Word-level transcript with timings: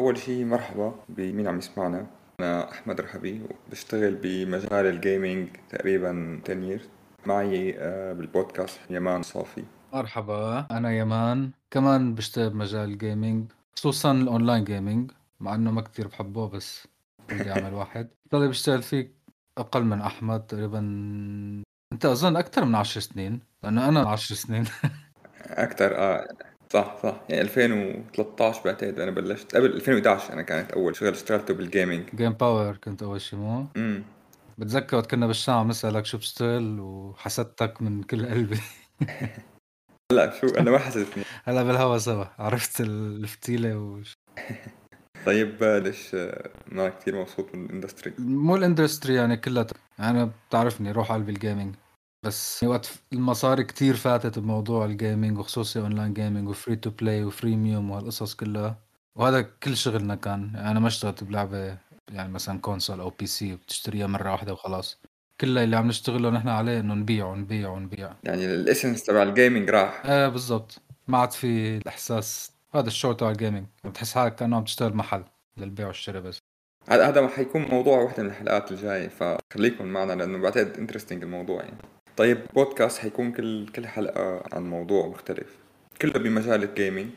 أول 0.00 0.18
شيء 0.18 0.44
مرحبا 0.44 0.94
بمين 1.08 1.48
عم 1.48 1.58
يسمعنا؟ 1.58 2.06
أنا 2.40 2.70
أحمد 2.70 3.00
رحبي 3.00 3.42
وبشتغل 3.68 4.14
بمجال 4.14 4.86
ال 4.86 4.95
gaming 4.95 5.48
تقريبا 5.70 6.40
10 6.44 6.54
years. 6.78 6.82
معي 7.26 7.74
آه، 7.78 8.12
بالبودكاست 8.12 8.80
يمان 8.90 9.22
صافي. 9.22 9.64
مرحبا 9.92 10.66
أنا 10.70 10.92
يمان. 10.98 11.50
كمان 11.70 12.14
بشتغل 12.14 12.50
بمجال 12.50 12.88
ال 12.90 12.99
gaming 12.99 13.52
خصوصا 13.76 14.12
ال 14.12 14.19
online 14.19 14.64
gaming 14.64 15.10
مع 15.40 15.54
إنه 15.54 15.70
ما 15.70 15.80
كتير 15.80 16.08
بحبه 16.08 16.48
بس 16.48 16.88
بدي 17.28 17.52
أعمل 17.52 17.74
واحد. 17.74 18.08
ضلي 18.32 18.48
بشتغل 18.48 18.82
فيه 18.82 19.12
أقل 19.58 19.84
من 19.84 20.00
أحمد 20.00 20.46
تقريبا 20.46 20.78
أنت 21.92 22.04
أظن 22.06 22.36
أكثر 22.36 22.64
من 22.64 22.74
10 22.74 23.00
سنين 23.00 23.40
لأنه 23.62 23.88
أنا 23.88 24.08
10 24.08 24.34
سنين. 24.36 24.64
أكثر 25.46 25.96
آه. 25.96 26.28
صح 26.72 26.96
صح. 27.02 27.20
يعني 27.28 27.40
2013 27.42 28.60
بعتقد 28.64 29.00
أنا 29.00 29.10
بلشت. 29.10 29.56
قبل 29.56 29.66
2011 29.72 30.32
أنا 30.32 30.42
كانت 30.42 30.72
أول 30.72 30.96
شغل 30.96 31.08
اشتغلته 31.08 31.54
بالجيمنج 31.54 32.04
جيم 32.14 32.32
باور 32.32 32.76
كنت 32.76 33.02
أول 33.02 33.20
شيء 33.20 33.38
مو؟ 33.38 33.66
امم 33.76 34.02
بتذكر 34.58 34.96
وقت 34.96 35.10
كنا 35.10 35.26
بالشام 35.26 35.54
عم 35.54 35.68
نسألك 35.68 36.06
شو 36.06 36.16
بتشتغل 36.18 36.80
وحسدتك 36.80 37.82
من 37.82 38.02
كل 38.02 38.26
قلبي. 38.26 38.60
هلا 40.12 40.40
شو؟ 40.40 40.46
أنا 40.46 40.70
ما 40.70 40.78
حسيتني 40.78 41.22
هلا 41.46 41.62
بالهوا 41.62 41.98
سوا. 41.98 42.24
عرفت 42.38 42.80
الفتيلة 42.80 43.78
وش 43.78 44.12
طيب 45.26 45.64
ليش 45.64 46.14
ما 46.72 46.88
كثير 46.88 47.20
مبسوط 47.20 47.54
من 47.54 47.64
الاندستري 47.66 48.12
مو 48.18 48.56
الاندستري 48.56 49.14
يعني 49.14 49.36
كلها 49.36 49.66
أنا 50.00 50.30
بتعرفني 50.48 50.92
روح 50.92 51.12
قلبي 51.12 51.32
ال 51.32 51.38
gaming 51.38 51.74
بس 52.22 52.64
وقت 52.64 52.90
المصاري 53.12 53.64
كتير 53.64 53.96
فاتت 53.96 54.38
بموضوع 54.38 54.84
ال 54.84 54.92
gaming 54.92 55.38
وخصوصي 55.38 55.80
online 55.80 56.14
gaming 56.14 56.48
و 56.48 56.54
free 56.54 56.76
to 56.76 56.90
play 56.90 57.24
و 57.24 57.31
freemium 57.31 57.90
وهالقصص 57.90 58.34
كلها. 58.34 58.76
وهذا 59.16 59.40
كل 59.40 59.76
شغلنا 59.76 60.14
كان. 60.14 60.50
يعني 60.54 60.70
أنا 60.70 60.80
ما 60.80 60.88
اشتغلت 60.88 61.24
بلعبة 61.24 61.78
يعني 62.12 62.32
مثلا 62.32 62.58
console 62.58 63.00
أو 63.00 63.10
PC 63.10 63.52
وبتشتريها 63.52 64.06
مرة 64.06 64.32
واحدة 64.32 64.52
وخلاص. 64.52 64.98
كل 65.40 65.58
اللي 65.58 65.76
عم 65.76 65.88
نشتغله 65.88 66.30
نحن 66.30 66.48
عليه 66.48 66.80
إنه 66.80 66.94
نبيع 66.94 67.26
ونبيع 67.26 67.68
ونبيع. 67.68 68.12
يعني 68.24 68.44
ال 68.44 68.51
essence 68.51 69.02
تبع 69.02 69.22
ال 69.22 69.29
gaming 69.29 69.70
راح. 69.70 70.06
إيه 70.06 70.28
بالضبط. 70.28 70.82
ما 71.08 71.18
عاد 71.18 71.30
في 71.30 71.76
الإحساس. 71.76 72.52
هذا 72.74 72.86
الشو 72.86 73.12
تبع 73.12 73.30
ال 73.30 73.35
gaming 73.35 73.66
بتحس 73.84 74.14
حالك 74.14 74.34
كأنه 74.34 74.56
عم 74.56 74.64
تشتغل 74.64 74.94
محل 74.94 75.24
للبيع 75.56 75.86
والشراء 75.86 76.22
بس. 76.22 76.38
هذا 76.88 77.08
هذا 77.08 77.28
حيكون 77.28 77.62
موضوع 77.62 77.98
واحدة 77.98 78.22
من 78.22 78.28
الحلقات 78.28 78.72
الجاية 78.72 79.08
فخليكم 79.08 79.84
معنا 79.84 80.12
لأنه 80.12 80.38
بعتقد 80.38 80.76
interesting 80.78 81.22
الموضوع 81.22 81.62
يعني. 81.62 81.78
طيب 82.20 82.38
بودكاست 82.54 82.98
حيكون 82.98 83.32
كل 83.32 83.66
كل 83.68 83.86
حلقة 83.86 84.42
عن 84.52 84.70
موضوع 84.70 85.06
مختلف 85.06 85.46
كله 86.02 86.12
بمجال 86.12 86.62
ال 86.62 86.69
gaming 86.69 87.08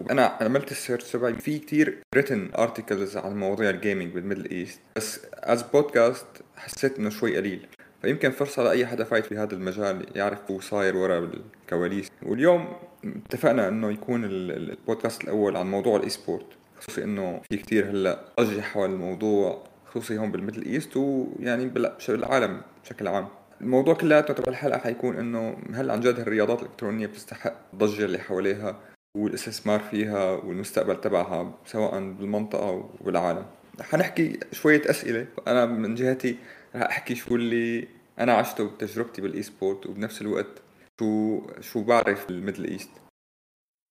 وأنا 0.00 0.36
عملت 0.40 0.70
ال 0.70 0.76
search 0.76 1.12
تبعي 1.12 1.34
في 1.34 1.58
كتير 1.58 1.98
written 2.16 2.58
articles 2.58 3.16
عن 3.16 3.36
مواضيع 3.36 3.70
ال 3.70 3.76
gaming 3.76 4.12
بال 4.12 4.21
Middle 4.21 4.50
East 4.50 4.80
بس 4.96 5.20
as 5.34 5.62
podcast 5.62 6.26
حسيت 6.56 6.98
إنه 6.98 7.10
شوي 7.10 7.36
قليل. 7.36 7.66
فيمكن 8.02 8.30
فرصة 8.30 8.62
لأي 8.62 8.86
حدا 8.86 9.04
فايت 9.04 9.26
في 9.26 9.38
هذا 9.38 9.54
المجال 9.54 10.06
يعرف 10.16 10.38
شو 10.48 10.60
صاير 10.60 10.96
ورا 10.96 11.30
الكواليس. 11.62 12.10
واليوم 12.22 12.76
اتفقنا 13.04 13.68
إنه 13.68 13.90
يكون 13.90 14.24
البودكاست 14.24 15.24
الأول 15.24 15.56
عن 15.56 15.70
موضوع 15.70 15.96
ال 15.96 16.08
e-sport 16.08 16.46
خصوصي 16.80 17.04
إنه 17.04 17.40
في 17.50 17.56
كتير 17.56 17.90
هلأ 17.90 18.24
ضجة 18.40 18.60
حول 18.60 18.90
الموضوع 18.90 19.64
خصوصي 19.86 20.18
هون 20.18 20.32
بال 20.32 20.40
Middle 20.40 20.64
East 20.64 20.96
ويعني 20.96 21.66
بالعالم 22.08 22.60
بشكل 22.84 23.08
عام. 23.08 23.28
الموضوع 23.60 23.94
كلياته 23.94 24.34
تبع 24.34 24.48
الحلقة 24.48 24.78
حيكون 24.78 25.16
إنه 25.16 25.56
هل 25.74 25.90
عن 25.90 26.00
جد 26.00 26.18
الرياضات 26.18 26.62
الإلكترونية 26.62 27.06
بتستحق 27.06 27.54
الضجه 27.72 28.04
اللي 28.04 28.18
حواليها 28.18 28.80
والإستثمار 29.16 29.80
فيها 29.80 30.32
والمستقبل 30.32 31.00
تبعها 31.00 31.58
سواء 31.66 31.92
بالمنطقة 32.12 32.90
والعالم. 33.00 33.46
حنحكي 33.80 34.40
شوية 34.52 34.90
أسئلة. 34.90 35.26
أنا 35.48 35.66
من 35.66 35.94
جهتي 35.94 36.36
رح 36.76 36.82
أحكي 36.82 37.14
شو 37.14 37.36
اللي 37.36 37.88
أنا 38.18 38.32
عشته 38.32 38.64
بتجربتي 38.64 39.22
بال 39.22 39.42
e-sport 39.42 39.86
وبنفس 39.86 40.22
الوقت 40.22 40.62
شو 41.00 41.42
شو 41.60 41.82
بعرف 41.82 42.26
بال 42.26 42.36
Middle 42.36 42.64
East 42.64 42.90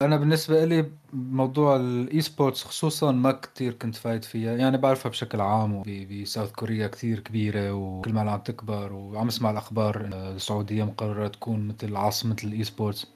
أنا 0.01 0.17
بالنسبة 0.17 0.66
لي 0.66 0.91
موضوع 1.13 1.75
ال 1.75 2.22
e-sports 2.22 2.63
خصوصا 2.63 3.11
ما 3.11 3.31
كتير 3.31 3.73
كنت 3.73 3.95
فايت 3.95 4.25
فيها 4.25 4.57
يعني 4.57 4.78
بعرفها 4.78 5.09
بشكل 5.09 5.41
عام 5.41 5.83
ب 5.84 5.95
South 5.95 6.52
Korea 6.52 6.88
كتير 6.88 7.19
كبيرة 7.19 7.73
وكل 7.73 8.13
ما 8.13 8.31
عم 8.31 8.39
تكبر 8.39 8.94
وعم 8.94 9.28
أسمع 9.28 9.51
الأخبار 9.51 10.06
السعودية 10.06 10.83
مقررة 10.83 11.28
تكون 11.28 11.67
مثل 11.67 11.95
عاصمه 11.95 12.35
ال 12.44 12.63
e-sports 12.63 13.08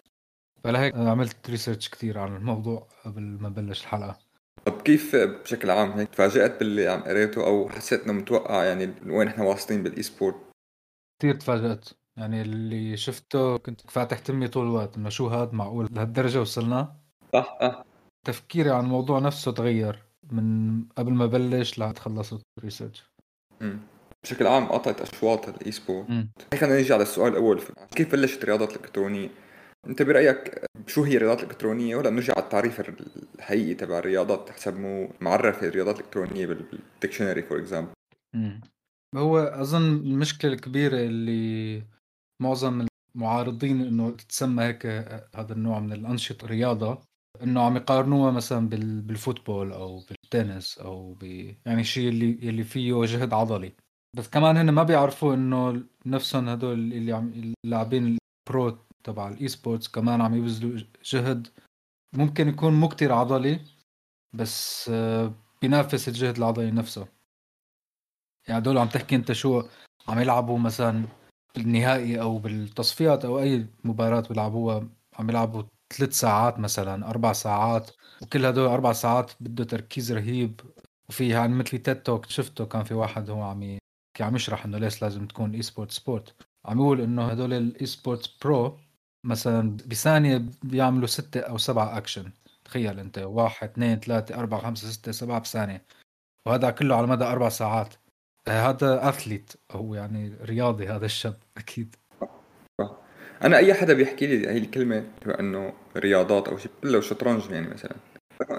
فلهيك 0.63 0.95
عملت 0.95 1.49
research 1.49 1.89
كثير 1.89 2.19
عن 2.19 2.35
الموضوع 2.35 2.87
قبل 3.05 3.21
ما 3.21 3.49
بلش 3.49 3.81
الحلقة. 3.81 4.19
طب 4.65 4.81
كيف 4.81 5.15
بشكل 5.15 5.69
عام 5.69 5.91
هيك 5.91 6.09
تفاجأت 6.09 6.59
باللي 6.59 6.87
عم 6.87 6.99
قريته 6.99 7.47
أو 7.47 7.69
حسيت 7.69 8.03
إنه 8.03 8.13
متوقع 8.13 8.63
يعني 8.63 8.93
وين 9.05 9.27
إحنا 9.27 9.43
واصلين 9.43 9.83
بال 9.83 10.03
e-sport؟ 10.03 10.35
كثير 11.19 11.35
تفاجأت. 11.35 11.89
يعني 12.19 12.41
اللي 12.41 12.97
شفته 12.97 13.57
كنت 13.57 13.81
فاتح 13.91 14.19
تمي 14.19 14.47
طول 14.47 14.65
الوقت 14.65 14.97
انه 14.97 15.09
شو 15.09 15.27
هاد 15.27 15.53
معقول؟ 15.53 15.87
لهالدرجة 15.91 16.41
وصلنا؟ 16.41 16.95
صح 17.33 17.57
آه. 17.61 17.85
تفكيري 18.27 18.71
عن 18.71 18.83
الموضوع 18.83 19.19
نفسه 19.19 19.51
تغير 19.51 20.03
من 20.31 20.83
قبل 20.97 21.11
ما 21.11 21.25
بلش 21.25 21.79
لحد 21.79 21.97
خلصت 21.97 22.41
ال 22.57 22.62
research 22.62 23.03
بشكل 24.23 24.47
عام 24.47 24.65
قطعت 24.65 25.01
أشواط 25.01 25.49
ال 25.49 25.71
e-sport 25.71 26.07
خلينا 26.59 26.75
نيجي 26.75 26.93
على 26.93 27.03
السؤال 27.03 27.31
الأول. 27.31 27.61
كيف 27.95 28.11
بلشت 28.11 28.43
الرياضات 28.43 28.71
الإلكترونية؟ 28.71 29.29
أنت 29.87 30.01
برأيك 30.01 30.65
شو 30.87 31.03
هي 31.03 31.17
الرياضات 31.17 31.43
الإلكترونية؟ 31.43 31.95
ولا 31.95 32.09
نرجع 32.09 32.33
على 32.33 32.43
التعريف 32.43 32.81
الحقيقي 33.35 33.73
تبع 33.73 33.99
الرياضات 33.99 34.49
حسب 34.49 34.77
مو 34.77 35.09
معرف 35.21 35.63
الرياضات 35.63 35.99
الإلكترونية 35.99 36.45
بال 36.45 36.62
dictionary 36.62 37.43
for 37.43 37.59
example 37.59 37.91
هو 39.15 39.39
أظن 39.39 39.81
المشكلة 39.81 40.53
الكبيرة 40.53 40.97
اللي 40.97 41.83
معظم 42.41 42.87
المعارضين 43.15 43.81
إنه 43.81 44.11
تتسمى 44.11 44.63
هيك 44.63 44.85
هذا 45.35 45.53
النوع 45.53 45.79
من 45.79 45.93
الأنشطة 45.93 46.47
رياضة 46.47 47.01
إنه 47.43 47.61
عم 47.61 47.77
يقارنوها 47.77 48.31
مثلا 48.31 48.69
بال 48.69 48.90
football 48.90 49.71
أو 49.73 49.99
بالتنس 49.99 50.77
أو 50.77 51.13
ب 51.13 51.23
يعني 51.65 51.83
شيء 51.83 52.09
اللي 52.09 52.31
اللي 52.31 52.63
فيه 52.63 53.05
جهد 53.05 53.33
عضلي. 53.33 53.73
بس 54.17 54.29
كمان 54.29 54.57
هن 54.57 54.69
ما 54.69 54.83
بيعرفوا 54.83 55.33
إنه 55.33 55.83
نفسهم 56.05 56.49
هدول 56.49 56.73
اللي 56.93 57.11
عم 57.13 57.53
اللاعبين 57.65 58.17
ال 58.49 58.56
pro 58.56 58.77
تبع 59.03 59.27
ال 59.27 59.47
e-sports 59.47 59.87
كمان 59.87 60.21
عم 60.21 60.35
يبذلوا 60.35 60.81
جهد 61.03 61.47
ممكن 62.13 62.47
يكون 62.47 62.73
مو 62.73 62.87
كتير 62.89 63.13
عضلي 63.13 63.59
بس 64.33 64.89
بينافس 65.61 66.07
الجهد 66.07 66.37
العضلي 66.37 66.71
نفسه. 66.71 67.07
يعني 68.47 68.61
هدول 68.61 68.77
عم 68.77 68.87
تحكي 68.87 69.15
أنت 69.15 69.31
شو 69.31 69.63
عم 70.07 70.19
يلعبوا 70.19 70.59
مثلا 70.59 71.05
بالنهائي 71.55 72.21
أو 72.21 72.37
بالتصفيات 72.37 73.25
أو 73.25 73.39
أي 73.39 73.67
مباراة 73.83 74.21
بيلعبوها 74.21 74.89
عم 75.19 75.29
يلعبوا 75.29 75.63
ثلاث 75.97 76.13
ساعات 76.13 76.59
مثلا 76.59 77.09
أربع 77.09 77.33
ساعات 77.33 77.91
وكل 78.21 78.45
هدول 78.45 78.67
أربع 78.67 78.93
ساعات 78.93 79.31
بده 79.39 79.63
تركيز 79.63 80.11
رهيب. 80.11 80.61
وفي 81.09 81.29
يعني 81.29 81.55
مثل 81.55 81.77
TED 81.77 82.03
Talk 82.03 82.25
شفته 82.25 82.65
كان 82.65 82.83
في 82.83 82.93
واحد 82.93 83.29
هو 83.29 83.41
عم 83.43 83.77
عم 84.19 84.35
يشرح 84.35 84.65
إنه 84.65 84.77
ليش 84.77 85.01
لازم 85.01 85.27
تكون 85.27 85.53
e-sport 85.55 85.91
sport 85.91 86.35
عم 86.65 86.77
يقول 86.79 87.01
إنه 87.01 87.27
هدول 87.27 87.53
ال 87.53 87.85
e-sport 87.85 88.29
pro 88.45 88.77
مثلا 89.25 89.77
بثانية 89.77 90.45
بيعملوا 90.63 91.07
ستة 91.07 91.39
أو 91.41 91.57
سبعة 91.57 91.97
اكشن 91.97 92.31
تخيل 92.65 92.99
أنت 92.99 93.17
واحد 93.17 93.69
اثنين 93.69 93.99
ثلاثة 93.99 94.35
أربعة 94.35 94.61
خمسة 94.61 94.89
ستة 94.89 95.11
سبعة 95.11 95.39
بثانية. 95.39 95.85
وهذا 96.47 96.71
كله 96.71 96.95
على 96.95 97.07
مدى 97.07 97.23
أربع 97.25 97.49
ساعات. 97.49 97.93
هذا 98.53 99.09
athlete 99.09 99.53
هو 99.71 99.95
يعني 99.95 100.33
رياضي 100.41 100.87
هذا 100.87 101.05
الشاب 101.05 101.37
أكيد. 101.57 101.95
أنا 103.43 103.57
أي 103.57 103.73
حدا 103.73 103.93
بيحكي 103.93 104.27
لي 104.27 104.47
هي 104.47 104.57
الكلمة 104.57 105.03
إنه 105.39 105.73
رياضات 105.97 106.47
أو 106.47 106.57
شيء 106.57 106.71
له 106.83 107.01
شطرنج 107.01 107.49
يعني 107.51 107.67
مثلا. 107.67 107.95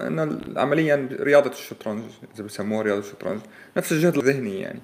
إنه 0.07 0.41
عمليا 0.57 1.09
رياضة 1.11 1.49
الشطرنج 1.49 2.03
إذا 2.35 2.43
بسموها 2.43 2.81
رياضة 2.81 2.99
الشطرنج 2.99 3.41
نفس 3.77 3.91
الجهد 3.91 4.17
الذهني 4.17 4.59
يعني. 4.59 4.79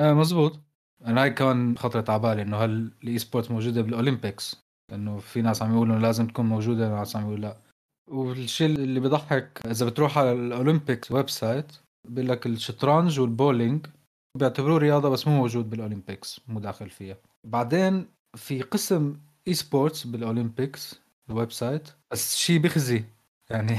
آه 0.00 0.12
مزبوط. 0.12 0.60
أنا 1.06 1.22
هاي 1.22 1.30
كمان 1.30 1.78
خطرت 1.78 2.10
على 2.10 2.22
بالي 2.22 2.42
إنه 2.42 2.56
هل 2.56 2.90
ال 3.02 3.18
e-sport 3.18 3.50
موجودة 3.50 3.82
بال 3.82 3.97
Olympics؟ 3.97 4.64
لأنه 4.90 5.18
في 5.18 5.42
ناس 5.42 5.62
عم 5.62 5.74
يقولوا 5.74 5.98
لازم 5.98 6.26
تكون 6.26 6.46
موجودة 6.46 6.88
ناس 6.88 7.16
عم 7.16 7.22
يقولوا 7.22 7.38
لا. 7.38 7.56
والشيء 8.10 8.66
اللي 8.66 9.00
بضحك 9.00 9.60
إذا 9.66 9.86
بتروح 9.86 10.18
على 10.18 10.32
ال 10.32 11.12
Olympics 11.12 11.30
website 11.30 11.72
بيقول 12.08 12.30
لك 12.30 12.46
الشطرنج 12.46 13.20
والبولينج 13.20 13.86
بيعتبروه 14.38 14.78
رياضة 14.78 15.08
بس 15.08 15.28
مو 15.28 15.36
موجود 15.36 15.70
بال 15.70 15.84
Olympics 15.84 16.40
مو 16.48 16.60
داخل 16.60 16.90
فيها. 16.90 17.16
بعدين 17.44 18.06
في 18.36 18.62
قسم 18.62 19.16
e-sports 19.48 19.54
بال 19.54 20.06
Olympics 20.06 21.00
ال 21.30 21.52
website 21.52 21.88
بس 22.10 22.36
شيء 22.36 22.58
بخزي 22.58 23.04
يعني 23.50 23.76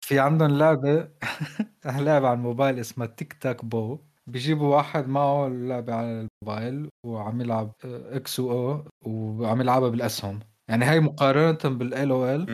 في 0.00 0.20
عندهم 0.20 0.50
لعبة 0.58 1.08
لعبة 1.84 2.28
على 2.28 2.32
الموبايل 2.32 2.78
اسمها 2.78 3.06
Tic 3.06 3.32
Tac 3.32 3.64
Bow. 3.64 3.98
بيجيبوا 4.26 4.76
واحد 4.76 5.08
معه 5.08 5.46
اللعبة 5.46 5.94
على 5.94 6.26
الموبايل 6.44 6.88
وعم 7.06 7.40
يلعب 7.40 7.72
XO 7.84 8.84
وعم 9.06 9.60
يلعبها 9.60 9.88
بالأسهم. 9.88 10.40
يعني 10.68 10.84
هاي 10.84 11.00
مقارنة 11.00 11.76
بال 11.76 12.10
LOL. 12.10 12.50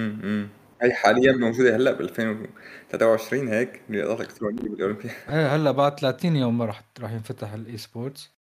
هي 0.82 0.92
حاليا 0.92 1.32
موجودة 1.32 1.76
هلأ 1.76 1.92
ب 1.92 2.00
2023 2.00 3.48
هيك 3.48 3.82
رياضات 3.90 4.20
الكترونيه 4.20 4.62
بالاولمبياد 4.62 5.14
إيه 5.28 5.56
هلأ 5.56 5.70
بعد 5.70 6.00
30 6.00 6.36
يوم 6.36 6.62
راح 6.62 6.82
راح 7.00 7.12
ينفتح 7.12 7.52
ال 7.52 7.76
e-sports 7.76 8.34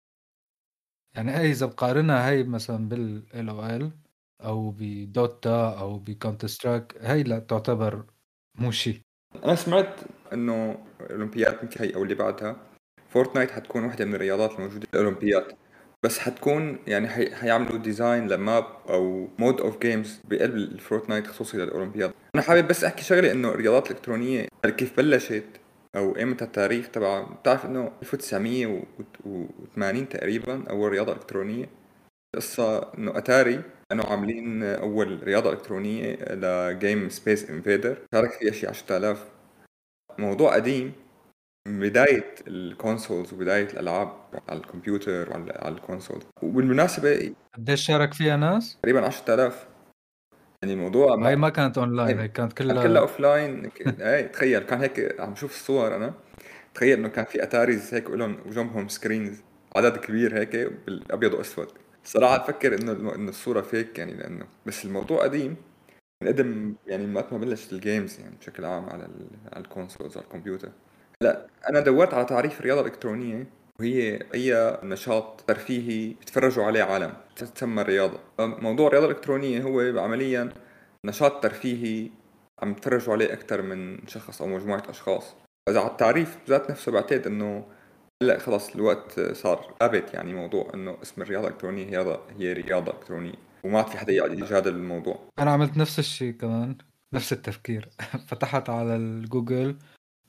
يعني 1.15 1.31
هي 1.31 1.51
إذا 1.51 1.65
بقارنها 1.65 2.29
هي 2.29 2.43
مثلا 2.43 2.89
بال 2.89 3.13
LOL 3.13 3.49
أو 3.49 3.65
ب 3.65 3.71
Dota 3.71 3.91
أو 4.43 4.71
ب 4.79 5.69
Counter-Strike 5.79 6.97
هي 7.01 7.23
لأ 7.23 7.39
تعتبر 7.39 8.05
مو 8.55 8.71
شيء. 8.71 9.01
أنا 9.45 9.55
سمعت 9.55 9.99
إنه 10.33 10.85
الأولمبياد 11.01 11.59
يمكن 11.63 11.83
هي 11.83 11.95
أو 11.95 12.03
اللي 12.03 12.15
بعدها 12.15 12.55
Fortnite 13.09 13.51
حتكون 13.51 13.85
وحده 13.85 14.05
من 14.05 14.15
الرياضات 14.15 14.51
الموجودة 14.51 14.87
بالاولمبياد 14.93 15.55
بس 16.03 16.19
حتكون 16.19 16.77
يعني 16.87 17.07
حي... 17.07 17.35
حيعملوا 17.35 17.77
design 17.77 18.27
ل 18.27 18.37
map 18.37 18.65
أو 18.89 19.27
mode 19.39 19.61
of 19.61 19.79
games 19.79 20.21
بقلب 20.29 20.55
ال 20.55 20.63
Fortnite 20.63 21.27
خصوصي 21.27 21.57
للأولمبياد. 21.57 22.11
أنا 22.35 22.43
حابب 22.43 22.67
بس 22.67 22.83
أحكي 22.83 23.03
شغله 23.03 23.31
إنه 23.31 23.49
الرياضات 23.49 23.91
الإلكترونية 23.91 24.47
كيف 24.77 24.97
بلشت 24.97 25.43
أو 25.95 26.15
إيمتى 26.15 26.45
التاريخ 26.45 26.89
تبع 26.91 27.21
بتعرف 27.21 27.65
إنه 27.65 27.91
1980 28.01 30.09
تقريبا 30.09 30.63
أول 30.69 30.91
رياضة 30.91 31.13
إلكترونية. 31.13 31.69
القصة 32.35 32.93
إنه 32.97 33.17
أتاري 33.17 33.61
كانوا 33.89 34.05
عاملين 34.05 34.63
أول 34.63 35.23
رياضة 35.23 35.53
إلكترونية 35.53 36.15
ل 36.15 36.34
game 36.34 37.09
Space 37.09 37.49
Invaders 37.49 37.97
شارك 38.13 38.31
فيها 38.31 38.51
شي 38.51 38.67
10000 38.67 39.25
موضوع 40.19 40.55
قديم. 40.55 40.93
بداية 41.67 42.35
ال 42.47 42.57
consoles 42.57 43.33
وبداية 43.33 43.67
الألعاب 43.67 44.13
على 44.49 44.59
الكمبيوتر 44.59 45.29
وعلى 45.29 45.69
ال 45.69 45.76
console 45.76 46.23
وبالمناسبة 46.41 47.33
قديش 47.57 47.81
شارك 47.85 48.13
فيها 48.13 48.37
ناس؟ 48.37 48.77
تقريبا 48.81 49.05
10000 49.05 49.67
يعني 50.63 50.73
الموضوع 50.73 51.15
ما 51.15 51.29
هي 51.29 51.35
ما 51.35 51.49
كانت 51.49 51.77
اونلاين 51.77 52.19
هي 52.19 52.27
كانت 52.27 52.53
كلها 52.53 52.83
كلها 52.83 53.01
offline 53.01 53.71
اي 54.01 54.23
تخيل 54.23 54.63
كان 54.63 54.79
هيك 54.79 55.21
عم 55.21 55.35
شوف 55.35 55.51
الصور 55.51 55.95
أنا. 55.95 56.13
تخيل 56.73 56.97
إنه 56.99 57.07
كان 57.07 57.25
في 57.25 57.43
Ataris 57.43 57.93
هيك 57.93 58.09
لهم 58.09 58.37
وجنبهم 58.45 58.87
screens 58.87 59.41
عدد 59.75 59.97
كبير 59.97 60.37
هيك 60.37 60.55
بالأبيض 60.55 61.33
وأسود. 61.33 61.67
صراحة 62.03 62.37
بفكر 62.37 62.73
إنه 62.73 63.15
إنه 63.15 63.29
الصورة 63.29 63.61
فيك 63.61 63.99
يعني 63.99 64.13
لأنه 64.13 64.45
بس 64.65 64.85
الموضوع 64.85 65.23
قديم. 65.23 65.55
من 66.23 66.27
قدم 66.27 66.75
يعني 66.87 67.05
من 67.07 67.15
وقت 67.15 67.33
ما 67.33 67.39
بلشت 67.39 67.73
ال 67.73 67.81
games 67.81 68.19
يعني 68.19 68.35
بشكل 68.35 68.65
عام 68.65 68.89
على 68.89 69.07
على 69.53 69.63
ال 69.63 69.69
consoles 69.69 70.17
على 70.17 70.25
الكمبيوتر. 70.25 70.69
لا 71.23 71.47
أنا 71.69 71.79
دورت 71.79 72.13
على 72.13 72.25
تعريف 72.25 72.59
الرياضة 72.59 72.81
الإلكترونية 72.81 73.47
وهي 73.79 74.19
أي 74.33 74.77
نشاط 74.83 75.43
ترفيهي 75.47 76.13
بيتفرجوا 76.13 76.63
عليه 76.63 76.83
عالم 76.83 77.13
تسمى 77.35 77.81
رياضه 77.81 78.19
موضوع 78.39 78.87
الرياضة 78.87 79.05
الإلكترونية 79.05 79.61
هو 79.61 79.99
عمليا 79.99 80.49
نشاط 81.05 81.43
ترفيهي 81.43 82.09
عم 82.61 82.71
يتفرجوا 82.71 83.13
عليه 83.13 83.33
أكثر 83.33 83.61
من 83.61 84.07
شخص 84.07 84.41
أو 84.41 84.47
مجموعة 84.47 84.83
أشخاص. 84.89 85.35
إذا 85.69 85.79
على 85.79 85.89
التعريف 85.89 86.37
ذات 86.49 86.71
نفسه 86.71 86.91
بعتقد 86.91 87.27
إنه 87.27 87.65
هلأ 88.23 88.39
خلص 88.39 88.75
الوقت 88.75 89.19
صار 89.19 89.75
ثابت 89.79 90.13
يعني 90.13 90.33
موضوع 90.33 90.71
إنه 90.73 90.97
اسم 91.01 91.21
الرياضة 91.21 91.47
الإلكترونية 91.47 91.85
هي 91.85 92.19
هي 92.39 92.53
رياضة 92.53 92.91
إلكترونية 92.91 93.35
وما 93.63 93.83
في 93.83 93.97
حدا 93.97 94.13
يقعد 94.13 94.39
يجادل 94.39 94.75
الموضوع. 94.75 95.19
أنا 95.39 95.51
عملت 95.51 95.77
نفس 95.77 95.99
الشيء 95.99 96.31
كمان 96.31 96.77
نفس 97.13 97.33
التفكير. 97.33 97.89
فتحت 98.27 98.69
على 98.69 98.95
الجوجل 98.95 99.75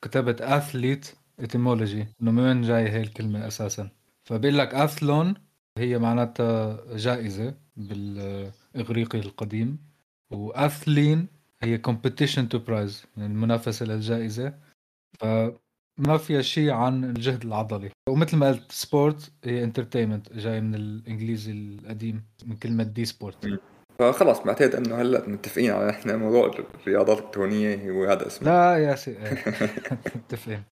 كتبت 0.05 0.43
athlete 0.43 1.14
etymology 1.41 2.06
إنه 2.23 2.31
من 2.31 2.43
وين 2.43 2.62
جاي 2.62 2.89
هي 2.89 3.01
الكلمة 3.01 3.47
أساسا؟ 3.47 3.89
فبيقول 4.25 4.59
لك 4.59 4.75
athlon 4.75 5.35
هي 5.79 5.99
معناتها 5.99 6.81
جائزة 6.97 7.55
بالإغريقي 7.77 9.19
القديم 9.19 9.79
و 10.31 10.43
athlein 10.43 11.26
هي 11.62 11.79
competition 11.79 12.49
to 12.49 12.58
prize 12.58 13.05
يعني 13.17 13.33
المنافسة 13.33 13.87
للجائزة. 13.87 14.55
فما 15.21 16.17
فيها 16.19 16.43
شيء 16.43 16.71
عن 16.71 17.05
الجهد 17.05 17.45
العضلي. 17.45 17.91
ومثل 18.09 18.37
ما 18.37 18.49
قلت 18.49 18.73
sport 18.73 19.32
هي 19.45 19.65
entertainment 19.64 20.32
جاي 20.33 20.61
من 20.61 20.75
الإنجليزي 20.75 21.53
القديم 21.53 22.25
من 22.47 22.56
كلمة 22.56 22.83
disport 22.82 23.61
فخلص 23.99 24.38
بعتقد 24.41 24.75
انه 24.75 25.00
هلا 25.00 25.29
متفقين 25.29 25.70
على 25.70 25.91
إحنا 25.91 26.17
موضوع 26.17 26.50
الرياضات 26.81 27.19
الالكترونيه 27.19 27.91
هو 27.91 28.05
هذا 28.05 28.26
اسمه. 28.26 28.49
لا 28.49 28.79
yes 28.79 29.19
متفقين. 30.17 30.64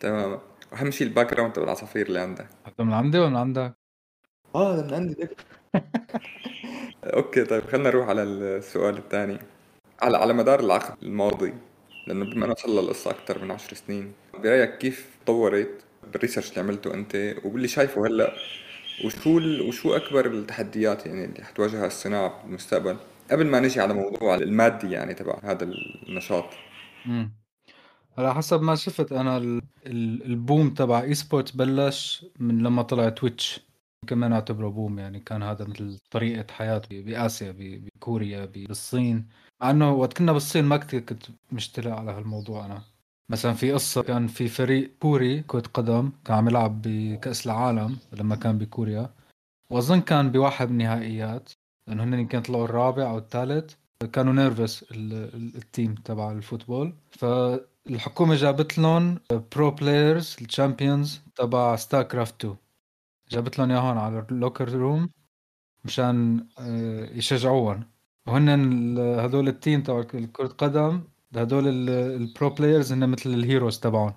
تمام. 0.00 0.38
أهم 0.72 0.90
شيء 0.90 1.06
ال 1.06 1.34
background 1.34 1.52
تبع 1.52 1.64
العصافير 1.64 2.06
اللي 2.06 2.20
عندك. 2.20 2.46
من 2.80 2.92
عندي 2.92 3.18
ولا 3.18 3.28
من 3.28 3.36
عندك؟ 3.36 3.74
آه 4.54 4.82
من 4.82 4.94
عندي. 4.94 5.28
okay 7.04 7.44
طيب 7.44 7.62
خلينا 7.64 7.88
نروح 7.90 8.08
على 8.08 8.22
السؤال 8.22 8.96
الثاني. 8.98 9.38
على 10.02 10.16
على 10.16 10.32
مدار 10.32 10.60
العقد 10.60 11.02
الماضي 11.02 11.54
لأنه 12.06 12.24
بما 12.24 12.46
إنه 12.46 12.54
صار 12.54 12.80
القصة 12.80 13.10
أكثر 13.10 13.44
من 13.44 13.50
عشر 13.50 13.74
سنين 13.76 14.12
برأيك 14.34 14.78
كيف 14.78 15.16
تطورت 15.24 15.84
بال 16.12 16.20
research 16.20 16.50
اللي 16.50 16.60
عملته 16.60 16.94
أنت 16.94 17.34
وباللي 17.44 17.68
شايفه 17.68 18.06
هلا؟ 18.06 18.32
وشو 19.04 19.38
ال... 19.38 19.60
وشو 19.62 19.96
أكبر 19.96 20.26
التحديات 20.26 21.06
يعني 21.06 21.24
اللي 21.24 21.44
حتواجهها 21.44 21.86
الصناعة 21.86 22.42
بالمستقبل 22.42 22.96
قبل 23.30 23.46
ما 23.46 23.60
نجي 23.60 23.80
على 23.80 23.94
موضوع 23.94 24.34
المادي 24.34 24.90
يعني 24.90 25.14
تبع 25.14 25.38
هذا 25.44 25.64
النشاط. 26.08 26.44
امم 27.06 27.40
على 28.18 28.34
حسب 28.34 28.62
ما 28.62 28.74
شفت 28.74 29.12
أنا 29.12 29.60
ال 29.86 30.03
boom 30.03 30.70
تبع 30.70 31.02
esport 31.02 31.56
بلش 31.56 32.26
من 32.38 32.58
لما 32.62 32.82
طلع 32.82 33.08
Twitch 33.08 33.60
كمان 34.06 34.32
اعتبره 34.32 34.68
boom 34.68 34.98
يعني 34.98 35.20
كان 35.20 35.42
هذا 35.42 35.64
مثل 35.64 35.98
طريقة 36.10 36.52
حياة 36.52 36.82
بآسيا 36.90 37.54
بكوريا 37.58 38.44
بالصين. 38.44 39.28
مع 39.62 39.70
إنه 39.70 39.92
وقت 39.92 40.18
كنا 40.18 40.32
بالصين 40.32 40.64
ما 40.64 40.76
كثير 40.76 41.00
كنت 41.00 41.22
مشتلق 41.52 41.90
على 41.90 42.10
هالموضوع 42.10 42.66
أنا. 42.66 42.89
مثلا 43.30 43.52
في 43.52 43.72
قصة 43.72 44.02
كان 44.02 44.26
في 44.26 44.48
فريق 44.48 44.90
كوري 45.00 45.42
كرة 45.42 45.62
قدم 45.74 46.12
كان 46.24 46.36
عم 46.36 46.48
يلعب 46.48 46.82
بكأس 46.82 47.46
العالم 47.46 47.98
لما 48.12 48.36
كان 48.36 48.58
بكوريا. 48.58 49.10
وأظن 49.70 50.00
كان 50.00 50.30
بواحد 50.32 50.70
النهائيات 50.70 51.50
لأنه 51.86 52.04
هن 52.04 52.14
يمكن 52.14 52.40
طلعوا 52.42 52.64
الرابع 52.64 53.10
أو 53.10 53.18
الثالث. 53.18 53.74
كانوا 54.12 54.32
nervous 54.32 54.84
ال 54.92 55.12
team 55.12 55.94
تبع 55.94 56.32
ال 56.32 56.38
football. 56.38 56.94
فالحكومة 57.10 58.34
جابت 58.34 58.78
لهم 58.78 59.18
pro 59.56 59.70
players 59.70 60.36
ال 60.40 60.48
champions 60.48 61.20
تبع 61.36 61.76
StarCraft 61.76 62.44
2 62.44 62.56
جابت 63.30 63.58
لهم 63.58 63.70
إياهم 63.70 63.98
على 63.98 64.26
ال 64.30 64.35
locker 64.35 64.68
room 64.68 65.10
مشان 65.84 66.46
آه، 66.58 67.04
يشجعوهم. 67.04 67.84
وهن 68.26 68.48
هدول 68.98 69.48
ال 69.48 69.55
team 69.55 69.82
تبع 69.82 70.02
كرة 70.32 70.46
قدم 70.48 71.02
هدول 71.36 71.88
ال 71.88 72.04
pro 72.04 72.50
players 72.50 72.92
هن 72.92 73.08
مثل 73.08 73.30
ال 73.30 73.37
heroes 73.37 73.80
تبعهم. 73.80 74.14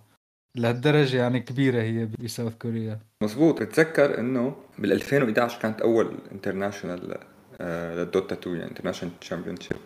لهالدرجة 0.58 1.18
يعني 1.18 1.40
كبيرة 1.40 1.82
هي 1.82 2.06
ب 2.06 2.14
South 2.14 2.56
Korea 2.56 3.00
مزبوط 3.24 3.62
اتذكر 3.62 4.20
إنه 4.20 4.56
بال 4.80 4.92
2011 4.92 5.62
كانت 5.62 5.82
أول 5.82 6.18
International 6.32 7.18
آه، 7.62 7.96
لل 7.96 8.09
Dota 8.09 8.36
2 8.36 8.56
يعني 8.56 8.70
international 8.70 9.20
championship 9.20 9.78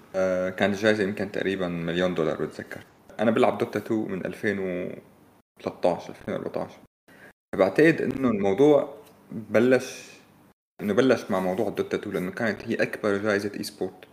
كانت 0.58 0.76
الجائزة 0.76 1.04
يمكن 1.04 1.32
تقريبا 1.32 1.68
مليون 1.68 2.16
دولار 2.16 2.46
بتذكر. 2.46 2.84
أنا 3.20 3.32
بلعب 3.32 3.58
Dota 3.58 3.80
2 3.80 4.12
من 4.12 4.26
2013 4.26 6.10
2014 6.10 6.80
بعتقد 7.56 8.02
إنه 8.02 8.30
الموضوع 8.30 8.94
بلش 9.32 10.12
إنه 10.82 10.94
بلش 10.94 11.32
مع 11.32 11.40
موضوع 11.40 11.68
ال 11.68 11.74
Dota 11.74 11.98
2 11.98 12.16
لأنه 12.16 12.32
كانت 12.32 12.62
هي 12.66 12.76
أكبر 12.76 13.18
جائزه 13.18 13.52
esport 13.56 14.06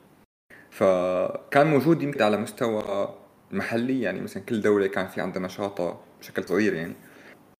فكان 0.75 1.67
موجود 1.67 2.03
يمكن 2.03 2.23
على 2.23 2.37
مستوى 2.37 3.09
محلي 3.51 4.01
يعني 4.01 4.21
مثلا 4.21 4.43
كل 4.43 4.61
دولة 4.61 4.87
كان 4.87 5.07
في 5.07 5.21
عندها 5.21 5.43
نشاطها 5.43 6.01
بشكل 6.21 6.45
صغير 6.45 6.75
يعني. 6.75 6.95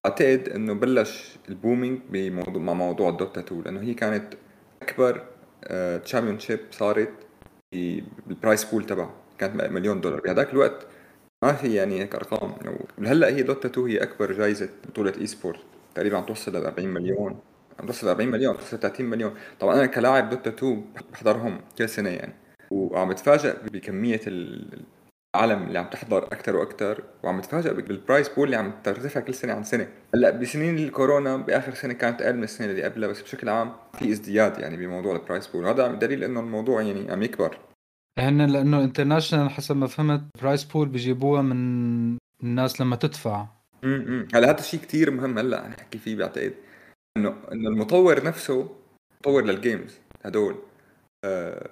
أعتقد 0.07 0.49
إنه 0.49 0.75
بلش 0.75 1.37
ال 1.49 1.55
booming 1.55 2.01
بموضوع 2.11 2.63
مع 2.63 2.73
موضوع 2.73 3.09
ال 3.09 3.15
Dota 3.15 3.41
2 3.41 3.63
لأنه 3.63 3.81
هي 3.81 3.95
كانت 3.95 4.35
أكبر 4.83 5.25
championship 6.05 6.61
صارت 6.71 7.13
بال 8.27 8.38
prize 8.38 8.65
pool 8.65 8.87
تبعها. 8.87 9.15
كانت 9.39 9.63
مليون 9.63 10.01
دولار. 10.01 10.21
بهذاك 10.21 10.53
الوقت 10.53 10.87
ما 11.45 11.53
في 11.53 11.75
يعني 11.75 12.01
هيك 12.01 12.15
أرقام. 12.15 12.55
هلا 12.99 13.29
هي 13.29 13.43
Dota 13.43 13.69
2 13.69 13.87
هي 13.87 14.03
أكبر 14.03 14.33
جائزة 14.33 14.69
بطولة 14.89 15.13
esport 15.21 15.61
تقريبا 15.95 16.17
عم 16.19 16.25
توصل 16.25 16.53
ل 16.53 16.57
40 16.57 16.89
مليون. 16.89 17.41
عم 17.81 17.87
توصل 17.87 18.07
ل 18.07 18.11
40 18.11 18.29
مليون 18.29 18.57
توصل 18.57 18.79
30 18.79 19.07
مليون. 19.07 19.35
طبعا 19.61 19.75
أنا 19.75 19.87
كلاعب 19.87 20.31
Dota 20.31 20.51
2 20.51 20.85
بحضرهم 21.13 21.61
كل 21.79 21.89
سنة 21.89 22.11
يعني. 22.11 22.35
وعم 22.71 23.09
بتفاجئ 23.09 23.57
بكمية 23.73 24.21
العالم 24.27 25.63
اللي 25.63 25.79
عم 25.79 25.87
تحضر 25.87 26.25
أكثر 26.25 26.57
وأكثر 26.57 27.03
وعم 27.23 27.39
بتفاجئ 27.39 27.75
بال 27.75 27.90
prize 27.90 28.29
pool 28.29 28.45
اللي 28.45 28.57
عم 28.57 28.73
ترتفع 28.85 29.21
كل 29.21 29.35
سنة 29.35 29.53
عن 29.53 29.65
سنة. 29.65 29.89
هلأ 30.15 30.31
بسنين 30.31 30.79
الكورونا 30.79 31.37
بآخر 31.37 31.75
سنة 31.75 31.93
كانت 31.93 32.23
أقل 32.23 32.37
من 32.37 32.45
السنة 32.45 32.71
اللي 32.71 32.83
قبلها 32.83 33.09
بس 33.09 33.23
بشكل 33.23 33.49
عام 33.49 33.73
في 33.99 34.13
ازدياد 34.13 34.59
يعني 34.59 34.77
بموضوع 34.77 35.17
ال 35.17 35.22
prize 35.22 35.47
pool 35.47 35.65
وهذا 35.65 35.89
دليل 35.89 36.25
إنه 36.25 36.41
الموضوع 36.41 36.83
يعني 36.83 37.13
عم 37.13 37.23
يكبر. 37.23 37.59
هن 38.19 38.47
لأنه 38.47 38.85
International 38.85 39.51
حسب 39.51 39.77
ما 39.77 39.87
فهمت 39.87 40.23
prize 40.43 40.65
pool 40.65 40.89
بيجيبوها 40.89 41.43
من 41.43 42.19
الناس 42.43 42.81
لما 42.81 42.97
تدفع. 42.97 43.47
امم 43.85 44.29
هلأ 44.35 44.51
هذا 44.51 44.59
الشيء 44.59 44.81
كثير 44.81 45.11
مهم 45.11 45.39
هلأ 45.39 45.69
نحكي 45.69 45.99
فيه 45.99 46.17
بعتقد. 46.17 46.55
انه 47.17 47.35
إنه 47.53 47.69
المطور 47.69 48.25
نفسه 48.25 48.69
مطور 49.21 49.45
لل 49.45 49.60
games 49.60 49.99
هدول. 50.25 50.57
آه 51.25 51.69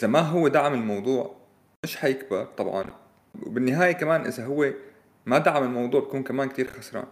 إذا 0.00 0.08
ما 0.08 0.20
هو 0.20 0.48
دعم 0.48 0.74
الموضوع 0.74 1.36
مش 1.84 1.96
حيكبر 1.96 2.44
طبعا. 2.44 2.84
وبالنهاية 3.46 3.92
كمان 3.92 4.26
إذا 4.26 4.44
هو 4.44 4.70
ما 5.26 5.38
دعم 5.38 5.62
الموضوع 5.62 6.00
بكون 6.00 6.22
كمان 6.22 6.48
كتير 6.48 6.66
خسران. 6.66 7.04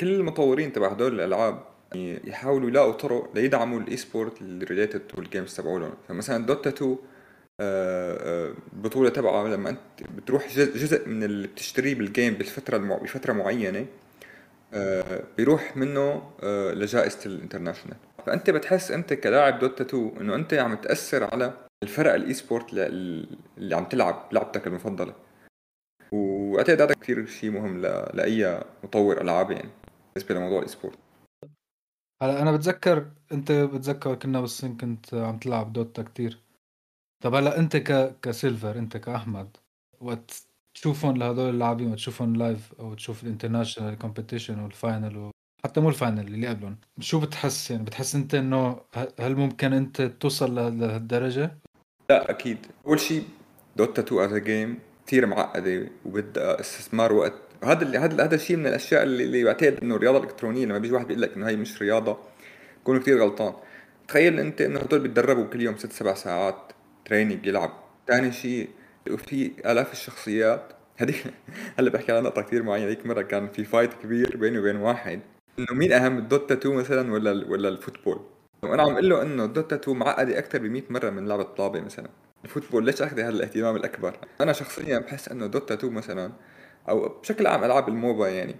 كل 0.00 0.14
المطورين 0.14 0.72
تبع 0.72 0.88
هدول 0.88 1.14
الألعاب 1.14 1.62
يعني 1.94 2.20
يحاولوا 2.24 2.68
يلاقوا 2.68 2.92
طرق 2.92 3.30
ليدعموا 3.34 3.80
ال 3.80 3.96
esport 3.96 4.42
ال 4.42 4.49
related 4.49 5.00
to 5.00 5.20
ال 5.20 5.26
games 5.26 5.56
تبعولهم. 5.56 5.94
فمثلا 6.08 6.46
Dota 6.46 6.70
2 6.70 6.96
البطوله 7.60 9.08
تبعها 9.08 9.48
لما 9.48 9.70
أنت 9.70 9.78
بتروح 10.16 10.48
جزء 10.56 11.08
من 11.08 11.22
اللي 11.22 11.48
بتشتريه 11.48 11.94
بال 11.94 12.07
game 12.07 12.34
بفتره 12.34 12.78
بفترة 12.78 13.32
معينة 13.32 13.86
آه، 14.74 15.22
بيروح 15.36 15.76
منه 15.76 16.22
آه، 16.42 16.72
لجائزة 16.72 17.18
ال 17.26 17.31
International 17.31 17.96
فأنت 18.26 18.50
بتحس 18.50 18.90
انت 18.90 19.12
كلاعب 19.12 19.58
Dota 19.58 19.84
2 19.84 20.16
إنه 20.20 20.34
أنت 20.34 20.54
عم 20.54 20.74
تأثر 20.74 21.24
على 21.24 21.66
الفرق 21.82 22.14
ال 22.14 22.34
esport 22.34 22.66
اللي 22.72 23.76
عم 23.76 23.84
تلعب 23.84 24.28
لعبتك 24.32 24.66
المفضلة 24.66 25.14
واعتقد 26.12 26.80
هذا 26.80 26.94
كثير 26.94 27.26
شيء 27.26 27.50
مهم 27.50 27.80
لأي 28.14 28.64
مطور 28.84 29.20
العاب 29.20 29.50
يعني 29.50 29.70
بالنسبة 30.14 30.34
لموضوع 30.34 30.58
ال 30.58 30.68
esport 30.68 30.98
هلا 32.22 32.42
أنا 32.42 32.52
بتذكر 32.52 33.10
أنت 33.32 33.52
بتذكر 33.52 34.14
كنا 34.14 34.40
بالصين 34.40 34.76
كنت 34.76 35.14
عم 35.14 35.38
تلعب 35.38 35.72
Dota 35.72 36.02
كتير 36.02 36.42
طب 37.22 37.34
هلا 37.34 37.58
أنت 37.58 37.76
ك 37.76 38.20
ك 38.22 38.30
Silver 38.30 38.78
أنت 38.78 38.96
كأحمد 38.96 39.56
وقت 40.00 40.46
تشوفهم 40.74 41.16
لهدول 41.16 41.50
اللاعبين 41.50 41.92
وتشوفهم 41.92 42.36
لايف 42.36 42.74
أو 42.80 42.94
تشوف 42.94 43.22
ال 43.22 43.27
International 43.27 43.98
competition 43.98 44.60
وال 44.60 44.78
final. 44.78 45.30
حتى 45.64 45.80
مو 45.80 45.88
ال 45.88 45.94
final 45.94 46.26
اللي 46.26 46.46
قبلهم. 46.46 46.76
شو 47.00 47.20
بتحس؟ 47.20 47.70
يعني 47.70 47.84
بتحس 47.84 48.14
أنت 48.14 48.34
إنه 48.34 48.80
هل 49.20 49.36
ممكن 49.36 49.72
أنت 49.72 50.02
توصل 50.02 50.54
لهالدرجة؟ 50.54 51.58
لا 52.10 52.30
أكيد. 52.30 52.58
أول 52.86 53.00
شيء 53.00 53.24
Dota 53.76 54.02
2 54.02 54.20
as 54.20 54.34
game 54.34 54.78
كثير 55.06 55.26
معقدة 55.26 55.88
وبدها 56.04 56.60
استثمار 56.60 57.12
وقت. 57.12 57.34
هذا 57.64 57.82
اللي 57.82 57.98
هذا 57.98 58.24
هذا 58.24 58.34
الشيء 58.34 58.56
من 58.56 58.66
الأشياء 58.66 59.02
اللي, 59.02 59.24
اللي 59.24 59.44
بعتقد 59.44 59.78
إنه 59.82 59.94
الرياضه 59.94 60.18
الالكترونيه 60.18 60.64
لما 60.64 60.78
بيجي 60.78 60.94
واحد 60.94 61.06
بيقول 61.06 61.22
لك 61.22 61.36
إنه 61.36 61.48
هي 61.48 61.56
مش 61.56 61.82
رياضة 61.82 62.18
بكون 62.80 63.00
كثير 63.00 63.22
غلطان. 63.22 63.54
تخيل 64.08 64.40
أنت 64.40 64.60
إنه 64.60 64.80
هدول 64.80 65.00
بيتدربوا 65.00 65.44
كل 65.44 65.60
يوم 65.60 65.76
ست 65.76 65.92
سبع 65.92 66.14
ساعات 66.14 66.72
training 67.04 67.46
يلعب 67.46 67.70
ثاني 68.08 68.32
شيء 68.32 68.68
وفي 69.10 69.52
آلاف 69.66 69.92
الشخصيات 69.92 70.72
هذيك 70.96 71.24
هلا 71.78 71.90
بحكي 71.90 72.12
على 72.12 72.20
نقطة 72.20 72.42
كثير 72.42 72.62
معينة 72.62 72.86
هذيك 72.86 73.06
مرة 73.06 73.22
كان 73.22 73.48
في 73.48 73.64
fight 73.64 73.94
كبير 73.94 74.36
بيني 74.36 74.58
وبين 74.58 74.76
واحد. 74.76 75.20
إنه 75.58 75.66
مين 75.70 75.92
أهم 75.92 76.18
ال 76.18 76.25
Dota 76.25 76.54
2 76.54 76.74
مثلا 76.74 77.12
ولا 77.12 77.30
ولا 77.48 77.68
ال 77.68 77.73
football؟ 77.73 78.20
وأنا 78.62 78.82
عم 78.82 78.92
أقول 78.92 79.08
له 79.08 79.22
إنه 79.22 79.44
ال 79.44 79.50
Dota 79.50 79.76
2 79.76 79.96
معقدة 79.96 80.38
أكثر 80.38 80.58
ب 80.58 80.62
100 80.62 80.82
مرة 80.90 81.10
من 81.10 81.28
لعبة 81.28 81.42
طابة 81.42 81.80
مثلا. 81.80 82.08
ال 82.44 82.48
football 82.48 82.84
ليش 82.84 83.02
أخذ 83.02 83.20
هذا 83.20 83.28
الاهتمام 83.28 83.76
الأكبر؟ 83.76 84.16
أنا 84.40 84.52
شخصيا 84.52 84.98
بحس 84.98 85.28
إنه 85.28 85.46
Dota 85.46 85.74
2 85.74 85.92
مثلا 85.92 86.32
أو 86.88 87.08
بشكل 87.08 87.46
عام 87.46 87.64
ألعاب 87.64 87.88
ال 87.88 87.96
MOBA 87.96 88.28
يعني 88.28 88.54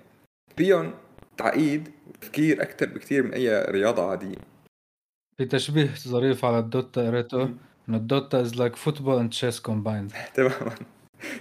فيهم 0.56 0.94
تعقيد 1.36 1.88
وتفكير 2.08 2.62
أكثر 2.62 2.86
بكثير 2.86 3.22
من 3.22 3.32
أي 3.34 3.62
رياضة 3.62 4.10
عادية. 4.10 4.36
في 5.38 5.44
تشبيه 5.44 5.94
ظريف 6.08 6.44
على 6.44 6.58
ال 6.58 6.68
Dota 6.68 7.06
قريته 7.06 7.42
إنه 7.88 7.96
ال 7.96 8.05
Dota 8.05 8.40
is 8.40 8.56
like 8.56 8.76
football 8.76 9.18
and 9.18 9.30
chess 9.30 9.60
combined 9.60 10.12
تماما. 10.34 10.74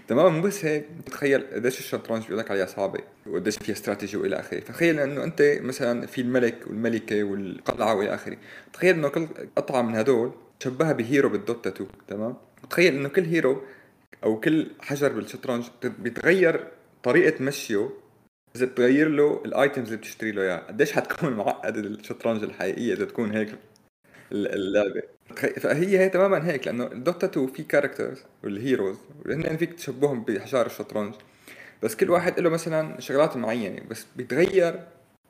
تماما. 0.08 0.30
مو 0.30 0.42
بس 0.42 0.66
هيك 0.66 0.86
تخيل 1.06 1.44
قديش 1.54 1.80
الشطرنج 1.80 2.24
بيقول 2.24 2.38
لك 2.38 2.52
عليها 2.52 2.66
صعبة 2.66 3.00
وقديش 3.28 3.58
فيها 3.58 3.76
استراتيجي 3.76 4.18
وإلى 4.18 4.40
آخره. 4.40 4.60
فتخيل 4.60 5.00
إنه 5.00 5.24
أنت 5.24 5.60
مثلا 5.62 6.08
في 6.08 6.22
الملك 6.22 6.58
والملكة 6.68 7.24
والقلعة 7.24 7.96
وإلى 7.96 8.16
آخره. 8.16 8.38
تخيل 8.74 8.96
إنه 8.96 9.10
كل 9.10 9.28
قطعة 9.56 9.82
من 9.82 9.96
هدول 9.96 10.32
شبهها 10.64 10.92
ب 10.92 10.99
hero 10.99 11.30
بال 11.30 11.43
Dota 11.43 11.70
2 11.70 11.90
تمام؟ 12.08 12.36
تخيل 12.70 12.96
إنه 12.96 13.10
كل 13.10 13.24
hero 13.24 13.62
أو 14.24 14.40
كل 14.40 14.68
حجر 14.80 15.14
بالشطرنج 15.14 15.66
بيتغير 15.84 16.68
طريقة 17.04 17.44
مشيه 17.44 17.90
إذا 18.56 18.66
بتغير 18.66 19.10
له 19.10 19.42
ال 19.46 19.52
items 19.52 19.86
اللي 19.86 19.98
بتشتري 19.98 20.32
له 20.32 20.42
اياها 20.42 20.68
قديش 20.68 20.92
حتكون 20.92 21.34
معقدة 21.38 21.80
الشطرنج 21.80 22.44
الحقيقية 22.44 22.94
إذا 22.94 23.06
تكون 23.06 23.32
هيك 23.32 23.50
اللعبة. 24.32 25.02
فهي 25.36 26.00
هي 26.00 26.10
تماما 26.10 26.48
هيك 26.48 26.68
لأنه 26.68 26.86
ال 26.86 26.94
Dota 26.94 27.28
2 27.28 27.48
في 27.48 27.64
characters 27.63 28.24
وال 28.44 28.57
heroes 28.57 28.98
وهن 29.26 29.58
فيك 29.58 29.74
تشبههم 29.74 30.24
بحجار 30.24 30.66
الشطرنج. 30.66 31.14
بس 31.84 31.96
كل 31.96 32.10
واحد 32.10 32.40
له 32.40 32.50
مثلا 32.50 33.00
شغلات 33.00 33.38
معينة 33.38 33.82
بس 33.90 34.06
بيتغير 34.16 34.80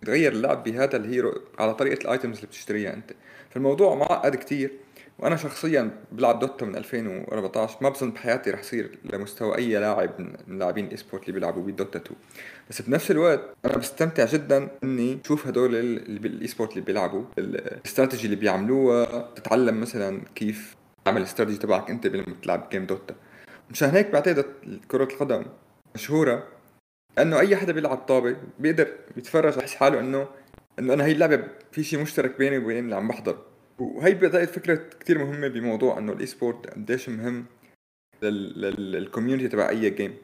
بيتغير 0.02 0.32
اللعب 0.32 0.64
بهذا 0.64 0.98
ال 0.98 1.07
hero 1.07 1.42
على 1.60 1.74
طريقة 1.74 2.02
ال 2.02 2.08
items 2.08 2.36
اللي 2.36 2.48
بتشتريها 2.48 2.94
أنت. 2.94 3.12
فالموضوع 3.50 3.96
معقد 3.96 4.36
كتير. 4.36 4.72
وأنا 5.22 5.36
شخصيا 5.36 5.92
بلعب 6.12 6.40
Dota 6.40 6.66
من 6.66 6.76
2014 6.76 7.78
ما 7.82 7.90
بظن 7.90 8.12
بحياتي 8.12 8.52
رح 8.52 8.60
يصير 8.60 9.00
لمستوى 9.04 9.58
أي 9.58 9.80
لاعب 9.80 10.10
من 10.48 10.60
لاعبين 10.60 10.86
ال 10.86 10.98
esport 10.98 11.24
اللي 11.24 11.34
بيلعبوا 11.34 11.64
ب 11.64 11.71
Dota 11.71 12.00
2 12.00 12.16
بس 12.70 12.82
بنفس 12.82 13.12
الوقت 13.12 13.42
أنا 13.66 13.78
بستمتع 13.78 14.26
جدا 14.26 14.70
إني 14.84 15.20
أشوف 15.26 15.48
هدول 15.48 16.00
بال 16.20 16.48
esport 16.48 16.72
اللي 16.72 16.82
بيلعبوا 16.82 17.24
الاستراتيجي 17.38 18.26
اللي 18.26 18.36
بيعملوها 18.36 19.32
تتعلم 19.36 19.82
مثلا 19.82 20.22
كيف 20.36 20.76
تعمل 21.06 21.18
الاستراتيجي 21.18 21.58
تبعك 21.58 21.90
أنت 21.90 22.08
لما 22.08 22.36
تلعب 22.44 22.70
game 22.72 22.86
Dota. 22.86 23.16
مشان 23.72 23.90
هيك 23.90 24.10
بعتقد 24.10 24.46
كرة 24.88 25.04
القدم 25.04 25.46
مشهورة 25.96 26.48
إنه 27.20 27.40
أي 27.40 27.56
حدا 27.56 27.74
بيلعب 27.74 27.98
طابة 27.98 28.36
بيقدر 28.60 28.88
يتفرج 29.18 29.58
يحس 29.58 29.76
حاله 29.76 30.00
إنه 30.00 30.28
إنه 30.80 30.94
أنا 30.94 31.06
هي 31.06 31.12
اللعبة 31.12 31.44
في 31.72 31.84
شيء 31.84 32.00
مشترك 32.02 32.38
بيني 32.38 32.58
وبين 32.58 32.86
اللي 32.86 32.96
عم 32.96 33.08
بحضر. 33.08 33.38
وهي 33.82 34.14
بعتقد 34.14 34.48
فكرة 34.48 34.90
كثير 35.00 35.18
مهمة 35.18 35.48
بموضوع 35.48 35.98
إنه 35.98 36.12
ال 36.14 36.26
esport 36.26 36.68
قديش 36.68 37.10
مهم 37.10 37.46
لل 38.24 38.46
community 38.46 39.48
تبع 39.48 39.70
أي 39.70 39.90
game 39.90 40.18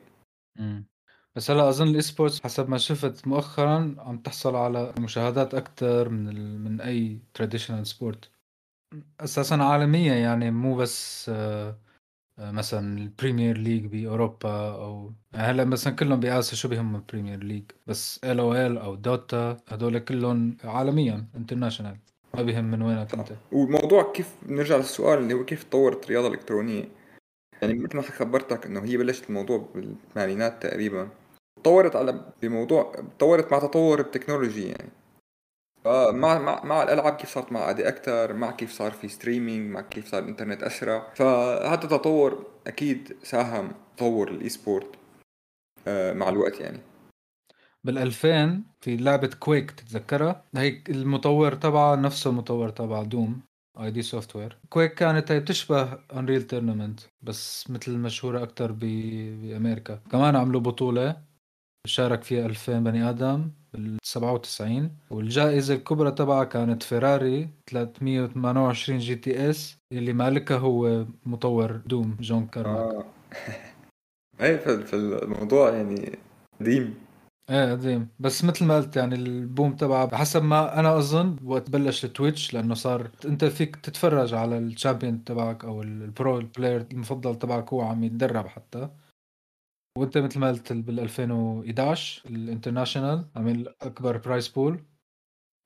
بس 1.35 1.51
هلا 1.51 1.69
أظن 1.69 1.87
ال 1.87 2.01
esports 2.01 2.43
حسب 2.43 2.69
ما 2.69 2.77
شفت 2.77 3.27
مؤخرا 3.27 3.95
عم 3.97 4.17
تحصل 4.17 4.55
على 4.55 4.93
مشاهدات 4.99 5.53
أكثر 5.53 6.09
من 6.09 6.29
ال... 6.29 6.59
من 6.59 6.81
أي 6.81 7.19
traditional 7.33 7.87
sport 7.87 8.31
أساسا 9.19 9.55
عالميا 9.55 10.15
يعني 10.15 10.51
مو 10.51 10.75
بس 10.75 11.29
آه، 11.33 11.77
مثلا 12.39 12.97
ال 12.97 13.05
Premier 13.05 13.57
League 13.57 13.85
بأوروبا 13.85 14.75
أو 14.75 15.13
هلا 15.35 15.65
مثلا 15.65 15.95
كلهم 15.95 16.19
باسيا 16.19 16.55
شو 16.55 16.67
بهم 16.67 16.95
ال 16.95 17.01
Premier 17.01 17.43
League 17.43 17.63
بس 17.87 18.19
LOL 18.23 18.39
أو 18.39 18.53
Dota 18.53 19.57
هدول 19.67 19.99
كلهم 19.99 20.57
عالميا 20.63 21.27
international 21.35 21.97
ما 22.33 22.41
بهم 22.43 22.65
من 22.65 22.81
وينك 22.81 23.13
أنت. 23.13 23.33
والموضوع 23.51 24.11
كيف 24.11 24.35
نرجع 24.45 24.77
للسؤال 24.77 25.19
اللي 25.19 25.33
هو 25.33 25.45
كيف 25.45 25.63
تطورت 25.63 26.03
الرياضة 26.03 26.27
الإلكترونية؟ 26.27 26.85
يعني 27.61 27.73
مثل 27.73 27.95
ما 27.95 28.01
خبرتك 28.01 28.65
إنه 28.65 28.83
هي 28.83 28.97
بلشت 28.97 29.29
الموضوع 29.29 29.67
بالثمانينات 29.75 30.63
تقريبا. 30.63 31.09
تطورت 31.63 31.95
على 31.95 32.21
بموضوع 32.41 32.95
تطورت 33.17 33.51
مع 33.51 33.59
تطور 33.59 33.99
ال 33.99 34.06
technology 34.06 34.67
يعني. 34.67 34.89
فمع 35.83 36.39
مع, 36.39 36.63
مع 36.63 36.83
الألعاب 36.83 37.13
كيف 37.13 37.29
صارت 37.29 37.51
معقده 37.51 37.87
أكثر 37.87 38.33
مع 38.33 38.51
كيف 38.51 38.71
صار 38.71 38.91
في 38.91 39.07
streaming 39.07 39.71
مع 39.71 39.81
كيف 39.81 40.07
صار 40.07 40.23
الإنترنت 40.23 40.63
أسرع. 40.63 41.13
فهذا 41.15 41.83
التطور 41.83 42.45
أكيد 42.67 43.17
ساهم 43.23 43.71
تطور 43.97 44.27
ال 44.27 44.49
esport 44.49 44.87
آه، 45.87 46.13
مع 46.13 46.29
الوقت 46.29 46.59
يعني. 46.59 46.79
بال2000 47.87 48.49
في 48.81 48.97
لعبة 48.97 49.27
Quake 49.39 49.71
تتذكرها؟ 49.71 50.43
هي 50.55 50.81
المطور 50.89 51.55
تبعها 51.55 51.95
نفسه 51.95 52.29
المطور 52.29 52.69
تبع 52.69 53.03
Doom 53.03 53.41
id 53.79 54.01
Software 54.01 54.57
Quake 54.69 54.93
كانت 54.93 55.31
هي 55.31 55.39
بتشبه 55.39 55.99
Unreal 56.13 56.43
Tournament 56.43 56.99
بس 57.21 57.69
مثل 57.69 57.97
مشهورة 57.97 58.43
أكثر 58.43 58.71
بأمريكا. 58.71 59.99
كمان 60.11 60.35
عملوا 60.35 60.61
بطولة 60.61 61.21
شارك 61.87 62.23
فيها 62.23 62.45
2000 62.45 62.79
بني 62.79 63.09
آدم 63.09 63.51
بال 63.73 63.97
97 64.03 64.91
والجائزة 65.09 65.73
الكبرى 65.73 66.11
تبعها 66.11 66.43
كانت 66.43 66.83
فيراري 66.83 67.49
328 67.69 68.99
GTS 68.99 69.77
اللي 69.93 70.13
مالكها 70.13 70.57
هو 70.57 71.05
مطور 71.25 71.71
Doom 71.71 72.17
جون 72.19 72.47
كارماك. 72.47 72.93
آه. 72.93 73.05
إيه 74.41 74.57
فالموضوع 74.57 75.69
يعني 75.69 76.17
قديم 76.59 77.06
إيه 77.49 77.71
قديم 77.71 78.09
بس 78.19 78.43
مثل 78.43 78.65
ما 78.65 78.75
قلت 78.77 78.95
يعني 78.95 79.15
ال 79.15 79.27
boom 79.27 79.75
تبعه 79.75 80.15
حسب 80.17 80.43
ما 80.43 80.79
أنا 80.79 80.97
أظن 80.97 81.35
وقت 81.43 81.69
بلش 81.69 82.05
ال 82.05 82.12
Twitch 82.12 82.53
لأنه 82.53 82.73
صار 82.73 83.11
أنت 83.25 83.45
فيك 83.45 83.75
تتفرج 83.75 84.33
على 84.33 84.57
ال 84.57 84.65
champion 84.65 85.23
تبعك 85.23 85.65
أو 85.65 85.81
ال 85.81 85.96
pro 85.96 86.39
player 86.57 86.87
المفضل 86.91 87.35
تبعك 87.39 87.73
هو 87.73 87.81
عم 87.81 88.03
يتدرب 88.03 88.47
حتى. 88.47 88.89
وأنت 89.97 90.17
مثل 90.17 90.39
ما 90.39 90.47
قلت 90.47 90.73
بال 90.73 90.99
2011 90.99 92.29
ال 92.29 92.36
International 92.36 93.25
عمل 93.35 93.75
اكبر 93.81 94.17
prize 94.17 94.47
pool 94.47 94.85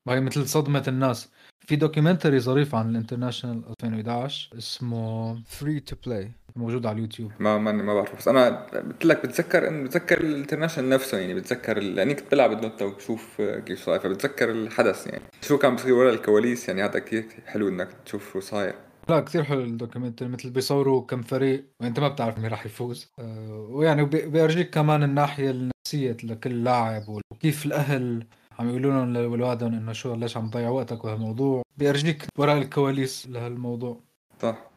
وهي 0.07 0.21
مثل 0.21 0.47
صدمة 0.50 0.83
الناس. 0.88 1.31
في 1.59 1.75
documentary 1.75 2.39
ظريف 2.39 2.75
عن 2.75 2.89
ال 2.91 2.97
International 2.97 3.63
2011 3.69 4.57
اسمه 4.57 5.35
Free 5.43 5.79
to 5.79 5.96
Play 6.05 6.31
موجود 6.55 6.86
على 6.86 6.96
اليوتيوب. 6.96 7.31
ما 7.39 7.58
ما 7.58 7.72
ما 7.72 7.93
بعرف 7.93 8.17
بس 8.17 8.27
أنا 8.27 8.50
قلت 8.72 9.05
لك 9.05 9.25
بتذكر 9.25 9.67
انه 9.67 9.84
بتذكر 9.84 10.22
ال 10.22 10.26
International 10.26 10.89
نفسه 10.89 11.17
يعني 11.17 11.34
بتذكر 11.34 11.79
لاني 11.79 12.13
كنت 12.13 12.31
بلعب 12.31 12.51
ال 12.51 12.58
Dota 12.58 12.86
وبشوف 12.86 13.41
كيف 13.41 13.86
صاير 13.86 14.00
فبتذكر 14.00 14.51
الحدث 14.51 15.08
يعني. 15.08 15.24
شو 15.41 15.58
كان 15.58 15.75
بصير 15.75 15.93
ورا 15.93 16.10
الكواليس 16.10 16.67
يعني 16.67 16.84
هذا 16.84 17.00
كثير 17.00 17.25
حلو 17.46 17.67
إنك 17.67 17.89
تشوف 18.05 18.34
شو 18.34 18.39
صاير. 18.39 18.74
لا 19.10 19.20
كثير 19.20 19.43
حلو 19.43 19.62
ال 19.62 19.67
documentary 19.67 20.29
مثل 20.29 20.50
بيصوروا 20.50 21.01
كم 21.01 21.22
فريق 21.22 21.65
وأنت 21.81 22.00
ما 22.00 22.08
بتعرف 22.08 22.38
مين 22.38 22.48
راح 22.48 22.65
يفوز. 22.65 23.12
أه 23.20 23.67
ويعني 23.70 24.05
بيورجيك 24.05 24.70
كمان 24.70 25.03
الناحية 25.03 25.51
النفسية 25.51 26.17
لكل 26.24 26.63
لاعب 26.63 27.03
وكيف 27.10 27.65
الأهل 27.65 28.27
عم 28.60 28.70
يقولوا 28.70 28.91
لهم 28.91 29.13
لأولادهم 29.13 29.74
إنه 29.74 29.93
شو 29.93 30.15
ليش 30.15 30.38
عم 30.38 30.50
تضيع 30.50 30.70
وقتك 30.70 31.03
بهالموضوع. 31.03 31.62
بيرجيك 31.77 32.25
وراء 32.38 32.58
الكواليس 32.58 33.27
لهالموضوع. 33.29 34.00
صح. 34.41 34.71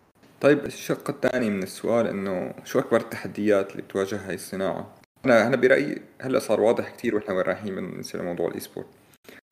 طيب 0.45 0.65
الشق 0.65 1.11
الثاني 1.11 1.51
من 1.51 1.63
السؤال 1.63 2.07
إنه 2.07 2.55
شو 2.65 2.79
أكبر 2.79 3.01
التحديات 3.01 3.71
اللي 3.71 3.83
بتواجهها 3.83 4.29
هاي 4.29 4.35
الصناعة؟ 4.35 4.95
أنا 5.25 5.47
أنا 5.47 5.57
برأيي 5.57 6.03
هلأ 6.21 6.39
صار 6.39 6.61
واضح 6.61 6.91
كثير 6.91 7.15
وإحنا 7.15 7.35
وين 7.35 7.45
رايحين 7.45 7.75
بالنسبة 7.75 8.19
لموضوع 8.19 8.49
ال 8.49 8.61
esport 8.61 8.87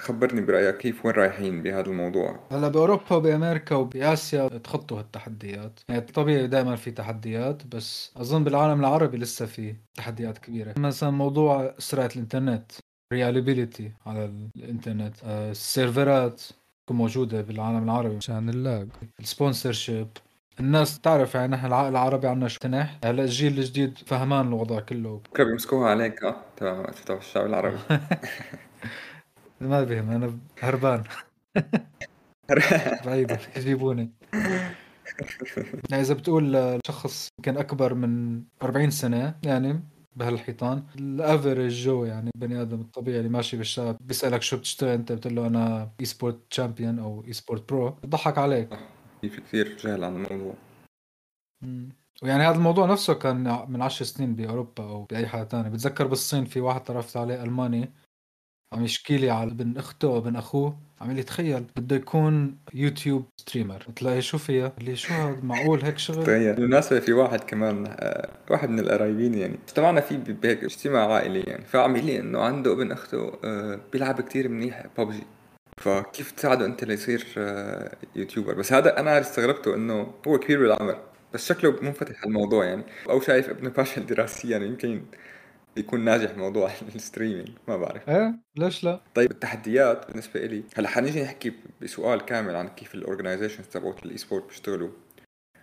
خبرني 0.02 0.40
برأيك 0.40 0.76
كيف 0.76 1.06
وين 1.06 1.14
رايحين 1.14 1.62
بهذا 1.62 1.86
الموضوع؟ 1.86 2.40
هلأ 2.50 2.68
بأوروبا 2.68 3.16
وبأمريكا 3.16 3.74
وبآسيا 3.74 4.48
تخطوا 4.48 4.98
هالتحديات. 4.98 5.80
يعني 5.88 6.00
طبيعي 6.00 6.46
دائما 6.46 6.76
في 6.76 6.90
تحديات 6.90 7.66
بس 7.66 8.12
أظن 8.16 8.44
بالعالم 8.44 8.80
العربي 8.80 9.18
لسه 9.18 9.46
في 9.46 9.74
تحديات 9.94 10.38
كبيرة. 10.38 10.74
مثلا 10.78 11.10
موضوع 11.10 11.74
سرعة 11.78 12.10
الإنترنت 12.16 12.72
reliability 13.12 13.92
على 14.06 14.24
الإنترنت 14.56 15.14
آه، 15.24 15.50
السيرفرات 15.50 16.42
تكون 16.86 16.96
موجودة 16.96 17.40
بالعالم 17.40 17.84
العربي. 17.84 18.16
مشان 18.16 18.48
ال 18.48 18.56
lag. 18.56 18.88
ال 19.20 19.72
sponsorship 19.72 20.08
الناس 20.62 21.00
تعرف 21.00 21.34
يعني 21.34 21.52
نحن 21.52 21.66
العقل 21.66 21.88
العربي 21.88 22.26
عندنا 22.26 22.48
شو 22.48 22.58
تنح 22.58 22.98
هلا 23.04 23.24
الجيل 23.24 23.58
الجديد 23.58 23.98
فهمان 24.06 24.48
الوضع 24.48 24.80
كله. 24.80 25.20
بكره 25.30 25.44
بيمسكوها 25.44 25.90
عليك 25.90 26.24
آه 26.24 26.36
تبع 26.56 26.82
تبع 27.06 27.18
الشعب 27.18 27.46
العربي. 27.46 27.78
ما 29.60 29.84
بهم 29.84 30.10
أنا 30.10 30.38
هربان. 30.60 31.02
بعيد 33.06 33.38
يجيبوني. 33.56 34.10
يعني 35.90 36.02
إذا 36.02 36.14
بتقول 36.14 36.78
شخص 36.86 37.28
يمكن 37.38 37.56
أكبر 37.56 37.94
من 37.94 38.42
40 38.62 38.90
سنة 38.90 39.34
يعني 39.44 39.80
بهالحيطان 40.16 40.82
ال 40.98 41.09
average 41.09 41.84
Joe 41.84 42.04
يعني 42.04 42.30
بني 42.36 42.62
آدم 42.62 42.80
الطبيعي 42.80 43.18
اللي 43.18 43.28
ماشي 43.28 43.56
بالشارع 43.56 43.96
بيسألك 44.00 44.42
شو 44.42 44.56
بتشتغل 44.56 44.88
أنت 44.90 45.12
بتقول 45.12 45.34
له 45.34 45.46
أنا 45.46 45.90
esport 46.00 46.38
champion 46.50 46.98
أو 46.98 47.24
esport 47.26 47.68
pro 47.72 47.90
بضحك 47.90 48.38
عليك. 48.38 48.68
في 49.28 49.40
كثير 49.40 49.76
جهل 49.76 50.04
عن 50.04 50.24
الموضوع. 50.24 50.54
ويعني 52.22 52.42
هذا 52.42 52.56
الموضوع 52.56 52.86
نفسه 52.86 53.14
كان 53.14 53.66
من 53.68 53.82
عشر 53.82 54.04
سنين 54.04 54.34
بأوروبا 54.34 54.84
أو 54.84 55.04
بأي 55.04 55.26
حاجة 55.26 55.44
ثانية 55.44 55.68
بتذكر 55.68 56.06
بالصين 56.06 56.44
في 56.44 56.60
واحد 56.60 56.82
تعرفت 56.82 57.16
عليه 57.16 57.42
ألماني 57.42 57.92
عم 58.72 58.84
يشكي 58.84 59.16
لي 59.16 59.30
على 59.30 59.50
ابن 59.50 59.78
أخته 59.78 60.08
وابن 60.08 60.36
أخوه 60.36 60.78
عم 61.00 61.18
يتخيل 61.18 61.64
بده 61.76 61.96
يكون 61.96 62.58
YouTube 62.74 63.24
streamer 63.40 63.86
بتلاقي 63.88 64.22
شو 64.22 64.38
فيها؟ 64.38 64.72
اللي 64.78 64.96
شو 64.96 65.14
هذا 65.14 65.40
معقول 65.42 65.82
هيك 65.82 65.98
شغل؟ 65.98 66.22
تخيل. 66.24 66.54
بالمناسبة 66.54 67.00
في 67.00 67.12
واحد 67.12 67.40
كمان 67.40 67.86
آه، 67.88 68.28
واحد 68.50 68.68
من 68.68 68.78
القرايبين 68.78 69.34
يعني. 69.34 69.58
اجتمعنا 69.68 70.00
فيه 70.00 70.16
بهيك 70.16 70.64
اجتماع 70.64 71.12
عائلي 71.14 71.40
يعني. 71.40 71.64
فعم 71.64 71.96
لي 71.96 72.20
إنه 72.20 72.40
عنده 72.40 72.72
ابن 72.72 72.92
أخته 72.92 73.32
آه، 73.44 73.80
بيلعب 73.92 74.20
كتير 74.20 74.48
منيح 74.48 74.86
ببجي. 74.98 75.22
فكيف 75.78 76.30
تساعده 76.30 76.66
أنت 76.66 76.84
ليصير 76.84 77.26
آه، 77.38 77.96
YouTuber؟ 78.16 78.54
بس 78.54 78.72
هذا 78.72 79.00
أنا 79.00 79.20
استغربته 79.20 79.74
إنه 79.74 80.14
هو 80.28 80.38
كبير 80.38 80.60
بالعمر 80.60 80.98
بس 81.34 81.48
شكله 81.48 81.80
منفتح 81.82 82.18
على 82.18 82.26
الموضوع 82.26 82.64
يعني. 82.64 82.84
أو 83.10 83.20
شايف 83.20 83.48
ابنه 83.48 83.70
فاشل 83.70 84.06
دراسيا 84.06 84.50
يعني 84.50 84.66
يمكن 84.66 85.02
يكون 85.76 86.04
ناجح 86.04 86.36
موضوع 86.36 86.70
ال 86.94 87.00
streaming 87.00 87.48
ما 87.68 87.76
بعرف. 87.76 88.08
إيه؟ 88.08 88.34
ليش 88.56 88.84
لا؟ 88.84 89.00
طيب 89.14 89.30
التحديات 89.30 90.08
بالنسبة 90.08 90.40
لي 90.40 90.64
هلا 90.76 90.88
حنيجي 90.88 91.22
نحكي 91.22 91.52
بسؤال 91.82 92.24
كامل 92.24 92.56
عن 92.56 92.68
كيف 92.68 92.94
ال 92.94 92.99
organizations 92.99 93.66
تبعت 93.66 94.04
ال 94.04 94.16
esport 94.16 94.46
بيشتغلوا. 94.48 94.90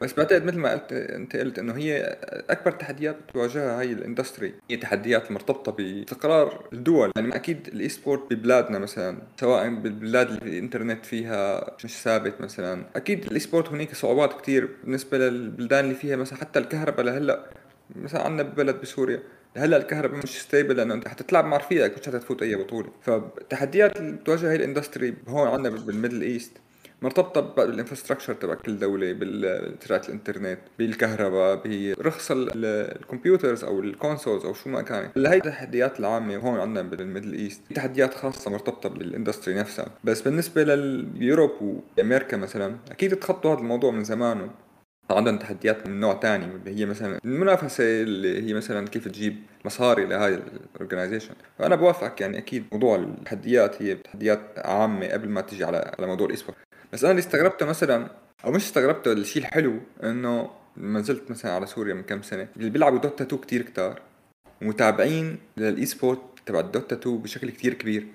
بس 0.01 0.13
بعتقد 0.13 0.45
مثل 0.45 0.57
ما 0.57 0.71
قلت 0.71 0.93
أنت 0.93 1.35
قلت 1.35 1.59
إنه 1.59 1.73
هي 1.73 2.17
أكبر 2.49 2.71
تحديات 2.71 3.17
بتواجهها 3.29 3.81
هي 3.81 3.91
ال 3.91 3.97
industry. 3.97 4.53
هي 4.69 4.77
تحديات 4.77 5.31
مرتبطة 5.31 5.71
باستقرار 5.71 6.65
الدول. 6.73 7.11
يعني 7.15 7.35
أكيد 7.35 7.67
ال 7.67 7.89
esport 7.89 8.33
ببلادنا 8.33 8.79
مثلا 8.79 9.17
سواء 9.39 9.69
بالبلاد 9.69 10.29
اللي 10.29 10.57
الإنترنت 10.57 11.05
فيها 11.05 11.71
مش 11.83 12.01
ثابت 12.01 12.41
مثلا. 12.41 12.85
أكيد 12.95 13.25
ال 13.25 13.39
esport 13.39 13.69
هناك 13.69 13.95
صعوبات 13.95 14.41
كثير 14.41 14.69
بالنسبة 14.83 15.17
للبلدان 15.17 15.85
اللي 15.85 15.95
فيها. 15.95 16.15
مثلا 16.15 16.39
حتى 16.39 16.59
الكهرباء 16.59 17.05
لهلأ 17.05 17.49
مثلا 17.95 18.21
عندنا 18.21 18.49
ببلد 18.49 18.81
بسوريا 18.81 19.23
هلا 19.57 19.77
الكهرباء 19.77 20.17
مش 20.23 20.41
stable 20.41 20.77
لأنه 20.77 20.93
أنت 20.93 21.07
حتتلعب 21.07 21.45
مع 21.45 21.57
رفيقك 21.57 21.99
مش 21.99 22.05
حتفوت 22.05 22.41
أي 22.41 22.55
بطولة. 22.55 22.89
فالتحديات 23.01 23.97
اللي 23.97 24.11
بتواجه 24.11 24.51
هي 24.51 24.55
ال 24.55 24.62
industry 24.62 25.13
هون 25.27 25.47
عندنا 25.47 25.75
بال 25.75 25.87
Middle 25.87 26.21
East. 26.21 26.51
مرتبطة 27.01 27.41
بال 27.41 27.53
infrastructure 27.53 28.33
تبع 28.33 28.53
كل 28.53 28.79
دولة 28.79 29.13
بسرعة 29.13 30.01
الانترنت 30.07 30.59
بالكهرباء 30.79 31.61
برخص 31.97 32.31
ال 32.31 32.44
computers 32.44 33.63
أو 33.63 33.79
ال 33.79 33.86
consoles 33.86 34.45
أو 34.45 34.53
شو 34.53 34.69
ما 34.69 34.81
كان. 34.81 35.09
هلا 35.17 35.33
هي 35.33 35.37
التحديات 35.37 35.99
العامة 35.99 36.35
هون 36.35 36.59
عندنا 36.59 36.81
بال 36.81 36.94
Middle 36.94 37.33
East. 37.33 37.61
تحديات 37.75 38.13
خاصة 38.13 38.51
مرتبطة 38.51 38.89
بال 38.89 39.02
industry 39.02 39.55
نفسها. 39.55 39.87
بس 40.03 40.21
بالنسبة 40.21 40.63
لل 40.63 40.85
Europe 40.85 41.51
وأمريكا 41.97 42.37
مثلا 42.37 42.75
أكيد 42.91 43.15
تخطوا 43.15 43.53
هذا 43.53 43.59
الموضوع 43.59 43.91
من 43.91 44.03
زمان. 44.03 44.49
عندهم 45.11 45.37
تحديات 45.37 45.87
من 45.87 45.99
نوع 45.99 46.19
اللي 46.23 46.79
هي 46.79 46.85
مثلا 46.85 47.19
المنافسة 47.25 47.83
اللي 47.83 48.47
هي 48.47 48.53
مثلا 48.53 48.87
كيف 48.87 49.07
تجيب 49.07 49.35
مصاري 49.65 50.05
لهاي 50.05 50.39
ال 50.75 50.80
organization 50.80 51.33
فأنا 51.59 51.75
بوافقك 51.75 52.21
يعني 52.21 52.37
أكيد 52.37 52.65
موضوع 52.71 52.95
التحديات 52.95 53.81
هي 53.81 53.95
تحديات 53.95 54.39
عامة 54.57 55.07
قبل 55.07 55.29
ما 55.29 55.41
تجي 55.41 55.63
على 55.65 55.91
على 55.99 56.07
موضوع 56.07 56.27
ال 56.27 56.31
esport 56.31 56.57
بس 56.93 57.03
أنا 57.03 57.11
اللي 57.11 57.19
استغربته 57.19 57.65
مثلا 57.65 58.07
أو 58.45 58.51
مش 58.51 58.63
استغربته 58.65 59.11
الشيء 59.11 59.41
الحلو 59.41 59.79
إنه 60.03 60.49
لما 60.77 60.99
نزلت 60.99 61.31
مثلا 61.31 61.51
على 61.51 61.65
سوريا 61.65 61.93
من 61.93 62.03
كم 62.03 62.21
سنة 62.21 62.47
اللي 62.57 62.69
بيلعبوا 62.69 62.99
Dota 62.99 63.23
2 63.23 63.41
كتير 63.41 63.61
كتار 63.61 64.01
ومتابعين 64.61 65.37
لل 65.57 65.85
esport 65.85 66.21
تبع 66.45 66.59
ال 66.59 66.66
Dota 66.66 66.95
2 66.95 67.17
بشكل 67.17 67.49
كتير 67.49 67.73
كبير 67.73 68.07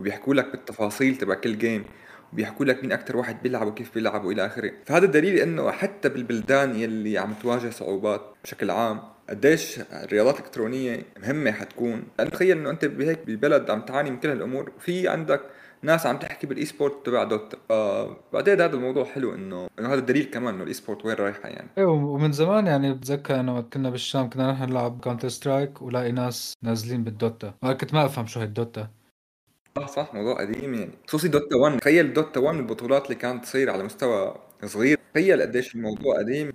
وبيحكوا 0.00 0.34
لك 0.34 0.52
بالتفاصيل 0.52 1.16
تبع 1.16 1.34
كل 1.34 1.58
game 1.58 1.84
بيحكوا 2.32 2.66
لك 2.66 2.82
مين 2.82 2.92
أكثر 2.92 3.16
واحد 3.16 3.42
بيلعب 3.42 3.66
وكيف 3.66 3.94
بيلعب 3.94 4.24
وإلى 4.24 4.46
آخره. 4.46 4.72
فهذا 4.86 5.06
دليل 5.06 5.38
إنه 5.38 5.70
حتى 5.70 6.08
بالبلدان 6.08 6.76
يلي 6.76 7.18
عم 7.18 7.34
تواجه 7.42 7.70
صعوبات 7.70 8.34
بشكل 8.44 8.70
عام 8.70 9.00
قديش 9.28 9.80
الرياضات 9.92 10.34
الإلكترونية 10.34 11.02
مهمة 11.22 11.52
حتكون. 11.52 12.02
لأنه 12.18 12.30
تخيل 12.30 12.58
إنه 12.58 12.70
أنت 12.70 12.84
بهيك 12.84 13.18
ببلد 13.26 13.70
عم 13.70 13.80
تعاني 13.80 14.10
من 14.10 14.20
كل 14.20 14.28
هالأمور 14.28 14.72
وفي 14.76 15.08
عندك 15.08 15.40
ناس 15.82 16.06
عم 16.06 16.18
تحكي 16.18 16.46
بال 16.46 16.64
esport 16.64 17.06
تبع 17.06 17.24
Dota 17.24 17.58
فبعتقد 17.68 18.60
هذا 18.60 18.74
الموضوع 18.74 19.04
حلو 19.04 19.34
انه 19.34 19.68
إنه 19.78 19.92
هذا 19.92 20.00
دليل 20.00 20.24
كمان 20.24 20.54
إنه 20.54 20.62
ال 20.62 20.74
esport 20.74 21.04
وين 21.04 21.14
رايحة 21.16 21.48
يعني. 21.48 21.68
إيه 21.78 21.84
ومن 21.84 22.32
زمان 22.32 22.66
يعني 22.66 22.94
بتذكر 22.94 23.40
إنه 23.40 23.60
كنا 23.60 23.90
بالشام 23.90 24.30
كنا 24.30 24.52
نحن 24.52 24.64
نلعب 24.64 25.00
Counter-Strike 25.00 25.82
ولاقي 25.82 26.12
ناس 26.12 26.54
نازلين 26.62 27.04
بال 27.04 27.18
Dota. 27.18 27.54
أنا 27.64 27.72
كنت 27.72 27.94
ما 27.94 28.04
أفهم 28.04 28.26
شو 28.26 28.40
هي 28.40 28.46
الدوتا. 28.46 28.88
صح 29.78 29.88
صح 29.88 30.14
موضوع 30.14 30.40
قديم 30.40 30.74
يعني. 30.74 30.90
خصوصي 31.08 31.28
دوتا 31.28 31.56
1 31.56 31.78
تخيل 31.78 32.12
دوتا 32.12 32.40
1 32.40 32.58
البطولات 32.58 33.04
اللي 33.04 33.14
كانت 33.14 33.44
تصير 33.44 33.70
على 33.70 33.82
مستوى 33.82 34.34
صغير. 34.64 34.98
تخيل 35.14 35.42
قديش 35.42 35.74
الموضوع 35.74 36.18
قديم. 36.18 36.52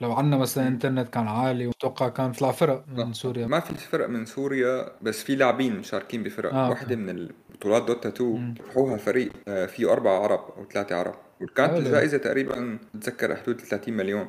لو 0.00 0.12
عندنا 0.12 0.36
مثلا 0.36 0.68
إنترنت 0.68 1.08
كان 1.08 1.28
عالي 1.28 1.66
وأتوقع 1.66 2.08
كان 2.08 2.30
يطلع 2.30 2.52
فرق 2.52 2.84
من 2.88 3.12
سوريا. 3.12 3.46
ما 3.46 3.60
في 3.60 3.74
فرق 3.74 4.08
من 4.08 4.26
سوريا 4.26 4.92
بس 5.02 5.22
في 5.22 5.36
لاعبين 5.36 5.76
مشاركين 5.76 6.22
بفرق. 6.22 6.54
آه 6.54 6.70
واحدة 6.70 6.96
من 6.96 7.10
البطولات 7.50 7.82
دوتا 7.82 8.08
2 8.08 8.54
ربحوها 8.60 8.96
فريق 8.96 9.32
آه، 9.48 9.66
فيه 9.66 9.92
اربعه 9.92 10.18
عرب 10.22 10.40
أو 10.56 10.64
ثلاثة 10.64 10.96
عرب. 10.96 11.14
وكانت 11.40 11.76
الجائزة 11.76 12.18
تقريبا 12.18 12.78
بتذكر 12.94 13.36
حدود 13.36 13.60
30 13.60 13.94
مليون. 13.94 14.28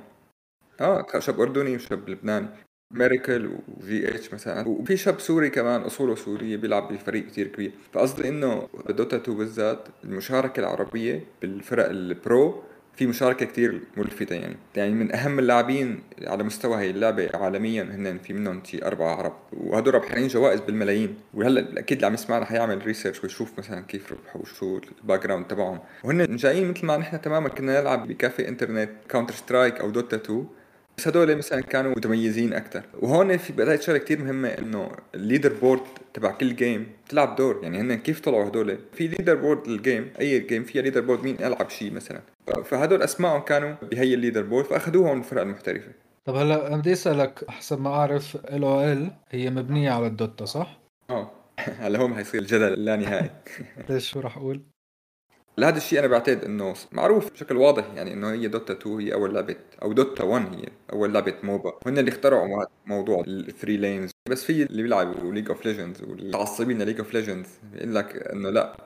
آه 0.82 1.20
شاب 1.20 1.42
أردني 1.42 1.76
وشاب 1.76 2.10
لبناني. 2.10 2.48
Miracle 2.94 3.52
و 3.78 4.16
GH 4.16 4.34
مثلا. 4.34 4.68
وفي 4.68 4.98
شاب 4.98 5.20
سوري 5.20 5.50
كمان 5.50 5.82
أصوله 5.82 6.16
سوريه 6.16 6.58
بيلعب 6.58 6.94
بفريق 6.94 7.28
كتير 7.28 7.48
كبير. 7.48 7.72
فقصدي 7.94 8.30
إنه 8.30 8.68
ب 8.90 8.96
Dota 8.96 9.18
2 9.18 9.38
بالذات 9.38 9.88
المشاركة 10.04 10.60
العربية 10.60 11.26
بالفرق 11.42 11.90
ال 11.90 12.08
pro 12.08 12.64
في 12.96 13.08
مشاركة 13.08 13.46
كتير 13.46 13.82
ملفتة 13.98 14.36
يعني. 14.36 14.56
يعني 14.76 14.92
من 14.92 15.16
أهم 15.16 15.40
اللاعبين 15.40 16.00
على 16.28 16.44
مستوى 16.44 16.78
هي 16.78 16.90
اللعبة 16.90 17.30
عالميا 17.34 17.84
هن 17.84 18.18
في 18.18 18.34
منهم 18.34 18.62
شي 18.64 18.86
أربعة 18.86 19.16
عرب 19.16 19.34
وهدول 19.54 19.94
رابحين 19.94 20.28
جوائز 20.28 20.60
بالملايين. 20.60 21.16
وهلأ 21.34 21.80
أكيد 21.80 21.98
اللي 21.98 22.08
عم 22.08 22.14
يسمعنا 22.14 22.46
حيعمل 22.46 22.86
research 22.86 23.24
ويشوف 23.24 23.60
مثلا 23.60 23.82
كيف 23.82 24.12
ربحوا 24.12 24.42
وشو 24.42 24.80
ال 25.02 25.24
background 25.24 25.48
تبعهم. 25.48 25.80
وهن 26.04 26.36
جايين 26.36 26.72
مثل 26.72 26.86
ما 26.86 26.98
نحن 26.98 27.22
تماما 27.22 27.50
كنا 27.50 27.82
نلعب 27.82 28.08
ب 28.08 28.16
café 28.16 28.48
internet 28.48 28.90
Counter-Strike 29.10 29.80
أو 29.80 29.90
Dota 29.90 30.16
2 30.18 30.48
بس 30.98 31.08
هدول 31.08 31.36
مثلا 31.36 31.62
كانوا 31.62 31.92
متميزين 31.92 32.54
أكثر 32.54 32.84
وهون 33.00 33.38
في 33.38 33.54
بدايه 33.54 33.80
شغلة 33.80 33.98
كثير 33.98 34.24
مهمة 34.24 34.50
إنه 34.50 34.92
ال 35.16 35.54
leaderboard 35.54 35.82
تبع 36.14 36.32
كل 36.32 36.56
game 36.56 36.88
بتلعب 37.06 37.36
دور. 37.36 37.60
يعني 37.64 37.82
هن 37.82 37.96
كيف 37.96 38.20
طلعوا 38.20 38.48
هدول؟ 38.48 38.78
في 38.94 39.08
leaderboard 39.08 39.36
لل 39.36 39.68
game 39.68 40.10
أي 40.20 40.40
game 40.40 40.64
فيها 40.64 40.82
leaderboard 40.82 41.24
مين 41.24 41.36
ألعب 41.40 41.70
شيء 41.70 41.94
مثلا؟ 41.94 42.22
فهدول 42.66 43.02
أسمائهم 43.02 43.42
كانوا 43.42 43.76
بهي 43.82 44.14
ال 44.14 44.42
leaderboard 44.42 44.66
فاخذوهم 44.66 45.18
الفرق 45.20 45.42
المحترفة. 45.42 45.92
طب 46.26 46.36
هلا 46.36 46.78
بدي 46.78 46.94
أسألك 46.94 47.50
حسب 47.50 47.82
ما 47.82 47.90
اعرف 47.90 48.36
LOL 48.36 49.12
هي 49.30 49.50
مبنية 49.50 49.92
على 49.92 50.08
ال 50.08 50.16
Dota 50.16 50.46
صح؟ 50.46 50.80
آه 51.10 51.32
هلا 51.80 52.00
هون 52.00 52.16
حيصير 52.16 52.42
الجدل 52.42 52.74
اللانهائي 52.74 53.30
ليش 53.90 54.10
شو 54.12 54.20
راح 54.20 54.38
أقول؟ 54.38 54.62
لهذا 55.58 55.78
الشيء 55.78 56.00
أنا 56.00 56.08
بعتقد 56.08 56.44
إنه 56.44 56.74
معروف 56.92 57.32
بشكل 57.32 57.58
واضح 57.58 57.84
يعني 57.96 58.14
إنه 58.14 58.32
هي 58.32 58.48
Dota 58.48 58.74
2 58.74 59.00
هي 59.00 59.14
أول 59.14 59.34
لعبة 59.36 59.56
أو 59.82 59.94
Dota 59.94 60.24
1 60.24 60.56
هي 60.56 60.66
أول 60.94 61.14
لعبة 61.14 61.34
MOBA. 61.44 61.80
هن 61.88 61.98
اللي 61.98 62.12
اخترعوا 62.12 62.66
موضوع 62.86 63.24
ال 63.28 63.36
three 63.36 63.78
lanes 63.78 64.12
بس 64.30 64.44
في 64.44 64.64
اللي 64.64 64.82
بيلعبوا 64.84 65.34
League 65.34 65.50
of 65.50 65.66
Legends 65.66 66.02
والعصبين 66.04 66.82
ل 66.82 66.84
League 66.84 66.98
of 67.00 67.14
Legends 67.14 67.50
بيقول 67.74 67.96
لك 67.96 68.16
إنه 68.34 68.50
لا. 68.50 68.78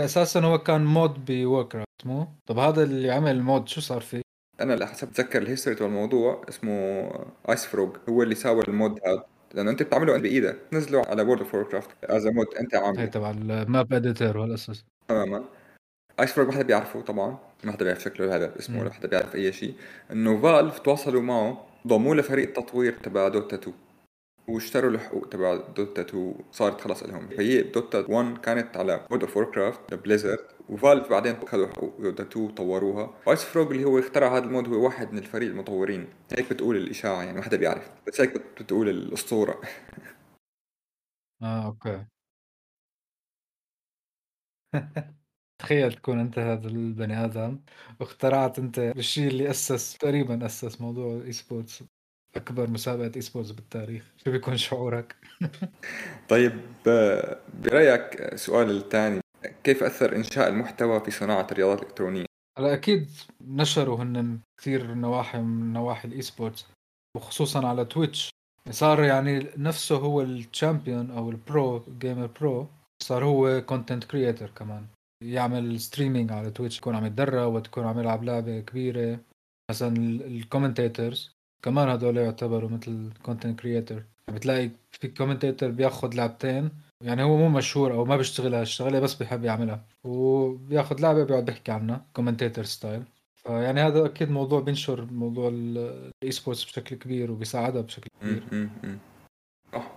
أساسا 0.00 0.40
هو 0.40 0.58
كان 0.58 0.84
mod 0.84 1.24
ب 1.24 1.31
Warcraft 1.31 1.85
مو؟ 2.04 2.28
طب 2.46 2.58
هذا 2.58 2.82
اللي 2.82 3.10
عمل 3.10 3.30
ال 3.30 3.39
mod 3.39 3.68
شو 3.68 3.80
صار 3.80 4.00
فيه؟ 4.00 4.22
أنا 4.60 4.74
لحسب 4.74 5.08
بتذكر 5.08 5.42
ال 5.42 5.46
history 5.46 5.76
تبع 5.76 5.86
الموضوع 5.86 6.44
اسمه 6.48 7.10
IceFrog 7.50 7.96
هو 8.08 8.22
اللي 8.22 8.34
ساوى 8.34 8.62
ال 8.68 8.76
mod 8.76 9.00
هذا 9.06 9.24
لأنه 9.54 9.70
أنت 9.70 9.82
بتعمله 9.82 10.18
بإيدك 10.18 10.58
تنزله 10.70 11.02
على 11.06 11.22
World 11.22 11.40
of 11.40 11.54
Warcraft 11.54 11.90
as 12.04 12.26
mod 12.26 12.46
أنت 12.60 12.74
عامله 12.74 13.02
هي 13.02 13.06
تبع 13.06 13.30
ال 13.30 13.45
map 13.45 13.92
editor 13.92 14.38
والأساس. 14.38 14.84
تماما. 15.08 15.44
IceFrog 16.20 16.46
ما 16.46 16.52
حدا 16.52 16.62
بيعرفه 16.62 17.00
طبعا 17.00 17.38
ما 17.64 17.72
حدا 17.72 17.84
بيعرف 17.84 18.02
شكله 18.02 18.36
هذا 18.36 18.58
اسمه 18.58 18.80
ولا 18.80 18.92
حدا 18.92 19.08
بيعرف 19.08 19.34
أي 19.34 19.52
شيء. 19.52 19.74
إنه 20.12 20.42
Valve 20.42 20.78
تواصلوا 20.78 21.22
معه 21.22 21.66
ضموه 21.86 22.16
لفريق 22.16 22.48
التطوير 22.48 22.92
تبع 22.92 23.28
Dota 23.28 23.56
2 23.56 23.76
واشتروا 24.48 24.90
الحقوق 24.90 25.28
تبع 25.28 25.56
Dota 25.56 26.02
2 26.02 26.34
صارت 26.52 26.80
خلص 26.80 27.02
لهم. 27.02 27.28
فهي 27.28 27.62
Dota 27.62 28.06
1 28.10 28.38
كانت 28.38 28.76
على 28.76 29.06
World 29.10 29.22
of 29.22 29.36
Warcraft 29.36 29.94
Blizzard 29.94 30.38
و 30.68 30.75
Valve 30.75 31.08
بعدين 31.10 31.34
اخذوا 31.36 31.66
حقوق 31.66 32.00
Dota 32.00 32.22
2 32.22 32.48
طوروها. 32.54 33.14
و 33.26 33.44
IceFrog 33.44 33.70
اللي 33.70 33.84
هو 33.84 33.98
اخترع 33.98 34.36
هذا 34.36 34.44
ال 34.44 34.50
mod 34.50 34.68
هو 34.68 34.84
واحد 34.84 35.12
من 35.12 35.18
الفريق 35.18 35.48
المطورين. 35.50 36.08
هيك 36.38 36.52
بتقول 36.52 36.76
الإشاعة 36.76 37.22
يعني 37.22 37.36
ما 37.36 37.42
حدا 37.42 37.56
بيعرف. 37.56 37.90
بس 38.06 38.20
هيك 38.20 38.34
بتقول 38.60 38.88
الاسطوره 38.88 39.60
آه 41.42 41.66
okay. 41.66 42.06
تخيل 45.58 45.92
تكون 45.92 46.18
أنت 46.20 46.38
هذا 46.38 46.68
البني 46.68 47.24
آدم 47.24 47.64
واخترعت 48.00 48.58
أنت 48.58 48.78
الشيء 48.78 49.28
اللي 49.28 49.50
أسس 49.50 49.98
تقريبا 49.98 50.46
أسس 50.46 50.80
موضوع 50.80 51.14
ال 51.16 51.32
esports 51.32 51.84
أكبر 52.36 52.70
مسابقة 52.70 53.12
esports 53.16 53.50
بالتاريخ. 53.50 54.04
شو 54.24 54.30
بيكون 54.30 54.56
شعورك؟ 54.56 55.16
طيب 56.28 56.60
برأيك 57.64 58.34
سؤال 58.34 58.70
الثاني. 58.70 59.20
كيف 59.64 59.82
أثر 59.82 60.16
إنشاء 60.16 60.48
المحتوى 60.48 61.00
في 61.00 61.10
صناعة 61.10 61.46
الرياضات 61.52 61.78
الإلكترونية؟ 61.78 62.26
هلا 62.58 62.74
أكيد 62.74 63.10
نشروا 63.40 63.96
هن 64.02 64.38
كثير 64.60 64.94
نواحي 64.94 65.38
من 65.38 65.72
نواحي 65.72 66.08
ال 66.08 66.22
esports 66.22 66.66
وخصوصا 67.16 67.66
على 67.66 67.84
Twitch. 67.84 68.30
صار 68.70 69.04
يعني 69.04 69.46
نفسه 69.56 69.96
هو 69.96 70.22
ال 70.22 70.32
champion 70.32 71.10
أو 71.10 71.30
ال 71.30 71.43
pro 71.43 71.84
gamer 71.98 72.26
pro 72.26 72.68
صار 73.02 73.24
هو 73.24 73.62
content 73.66 74.04
creator 74.04 74.50
كمان. 74.50 74.86
يعمل 75.24 75.80
streaming 75.80 76.32
على 76.32 76.50
Twitch 76.50 76.78
يكون 76.78 76.94
عم 76.94 77.06
يتدرب 77.06 77.52
وتكون 77.52 77.84
عم 77.84 77.98
يلعب 77.98 78.24
لعبة 78.24 78.60
كبيرة. 78.60 79.20
مثلا 79.70 79.96
ال 80.26 80.34
commentators 80.34 81.35
كمان 81.62 81.88
هدول 81.88 82.16
يعتبروا 82.16 82.70
مثل 82.70 83.10
content 83.22 83.60
creator 83.60 84.02
بتلاقي 84.28 84.70
في 84.92 85.08
commentator 85.08 85.70
بياخذ 85.70 86.14
لعبتين 86.14 86.70
يعني 87.00 87.22
هو 87.22 87.36
مو 87.36 87.48
مشهور 87.48 87.92
أو 87.92 88.04
ما 88.04 88.16
بيشتغل 88.16 88.54
هالشغله 88.54 89.00
بس 89.00 89.14
بيحب 89.14 89.44
يعملها. 89.44 89.84
وبياخذ 90.04 91.00
لعبة 91.00 91.24
بيقعد 91.24 91.44
بيحكي 91.44 91.72
عنها 91.72 92.06
commentator 92.12 92.64
style 92.64 93.02
فيعني 93.34 93.80
هذا 93.80 94.06
أكيد 94.06 94.30
موضوع 94.30 94.60
بينشر 94.60 95.04
موضوع 95.04 95.48
ال 95.48 96.30
esports 96.30 96.64
بشكل 96.64 96.96
كبير 96.96 97.32
وبيساعدها 97.32 97.82
بشكل 97.82 98.08
كبير. 98.20 98.68
صح. 99.72 99.92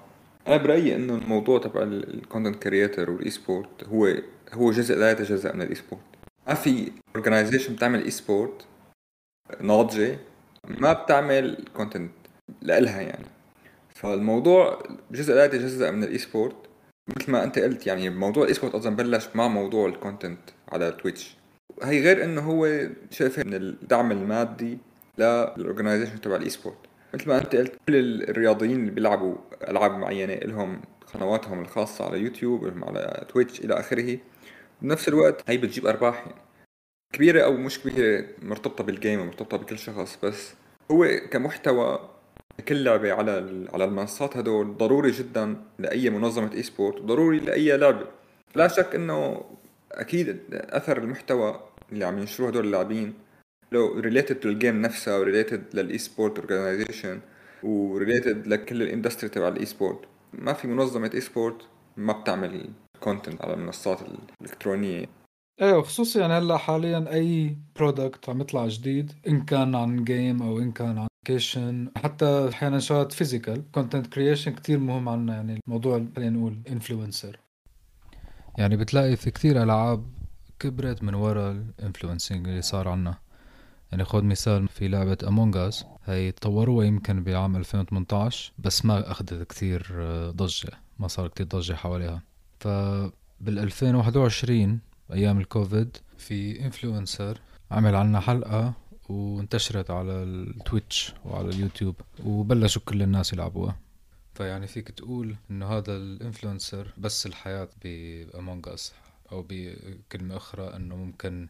أنا 0.48 0.58
برأيي 0.58 0.95
إنه 0.95 1.15
الموضوع 1.15 1.60
تبع 1.60 1.84
ال 1.84 1.94
content 1.94 2.63
creator 2.63 3.12
وال 3.12 3.30
esport 3.30 3.84
هو 3.84 4.13
هو 4.54 4.72
جزء 4.72 4.95
لا 4.95 5.12
يتجزأ 5.12 5.54
من 5.54 5.62
ال 5.62 5.76
esport 5.76 6.04
ما 6.48 6.54
في 6.54 6.91
organization 7.15 7.76
بتعمل 7.76 8.04
esport 8.04 8.65
ناضجة 9.62 10.19
ما 10.67 10.93
بتعمل 10.93 11.65
content 11.74 12.12
لإلها 12.62 13.02
يعني. 13.02 13.26
فالموضوع 13.95 14.84
جزء 15.12 15.34
لا 15.34 15.45
يتجزأ 15.45 15.91
من 15.91 16.04
ال 16.04 16.18
esport 16.18 16.56
مثل 17.08 17.32
ما 17.32 17.43
أنت 17.43 17.60
قلت 17.60 17.88
يعني 17.88 18.10
موضوع 18.10 18.43
ال 18.44 18.54
esport 18.54 18.76
أصلا 18.76 18.95
بلش 18.95 19.28
مع 19.36 19.48
موضوع 19.48 19.88
ال 19.88 19.94
content 19.94 20.39
على 20.72 20.91
تويتش 20.91 21.38
هي 21.84 22.04
غير 22.04 22.24
إنه 22.24 22.41
هو 22.41 22.89
شايفه 23.12 23.43
من 23.43 23.54
الدعم 23.54 24.12
المادي 24.12 24.78
لل 25.18 25.32
organization 25.32 26.22
تبع 26.22 26.36
ال 26.36 26.50
e-sport 26.50 26.78
مثل 27.13 27.30
ما 27.30 27.38
أنت 27.38 27.56
قلت 27.56 27.74
كل 27.88 28.24
الرياضيين 28.30 28.80
اللي 28.80 28.91
بيلعبوا 28.91 29.36
ألعاب 29.67 29.91
معينة 29.91 30.34
لهم 30.34 30.82
قنواتهم 31.13 31.62
الخاصة 31.62 32.06
على 32.06 32.19
يوتيوب 32.19 32.65
لهم 32.65 32.84
على 32.84 33.26
تويتش 33.30 33.60
إلى 33.60 33.80
آخره. 33.80 34.17
بنفس 34.82 35.08
الوقت 35.08 35.43
هي 35.48 35.58
بتجيب 35.58 35.88
أرباح 35.88 36.17
يعني. 36.28 36.41
كبيرة 37.13 37.43
أو 37.43 37.54
مش 37.54 37.80
كبيرة 37.80 38.26
مرتبطة 38.41 38.84
بال 38.84 38.96
game 38.96 39.20
ومرتبطة 39.19 39.58
بكل 39.58 39.80
شخص 39.80 40.17
بس 40.24 40.54
هو 40.91 41.08
كمحتوى 41.32 42.10
كل 42.67 42.84
لعبة 42.84 43.13
على 43.13 43.32
على 43.74 43.84
المنصات 43.86 44.38
هدول 44.38 44.78
ضروري 44.78 45.12
جدا 45.12 45.56
لأي 45.80 46.10
منظمة 46.10 46.54
e-sport 46.54 47.02
ضروري 47.02 47.39
لأي 47.39 47.78
لعبة. 47.78 48.08
لا 48.56 48.67
شك 48.67 48.95
إنه 48.95 49.45
أكيد 49.91 50.39
أثر 50.52 50.98
المحتوى 50.98 51.62
اللي 51.91 52.06
عم 52.06 52.19
ينشروه 52.19 52.50
هدول 52.50 52.65
اللاعبين 52.65 53.13
لو 53.72 54.00
related 54.00 54.48
لل 54.48 54.59
game 54.59 54.82
نفسها 54.82 55.17
و 55.18 55.23
related 55.23 55.63
لل 55.74 55.98
e-sport 55.98 56.39
organization 56.39 57.20
و 57.63 57.74
related 57.74 58.48
لكل 58.48 58.82
ال 58.82 58.87
industry 58.87 59.30
تبع 59.30 59.48
ال 59.48 59.65
e-sport 59.65 60.00
ما 60.34 60.54
في 60.54 60.67
منظمة 60.67 61.12
e-sport 61.13 61.62
ما 61.98 62.13
بتعمل 62.13 62.69
content 63.00 63.42
على 63.41 63.54
المنصات 63.54 64.00
الإلكترونية. 64.41 65.19
إيه 65.62 65.82
خصوصي 65.82 66.19
يعني 66.19 66.34
هلأ 66.34 66.58
حاليا 66.58 67.13
أي 67.13 67.58
product 67.76 68.30
عم 68.30 68.41
يطلع 68.41 68.67
جديد 68.67 69.13
إن 69.28 69.45
كان 69.45 69.76
عن 69.76 70.04
game 70.04 70.42
أو 70.41 70.60
إن 70.60 70.72
كان 70.72 70.98
عن 70.98 71.08
كيشن 71.26 71.91
حتى 71.98 72.50
أحيانا 72.50 72.80
شغلات 72.80 73.12
physical 73.12 73.72
content 73.72 74.08
creation 74.08 74.56
كثير 74.56 74.80
مهم 74.80 75.10
عنا 75.10 75.36
يعني 75.36 75.60
الموضوع 75.67 76.06
خلينا 76.15 76.38
نقول 76.38 76.60
influencer 76.70 77.39
يعني 78.58 78.78
بتلاقي 78.78 79.15
في 79.15 79.32
كثير 79.32 79.63
ألعاب 79.63 80.06
كبرت 80.60 81.04
من 81.04 81.13
ورا 81.13 81.52
ال 81.52 81.60
influencing 81.60 82.48
اللي 82.48 82.62
صار 82.62 82.88
عنا. 82.88 83.17
يعني 83.91 84.04
خذ 84.06 84.24
مثال 84.24 84.67
في 84.67 84.88
لعبة 84.88 85.17
Among 85.28 85.58
Us 85.58 85.86
هي 86.06 86.32
طوروها 86.32 86.86
يمكن 86.86 87.24
بعام 87.24 87.56
2018 87.56 88.54
بس 88.58 88.86
ما 88.86 89.12
أخذت 89.12 89.34
كثير 89.50 89.88
ضجة 90.30 90.72
ما 91.00 91.08
صار 91.08 91.28
كثير 91.28 91.48
ضجة 91.48 91.74
حواليها. 91.74 92.22
فبال 92.60 93.60
2021 93.60 94.80
أيام 95.13 95.39
الكوفيد 95.39 95.98
في 96.17 96.65
influencer 96.65 97.42
عمل 97.72 97.95
عنا 97.95 98.19
حلقة 98.19 98.74
وانتشرت 99.10 99.91
على 99.91 100.12
ال 100.12 100.26
Twitch 100.26 101.13
وعلى 101.26 101.50
اليوتيوب 101.50 101.95
وبلشوا 102.26 102.82
كل 102.86 103.02
الناس 103.02 103.34
يلعبوها. 103.34 103.80
فيعني 104.34 104.67
فيك 104.67 104.91
تقول 104.91 105.36
إنه 105.52 105.65
هذا 105.65 105.98
ال 105.98 106.06
influencer 106.06 106.94
بث 106.98 107.26
الحياة 107.26 107.69
ب 107.84 107.98
Among 107.98 108.68
Us 108.68 108.94
أو 109.32 109.45
بكلمة 109.50 110.38
أخرى 110.38 110.76
إنه 110.76 110.95
ممكن 110.95 111.48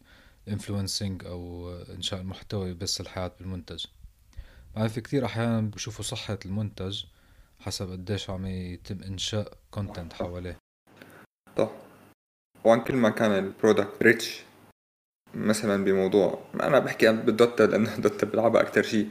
influencing 0.48 1.26
أو 1.26 1.72
إنشاء 1.95 2.22
المحتوى 2.22 2.74
بث 2.74 3.02
الحياة 3.02 3.32
بالمنتج. 3.39 3.86
في 4.88 5.02
كتير 5.02 5.26
أحيانا 5.26 5.62
بشوفوا 5.62 6.06
صحة 6.06 6.39
المنتج 6.45 7.04
حسب 7.60 7.91
قديش 7.91 8.30
عم 8.30 8.45
يتم 8.45 9.04
إنشاء 9.04 9.58
content 9.72 10.13
حواليه. 10.13 10.58
وعن 12.63 12.82
كل 12.82 12.95
ما 12.95 13.10
كان 13.10 13.32
ال 13.32 13.40
product 13.40 14.04
rich 14.04 14.44
مثلا 15.36 15.84
بموضوع 15.84 16.39
أنا 16.62 16.80
بحكي 16.80 17.12
بال 17.12 17.29
Dota 17.29 17.63
لأنه 17.63 17.95
Dota 17.98 18.26
بلعبها 18.26 18.62
أكثر 18.62 18.84
شيء. 18.84 19.08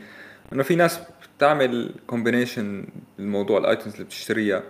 إنه 0.53 0.63
في 0.63 0.77
ناس 0.77 1.01
بتعمل 1.37 1.95
combination 2.07 2.87
الموضوع 3.19 3.59
ال 3.59 3.65
items 3.65 3.93
اللي 3.93 4.05
بتشتريها. 4.05 4.63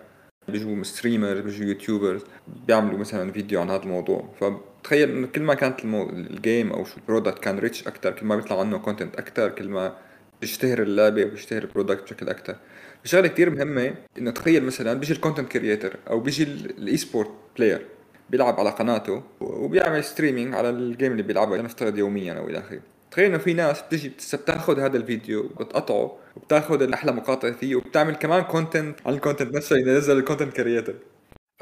بيجوا 0.49 0.83
streamer 0.83 1.41
بيجوا 1.41 1.67
YouTubers 1.67 2.23
بيعملوا 2.67 2.99
مثلا 2.99 3.33
فيديو 3.33 3.61
عن 3.61 3.71
هذا 3.71 3.83
الموضوع. 3.83 4.29
فتخيل 4.41 5.11
إنه 5.11 5.27
كل 5.27 5.43
ما 5.43 5.55
كانت 5.55 5.85
المو... 5.85 6.11
ال 6.11 6.23
game 6.23 6.73
أو 6.73 6.85
شو 6.85 6.97
ال 6.97 7.02
product 7.02 7.39
كان 7.39 7.59
rich 7.59 7.87
أكثر 7.87 8.11
كل 8.11 8.27
ما 8.27 8.37
بيطلع 8.37 8.61
عنه 8.61 8.79
content 8.79 9.17
أكثر 9.17 9.49
كل 9.49 9.69
ما 9.69 9.97
بيشتهر 10.41 10.83
اللعبة 10.83 11.25
وبيشتهر 11.25 11.63
ال 11.63 11.68
product 11.68 12.03
بشكل 12.03 12.29
أكثر 12.29 12.57
شغلة 13.05 13.29
كثير 13.29 13.51
مهمة 13.51 13.95
إنه 14.19 14.31
تخيل 14.31 14.65
مثلا 14.65 14.95
بيجي 14.95 15.13
ال 15.13 15.18
content 15.18 15.53
creator 15.53 15.97
أو 16.11 16.21
بيجي 16.21 16.43
ال 16.43 16.97
e-sport 16.97 17.31
player 17.57 17.87
بيلعب 18.31 18.61
على 18.61 18.71
قناته 18.71 19.23
وبيعمل 19.41 20.05
streaming 20.05 20.55
على 20.55 20.71
ال 20.71 20.79
game 20.79 21.13
اللي 21.13 21.23
بيلعبها 21.23 21.63
نفترض 21.63 21.99
يوميا 21.99 22.33
أو 22.33 22.49
إلى 22.49 22.59
آخره. 22.59 22.81
تخيل 23.11 23.25
إنه 23.25 23.39
في 23.39 23.55
ناس 23.55 23.83
بتجي 23.83 24.09
بتاخذ 24.33 24.81
هذا 24.81 24.97
الفيديو 24.97 25.49
بتقطعه 25.49 26.19
وبتاخذ 26.37 26.93
أحلى 26.93 27.13
مقاطع 27.13 27.53
فيه 27.53 27.77
وبتعمل 27.77 28.15
كمان 28.15 28.43
content 28.43 29.07
عن 29.07 29.15
ال 29.15 29.20
content 29.20 29.57
نفسه 29.57 29.77
ينزل 29.77 30.19
الكونتنت 30.19 30.53
كريتر 30.53 30.95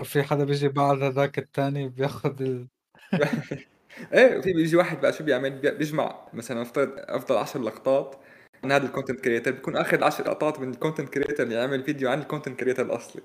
وفي 0.00 0.22
حدا 0.22 0.44
بيجي 0.44 0.68
بعد 0.68 1.02
هذاك 1.02 1.38
الثاني 1.38 1.88
بياخذ 1.88 2.42
ال... 2.42 2.68
إيه 4.12 4.40
في 4.40 4.52
بيجي 4.52 4.76
واحد 4.76 5.00
بقى 5.00 5.12
شو 5.12 5.24
بيعمل؟ 5.24 5.50
بيجمع 5.50 6.29
مثلا 6.33 6.61
نفترض 6.61 6.90
أفضل 6.96 7.37
10 7.37 7.61
لقطات 7.61 8.16
من 8.64 8.72
هذا 8.72 8.87
ال 8.87 8.91
content 8.91 9.20
creator 9.20 9.51
بيكون 9.50 9.76
آخذ 9.76 10.02
10 10.02 10.24
لقطات 10.24 10.61
من 10.61 10.70
ال 10.70 10.75
content 10.75 11.09
creator 11.09 11.42
اللي 11.42 11.57
عمل 11.57 11.85
فيديو 11.85 12.11
عن 12.11 12.18
ال 12.18 12.24
content 12.24 12.61
creator 12.61 12.87
الأصلي. 12.87 13.22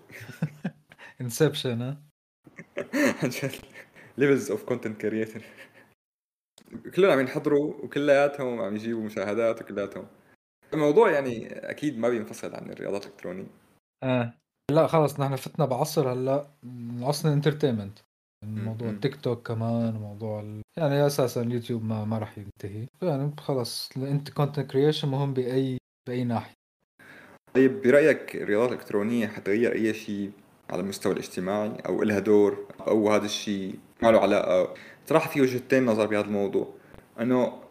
Inception 1.22 1.82
ها؟ 1.82 2.11
عن 2.94 3.32
levels 4.18 4.52
of 4.52 4.64
content 4.64 5.02
creator 5.02 5.44
كلهم 6.96 7.12
عم 7.12 7.20
ينحضروا 7.20 7.74
وكلياتهم 7.84 8.62
عم 8.62 8.76
يجيبوا 8.76 9.04
مشاهدات 9.04 9.62
وكلياتهم. 9.62 10.08
الموضوع 10.74 11.12
يعني 11.12 11.48
أكيد 11.48 11.98
ما 11.98 12.10
بينفصل 12.10 12.56
عن 12.56 12.70
الرياضات 12.70 13.06
الإلكترونية. 13.06 13.48
آه. 14.04 14.34
لا 14.72 14.88
خلص 14.88 15.20
نحن 15.20 15.36
فتنا 15.36 15.66
بعصر 15.66 16.14
هلأ 16.14 16.48
عصر 17.02 17.30
ال 17.30 17.34
entertainment. 17.34 18.00
موضوع. 18.46 18.90
التيك 18.90 19.16
توك 19.16 19.48
كمان 19.48 19.94
موضوع 19.94 20.40
ال... 20.40 20.62
يعني 20.78 21.06
أساسا 21.08 21.42
اليوتيوب 21.42 21.84
ما 21.84 22.06
ما 22.06 22.18
راح 22.18 22.38
ينتهي. 22.38 22.88
يعني 23.02 23.32
خلص 23.40 23.90
انت 23.98 24.30
content 24.30 24.72
creation 24.72 25.08
مهم 25.08 25.34
باي 25.34 25.78
بأي 26.08 26.24
ناحية. 26.24 26.54
طيب 27.54 27.82
برأيك 27.82 28.36
الرياضات 28.36 28.70
الإلكترونية 28.70 29.28
حتغير 29.28 29.74
أي 29.74 29.94
شيء؟ 29.94 30.32
على 30.72 30.82
المستوى 30.82 31.14
الاجتماعي 31.14 31.72
أو 31.86 32.04
لها 32.04 32.20
دور 32.20 32.68
أو 32.88 33.12
هذا 33.12 33.26
الشيء 33.26 33.76
ما 34.04 34.12
له 34.12 34.20
علاقه 34.20 34.74
صراحة 35.06 35.30
في 35.30 35.42
وجهتين 35.42 35.86
نظر 35.86 36.06
بهذا 36.06 36.26
الموضوع. 36.26 36.74
إنه 37.20 37.62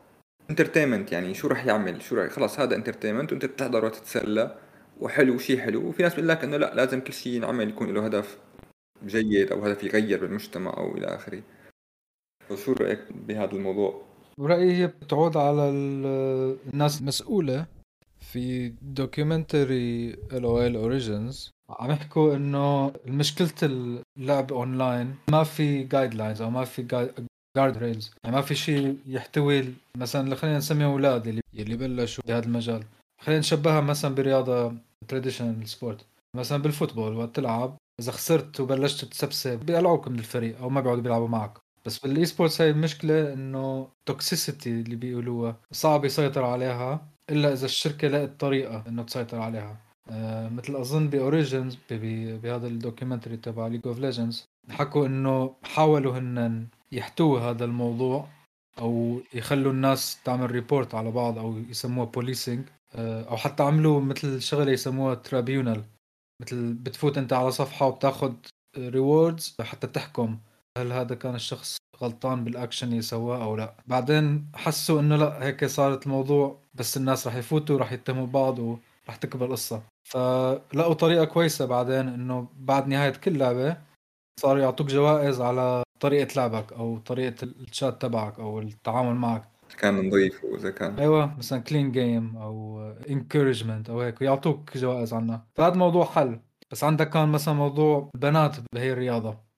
entertainment 0.50 1.12
يعني 1.12 1.34
شو 1.34 1.48
رح 1.48 1.66
يعمل؟ 1.66 2.02
شو 2.02 2.16
رح 2.16 2.30
خلص 2.30 2.60
هذا 2.60 2.76
entertainment 2.76 3.32
وأنت 3.32 3.44
بتحضر 3.44 3.84
وتتسلى 3.84 4.56
وحلو 5.00 5.38
شيء 5.38 5.58
حلو. 5.60 5.88
وفي 5.88 6.02
ناس 6.02 6.14
بيقول 6.14 6.28
لك 6.28 6.44
إنه 6.44 6.56
لا 6.56 6.74
لازم 6.74 7.00
كل 7.00 7.12
شيء 7.12 7.32
ينعمل 7.32 7.68
يكون 7.68 7.94
له 7.94 8.04
هدف 8.06 8.38
جيد 9.06 9.52
أو 9.52 9.64
هدف 9.64 9.84
يغير 9.84 10.20
بالمجتمع 10.20 10.76
أو 10.76 10.96
إلى 10.96 11.06
آخره. 11.06 11.42
شو 12.54 12.72
رأيك 12.72 13.00
بهذا 13.10 13.52
الموضوع؟ 13.52 14.02
برأيي 14.38 14.72
هي 14.72 14.86
بتعود 14.86 15.36
على 15.36 15.68
ال- 15.70 16.56
الناس 16.72 17.00
المسؤولة 17.00 17.66
في 18.20 18.68
documentary 18.82 20.10
ال 20.10 20.44
أو 20.44 20.62
ال 20.66 20.76
Origins 20.76 21.50
عم 21.70 21.90
يحكوا 21.90 22.36
إنه 22.36 22.92
مشكلة 23.06 23.52
اللعب 24.18 24.52
اونلاين 24.52 25.14
ما 25.30 25.44
في 25.44 25.82
guidelines 25.84 26.42
أو 26.42 26.50
ما 26.50 26.64
في 26.64 26.82
guard 27.56 27.78
rails 27.78 28.10
يعني 28.24 28.36
ما 28.36 28.42
في 28.42 28.54
شيء 28.54 28.96
يحتوي 29.06 29.64
مثلا 29.96 30.34
خلينا 30.34 30.58
نسميها 30.58 30.86
أولاد 30.86 31.26
اللي 31.26 31.40
اللي 31.54 31.76
بلشوا 31.76 32.24
بهذا 32.26 32.44
المجال. 32.46 32.84
خلينا 33.22 33.40
نشبهها 33.40 33.80
مثلا 33.80 34.14
برياضة 34.14 34.72
traditional 35.08 35.68
sport 35.68 36.04
مثلا 36.36 36.62
بال 36.62 36.73
football 36.73 37.16
وقت 37.16 37.36
تلعب 37.36 37.76
إذا 38.00 38.12
خسرت 38.12 38.60
وبلشت 38.60 39.04
تسبسب 39.04 39.58
بيقلعوك 39.58 40.08
من 40.08 40.18
الفريق 40.18 40.58
أو 40.58 40.68
ما 40.70 40.80
بيقعدوا 40.80 41.02
بيلعبوا 41.02 41.28
معك. 41.28 41.58
بس 41.86 41.98
بال 41.98 42.26
e-sports 42.26 42.60
هاي 42.60 42.70
المشكلة 42.70 43.32
إنه 43.32 43.88
toxicity 44.06 44.70
اللي 44.70 44.96
بيقولوها 44.96 45.56
صعب 45.72 46.04
يسيطر 46.04 46.44
عليها. 46.44 47.06
إلا 47.30 47.52
إذا 47.52 47.64
الشركة 47.66 48.08
لقت 48.08 48.40
طريقة 48.40 48.84
إنه 48.88 49.02
تسيطر 49.02 49.38
عليها. 49.40 49.76
آه 50.10 50.48
مثل 50.48 50.76
أظن 50.76 51.08
ب 51.08 51.17
Origins 51.17 51.78
بهذا 51.90 52.66
ال 52.66 52.72
documentary 52.72 53.36
تبع 53.36 53.66
League 53.66 53.86
of 53.86 53.98
Legends 53.98 54.44
حكوا 54.70 55.06
إنه 55.06 55.54
حاولوا 55.62 56.18
هن 56.18 56.66
يحتووا 56.92 57.40
هذا 57.40 57.64
الموضوع 57.64 58.28
أو 58.78 59.20
يخلوا 59.34 59.72
الناس 59.72 60.22
تعمل 60.24 60.50
report 60.50 60.94
على 60.94 61.10
بعض 61.10 61.38
أو 61.38 61.58
يسموها 61.58 62.06
policing 62.06 62.68
أو 62.98 63.36
حتى 63.36 63.62
عملوا 63.62 64.00
مثل 64.00 64.42
شغلة 64.42 64.72
يسموها 64.72 65.14
tribunal 65.14 65.84
مثل 66.42 66.72
بتفوت 66.74 67.18
أنت 67.18 67.32
على 67.32 67.50
صفحة 67.50 67.86
وبتاخذ 67.86 68.34
rewards 68.78 69.56
حتى 69.60 69.86
تحكم. 69.86 70.38
هل 70.80 70.92
هذا 70.92 71.14
كان 71.14 71.34
الشخص 71.34 71.76
غلطان 72.02 72.44
بالأكشن 72.44 72.88
اللي 72.88 73.02
سواه 73.02 73.44
أو 73.44 73.56
لا؟ 73.56 73.74
بعدين 73.86 74.50
حسوا 74.54 75.00
إنه 75.00 75.16
لا 75.16 75.44
هيك 75.44 75.64
صارت 75.64 76.06
الموضوع 76.06 76.58
بس 76.74 76.96
الناس 76.96 77.26
رح 77.26 77.34
يفوتوا 77.34 77.78
رح 77.78 77.92
يتهموا 77.92 78.26
بعض 78.26 78.58
ورح 78.58 79.16
تكبر 79.20 79.46
القصة. 79.46 79.82
فلقوا 80.04 80.94
طريقة 80.94 81.24
كويسة 81.24 81.66
بعدين 81.66 82.08
إنه 82.08 82.48
بعد 82.56 82.88
نهاية 82.88 83.10
كل 83.10 83.38
لعبة 83.38 83.76
صاروا 84.40 84.62
يعطوك 84.62 84.86
جوائز 84.86 85.40
على 85.40 85.82
طريقة 86.00 86.34
لعبك 86.36 86.72
أو 86.72 86.98
طريقة 86.98 87.44
الشات 87.44 88.02
تبعك 88.02 88.38
أو 88.38 88.58
التعامل 88.58 89.14
معك. 89.14 89.44
كان 89.78 90.08
نظيف 90.08 90.44
وإذا 90.44 90.70
كان. 90.70 90.98
أيوه 90.98 91.38
مثلا 91.38 91.58
clean 91.58 91.92
game 91.92 92.36
أو 92.36 92.82
encouragement 93.10 93.90
أو 93.90 94.00
هيك 94.00 94.20
ويعطوك 94.20 94.76
جوائز 94.76 95.14
عنها. 95.14 95.46
فهذا 95.54 95.74
موضوع 95.74 96.04
حل. 96.04 96.40
بس 96.70 96.84
عندك 96.84 97.10
كان 97.10 97.28
مثلا 97.28 97.54
موضوع 97.54 98.10
بنات 98.14 98.56
بهي 98.74 98.92
الرياضة. 98.92 99.49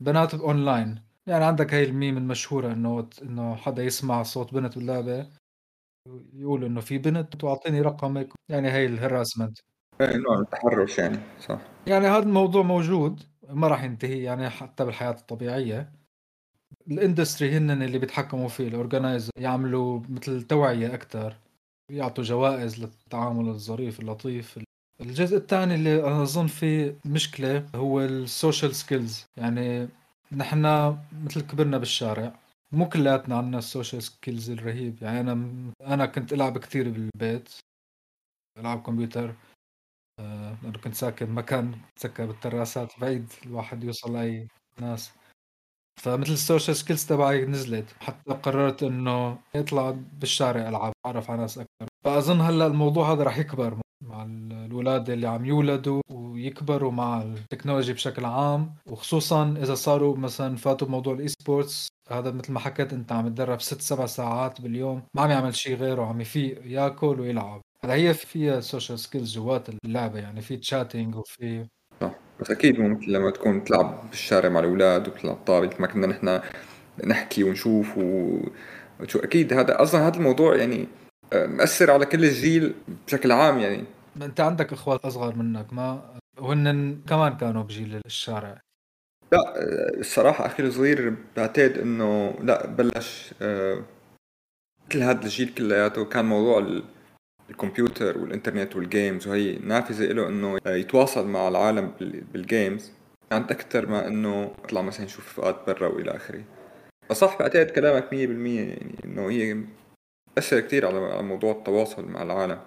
بنات 0.00 0.34
اونلاين. 0.34 1.02
يعني 1.26 1.44
عندك 1.44 1.74
هاي 1.74 1.84
الميم 1.84 2.16
المشهورة 2.16 2.72
إنه 2.72 3.08
إنه 3.22 3.54
حدا 3.56 3.82
يسمع 3.82 4.22
صوت 4.22 4.54
بنت 4.54 4.78
باللعبه 4.78 5.26
يقول 6.32 6.64
إنه 6.64 6.80
في 6.80 6.98
بنت 6.98 7.44
واعطيني 7.44 7.80
رقمك 7.80 8.28
يعني 8.48 8.68
هاي 8.68 8.86
ال 8.86 8.92
harassment. 8.92 9.58
نوع 10.00 10.40
التحرش 10.40 10.98
يعني 10.98 11.18
صح. 11.40 11.60
يعني 11.86 12.06
هذا 12.06 12.22
الموضوع 12.22 12.62
موجود 12.62 13.22
ما 13.48 13.68
راح 13.68 13.84
ينتهي 13.84 14.22
يعني 14.22 14.50
حتى 14.50 14.84
بالحياة 14.84 15.10
الطبيعية. 15.10 15.92
ال 16.90 16.97
industry 16.97 17.56
هن 17.56 17.82
اللي 17.82 17.98
بيتحكموا 17.98 18.48
فيه 18.48 18.68
ال 18.68 18.74
organizer 18.74 19.30
يعملوا 19.36 20.00
مثل 20.08 20.42
توعية 20.42 20.94
أكثر 20.94 21.36
يعطوا 21.90 22.24
جوائز 22.24 22.84
للتعامل 22.84 23.48
الظريف 23.48 24.00
اللطيف 24.00 24.58
الجزء 25.00 25.36
الثاني 25.36 25.74
اللي 25.74 26.22
أظن 26.22 26.46
فيه 26.46 26.98
مشكلة 27.04 27.66
هو 27.74 28.00
ال 28.00 28.11
social 28.11 28.74
skills 28.74 29.24
يعني 29.36 29.88
نحن 30.32 30.62
مثل 31.24 31.40
كبرنا 31.40 31.78
بالشارع 31.78 32.38
مو 32.72 32.88
كلياتنا 32.88 33.36
عندنا 33.38 33.58
ال 33.58 33.64
social 33.64 34.02
skills 34.02 34.50
الرهيب. 34.50 35.02
يعني 35.02 35.20
أنا 35.20 35.72
أنا 35.80 36.06
كنت 36.06 36.32
ألعب 36.32 36.58
كثير 36.58 36.90
بالبيت 36.90 37.48
العاب 38.58 38.82
كمبيوتر 38.82 39.34
آه، 40.20 40.56
لأنه 40.62 40.78
كنت 40.78 40.94
ساكن 40.94 41.30
مكان 41.30 41.80
سكن 41.96 42.26
بالتراسات 42.26 43.00
بعيد 43.00 43.32
الواحد 43.46 43.84
يوصل 43.84 44.12
لأي 44.12 44.48
ناس. 44.80 45.12
فمثل 46.00 46.32
ال 46.32 46.38
social 46.38 46.76
skills 46.76 47.06
تبعي 47.06 47.46
نزلت. 47.46 47.94
حتى 48.00 48.34
قررت 48.34 48.82
إنه 48.82 49.38
اطلع 49.56 49.90
بالشارع 49.90 50.68
ألعب 50.68 50.92
أعرف 51.06 51.30
على 51.30 51.40
ناس 51.40 51.58
أكثر. 51.58 51.88
فأظن 52.04 52.40
هلأ 52.40 52.66
الموضوع 52.66 53.12
هذا 53.12 53.22
راح 53.22 53.38
يكبر. 53.38 53.78
مع 54.00 54.24
الاولاد 54.24 55.10
اللي 55.10 55.26
عم 55.26 55.44
يولدوا 55.44 56.02
ويكبروا 56.10 56.92
مع 56.92 57.22
ال 57.22 57.28
technology 57.28 57.92
بشكل 57.92 58.24
عام. 58.24 58.74
وخصوصا 58.86 59.54
إذا 59.62 59.74
صاروا 59.74 60.16
مثلا 60.16 60.56
فاتوا 60.56 60.86
بموضوع 60.88 61.14
ال 61.14 61.28
e-sports 61.28 61.88
هذا 62.10 62.30
مثل 62.30 62.52
ما 62.52 62.60
حكيت 62.60 62.92
أنت 62.92 63.12
عم 63.12 63.28
تدرب 63.28 63.60
ست 63.60 63.80
سبع 63.80 64.06
ساعات 64.06 64.60
باليوم 64.60 65.02
ما 65.14 65.22
عم 65.22 65.30
يعمل 65.30 65.54
شيء 65.54 65.76
غيره 65.76 66.04
عم 66.04 66.20
يفيق 66.20 66.62
ياكل 66.64 67.20
ويلعب. 67.20 67.60
هلا 67.84 67.94
هي 67.94 68.14
فيها 68.14 68.60
social 68.60 68.98
skills 68.98 69.34
جوات 69.34 69.68
اللعبة 69.84 70.18
يعني 70.18 70.40
في 70.40 70.56
chatting 70.56 71.16
وفي 71.16 71.66
صح. 72.00 72.14
بس 72.40 72.50
أكيد 72.50 72.80
مثل 72.80 73.12
لما 73.12 73.30
تكون 73.30 73.64
تلعب 73.64 74.10
بالشارع 74.10 74.48
مع 74.48 74.60
الأولاد 74.60 75.08
وتلعب 75.08 75.36
طابه 75.46 75.70
ما 75.78 75.86
كنا 75.86 76.06
نحن 76.06 76.40
نحكي 77.04 77.44
ونشوف 77.44 77.98
و... 77.98 78.38
أكيد 79.00 79.52
هذا 79.52 79.82
أصلا 79.82 80.06
هذا 80.06 80.16
الموضوع 80.16 80.56
يعني 80.56 80.86
مأثر 81.34 81.90
على 81.90 82.06
كل 82.06 82.24
الجيل 82.24 82.74
بشكل 83.06 83.32
عام 83.32 83.58
يعني. 83.58 83.84
أنت 84.22 84.40
عندك 84.40 84.72
إخوات 84.72 85.04
أصغر 85.04 85.34
منك 85.36 85.72
ما 85.72 86.14
وهن 86.38 86.98
كمان 87.08 87.36
كانوا 87.36 87.62
بجيل 87.62 88.00
الشارع؟ 88.06 88.60
لا 89.32 89.38
آه، 89.38 89.98
الصراحة 90.00 90.46
أخي 90.46 90.62
الصغير 90.62 91.14
بعتقد 91.36 91.78
إنه 91.78 92.34
لا 92.42 92.66
بلش 92.66 93.34
آه، 93.42 93.82
مثل 94.90 95.02
هذا 95.02 95.22
الجيل 95.24 95.54
كلياته 95.54 96.04
كان 96.04 96.24
موضوع 96.24 96.58
ال- 96.58 96.84
الكمبيوتر 97.50 98.18
والإنترنت 98.18 98.76
وال 98.76 98.91
games 98.91 99.28
وهي 99.28 99.58
نافذة 99.58 100.04
له 100.12 100.28
إنه 100.28 100.58
يتواصل 100.66 101.28
مع 101.28 101.48
العالم 101.48 101.92
بال- 102.00 102.20
بال 102.20 102.41
games 102.41 102.92
كانت 103.30 103.50
أكثر 103.50 103.86
ما 103.86 104.06
إنه 104.06 104.52
يطلع 104.64 104.82
مثلا 104.82 105.06
يشوف 105.06 105.38
رفقات 105.38 105.66
برا 105.66 105.88
وإلى 105.88 106.10
آخره. 106.16 106.44
فصح 107.08 107.38
بعتقد 107.38 107.70
كلامك 107.70 108.12
مية 108.12 108.26
بالمية 108.26 108.60
يعني 108.68 108.94
إنه 109.04 109.30
هي 109.30 109.56
أثر 110.38 110.60
كتير 110.60 110.86
على 110.86 111.22
موضوع 111.22 111.52
التواصل 111.52 112.08
مع 112.08 112.22
العالم. 112.22 112.58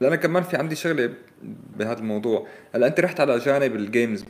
لأن 0.00 0.14
كمان 0.14 0.42
في 0.42 0.56
عندي 0.56 0.74
شغلة 0.74 1.10
بهذا 1.76 1.98
الموضوع. 1.98 2.46
هلأ 2.74 2.86
أنت 2.86 3.00
رحت 3.00 3.20
على 3.20 3.38
جانب 3.38 3.76
ال 3.76 3.84
games 3.84 4.24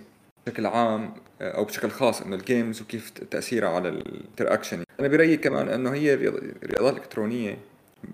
بشكل 0.46 0.66
عام 0.66 1.14
أو 1.40 1.64
بشكل 1.64 1.90
خاص 1.90 2.22
إنه 2.22 2.37
ال 2.37 2.44
games 2.44 2.83
وكيف 2.83 3.11
تاثيرها 3.11 3.68
على 3.68 3.88
ال 3.88 3.96
interaction 3.96 4.83
أنا 5.01 5.09
برأيي 5.09 5.37
كمان 5.37 5.68
إنه 5.68 5.90
هي 5.94 6.14
الرياض- 6.14 6.62
الرياضات 6.62 6.92
الالكترونيه 6.92 7.59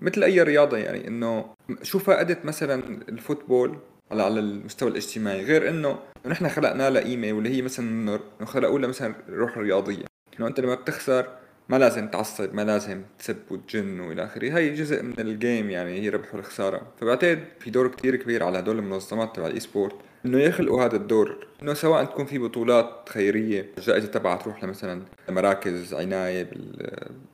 مثل 0.01 0.23
أي 0.23 0.41
رياضة 0.43 0.77
يعني 0.77 1.07
إنه 1.07 1.45
شو 1.81 1.99
فائدة 1.99 2.37
مثلا 2.43 2.83
ال 3.09 3.17
football 3.17 3.77
على 4.11 4.23
على 4.23 4.39
المستوى 4.39 4.89
الاجتماعي؟ 4.89 5.43
غير 5.43 5.69
إنه 5.69 5.99
نحن 6.25 6.49
خلقنا 6.49 6.89
لها 6.89 7.01
قيمه 7.01 7.33
واللي 7.33 7.49
هي 7.57 7.61
مثلا 7.61 7.89
إنه 7.89 8.19
خلقوا 8.43 8.79
لها 8.79 8.89
مثلا 8.89 9.15
روح 9.29 9.57
رياضية. 9.57 10.05
انه 10.39 10.47
أنت 10.47 10.59
لما 10.59 10.75
بتخسر 10.75 11.27
ما 11.69 11.77
لازم 11.77 12.07
تعصب 12.07 12.53
ما 12.53 12.61
لازم 12.61 13.01
تسب 13.19 13.37
وتجن 13.51 13.99
وإلى 13.99 14.23
آخره. 14.23 14.57
هي 14.57 14.73
جزء 14.73 15.03
من 15.03 15.19
ال 15.19 15.29
game 15.29 15.69
يعني 15.69 16.01
هي 16.01 16.09
ربح 16.09 16.35
والخسارة. 16.35 16.81
فبعتقد 16.99 17.43
في 17.59 17.69
دور 17.69 17.87
كتير 17.87 18.15
كبير 18.15 18.43
على 18.43 18.59
هدول 18.59 18.79
المنظمات 18.79 19.35
تبع 19.35 19.47
ال 19.47 19.59
e-sport 19.59 19.95
إنه 20.25 20.39
يخلقوا 20.39 20.85
هذا 20.85 20.95
الدور. 20.95 21.47
إنه 21.61 21.73
سواء 21.73 22.05
تكون 22.05 22.25
في 22.25 22.37
بطولات 22.37 23.09
خيرية 23.09 23.69
الجائزة 23.77 24.07
تبعها 24.07 24.37
تروح 24.37 24.63
لمثلا 24.63 25.01
مراكز 25.29 25.93
عناية 25.93 26.43
بال... 26.43 26.89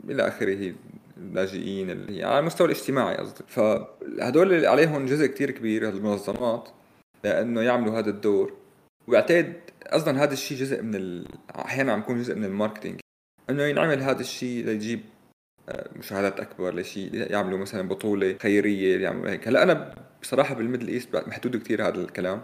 إلى 0.09 0.27
آخره 0.27 0.73
اللاجئين 1.17 1.89
اللي 1.89 2.23
على 2.23 2.39
المستوى 2.39 2.67
الاجتماعي 2.67 3.17
قصدي. 3.17 3.43
فهدول 3.47 4.53
اللي 4.53 4.67
عليهم 4.67 5.05
جزء 5.05 5.25
كتير 5.25 5.51
كبير 5.51 5.87
هالمنظمات 5.87 6.69
لأنه 7.23 7.61
يعملوا 7.61 7.99
هذا 7.99 8.09
الدور. 8.09 8.53
وبعتقد 9.07 9.53
أصلا 9.87 10.23
هذا 10.23 10.33
الشيء 10.33 10.57
جزء 10.57 10.81
من 10.81 10.95
ال... 10.95 11.25
أحيانا 11.55 11.93
عم 11.93 11.99
يكون 11.99 12.19
جزء 12.19 12.35
من 12.35 12.45
ال 12.45 12.50
marketing. 12.50 12.99
إنه 13.49 13.63
ينعمل 13.63 14.01
هذا 14.01 14.19
الشيء 14.19 14.65
ليجيب 14.65 15.01
آه، 15.69 15.89
مشاهدات 15.95 16.39
أكبر 16.39 16.75
لشيء 16.75 17.31
يعملوا 17.31 17.57
مثلا 17.57 17.87
بطولة 17.87 18.37
خيرية 18.41 19.03
يعملوا 19.03 19.29
هيك. 19.29 19.47
هلأ 19.47 19.63
أنا 19.63 19.95
بصراحة 20.21 20.55
بال 20.55 20.63
Middle 20.63 20.87
East 20.87 21.15
محدود 21.15 21.57
كثير 21.57 21.87
هذا 21.87 21.95
الكلام. 21.95 22.41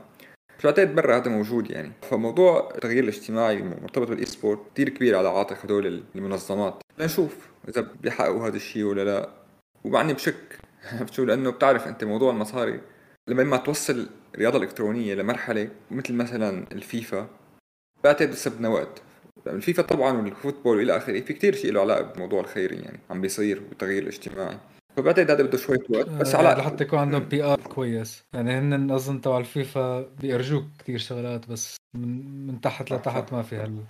بس 0.59 0.65
بعتقد 0.65 0.95
برا 0.95 1.17
هذا 1.17 1.29
موجود 1.29 1.71
يعني. 1.71 1.91
فموضوع 2.01 2.71
التغيير 2.75 3.03
الاجتماعي 3.03 3.57
المرتبط 3.57 4.07
بال 4.07 4.25
e-sport 4.25 4.59
كثير 4.73 4.89
كبير 4.89 5.17
على 5.17 5.29
عاتق 5.29 5.65
هدول 5.65 6.03
المنظمات. 6.15 6.81
لنشوف 6.99 7.37
إذا 7.69 7.87
بيحققوا 8.01 8.47
هذا 8.47 8.55
الشيء 8.55 8.83
ولا 8.83 9.05
لا. 9.05 9.29
ومع 9.83 10.01
اني 10.01 10.13
بشك 10.13 10.59
شو؟ 11.11 11.23
لأنه 11.23 11.49
بتعرف 11.49 11.87
أنت 11.87 12.03
موضوع 12.03 12.31
المصاري 12.31 12.81
لما 13.27 13.43
ما 13.43 13.57
توصل 13.57 14.09
الرياضه 14.35 14.57
الالكترونيه 14.57 15.15
لمرحلة 15.15 15.69
مثل 15.91 16.13
مثلا 16.13 16.65
الفيفا 16.71 17.27
بعتقد 18.03 18.31
بس 18.31 18.46
بدنا 18.46 18.69
وقت. 18.69 19.01
الفيفا 19.47 19.81
طبعا 19.81 20.17
وال 20.17 20.29
football 20.29 20.77
والى 20.77 20.97
آخره 20.97 21.21
في 21.21 21.33
كثير 21.33 21.55
شيء 21.55 21.71
له 21.71 21.81
علاقة 21.81 22.01
بالموضوع 22.01 22.41
الخيري 22.41 22.75
يعني 22.75 22.99
عم 23.09 23.21
بيصير 23.21 23.59
بالتغيير 23.59 24.03
الاجتماعي. 24.03 24.57
فبعتقد 24.97 25.31
هذا 25.31 25.43
بده 25.43 25.57
شوية 25.57 25.79
وقت 25.89 26.09
بس 26.09 26.35
على 26.35 26.51
آه، 26.51 26.57
لحتى 26.57 26.83
يكون 26.83 26.99
عندهم 26.99 27.23
PR 27.23 27.61
كويس. 27.61 28.23
يعني 28.33 28.51
هن 28.51 28.91
اظن 28.91 29.21
تبع 29.21 29.37
الفيفا 29.37 30.01
بيرجوك 30.01 30.65
كثير 30.79 30.97
شغلات 30.97 31.49
بس 31.49 31.77
من, 31.97 32.47
من 32.47 32.61
تحت 32.61 32.91
لتحت 32.91 33.33
ما 33.33 33.41
في 33.41 33.55
هال 33.55 33.83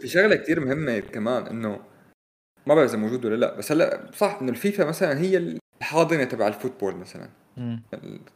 في 0.00 0.08
شغلة 0.08 0.36
كثير 0.36 0.60
مهمة 0.60 0.98
كمان 0.98 1.46
إنه 1.46 1.80
ما 2.66 2.74
بعرف 2.74 2.90
إذا 2.90 2.98
موجود 2.98 3.24
ولا 3.24 3.36
لا 3.36 3.56
بس 3.56 3.72
هلا 3.72 4.10
صح 4.14 4.38
إنه 4.42 4.50
الفيفا 4.50 4.84
مثلا 4.84 5.18
هي 5.20 5.56
الحاضنة 5.80 6.24
تبع 6.24 6.48
ال 6.48 6.53
football 6.53 6.96
مثلا. 6.96 7.28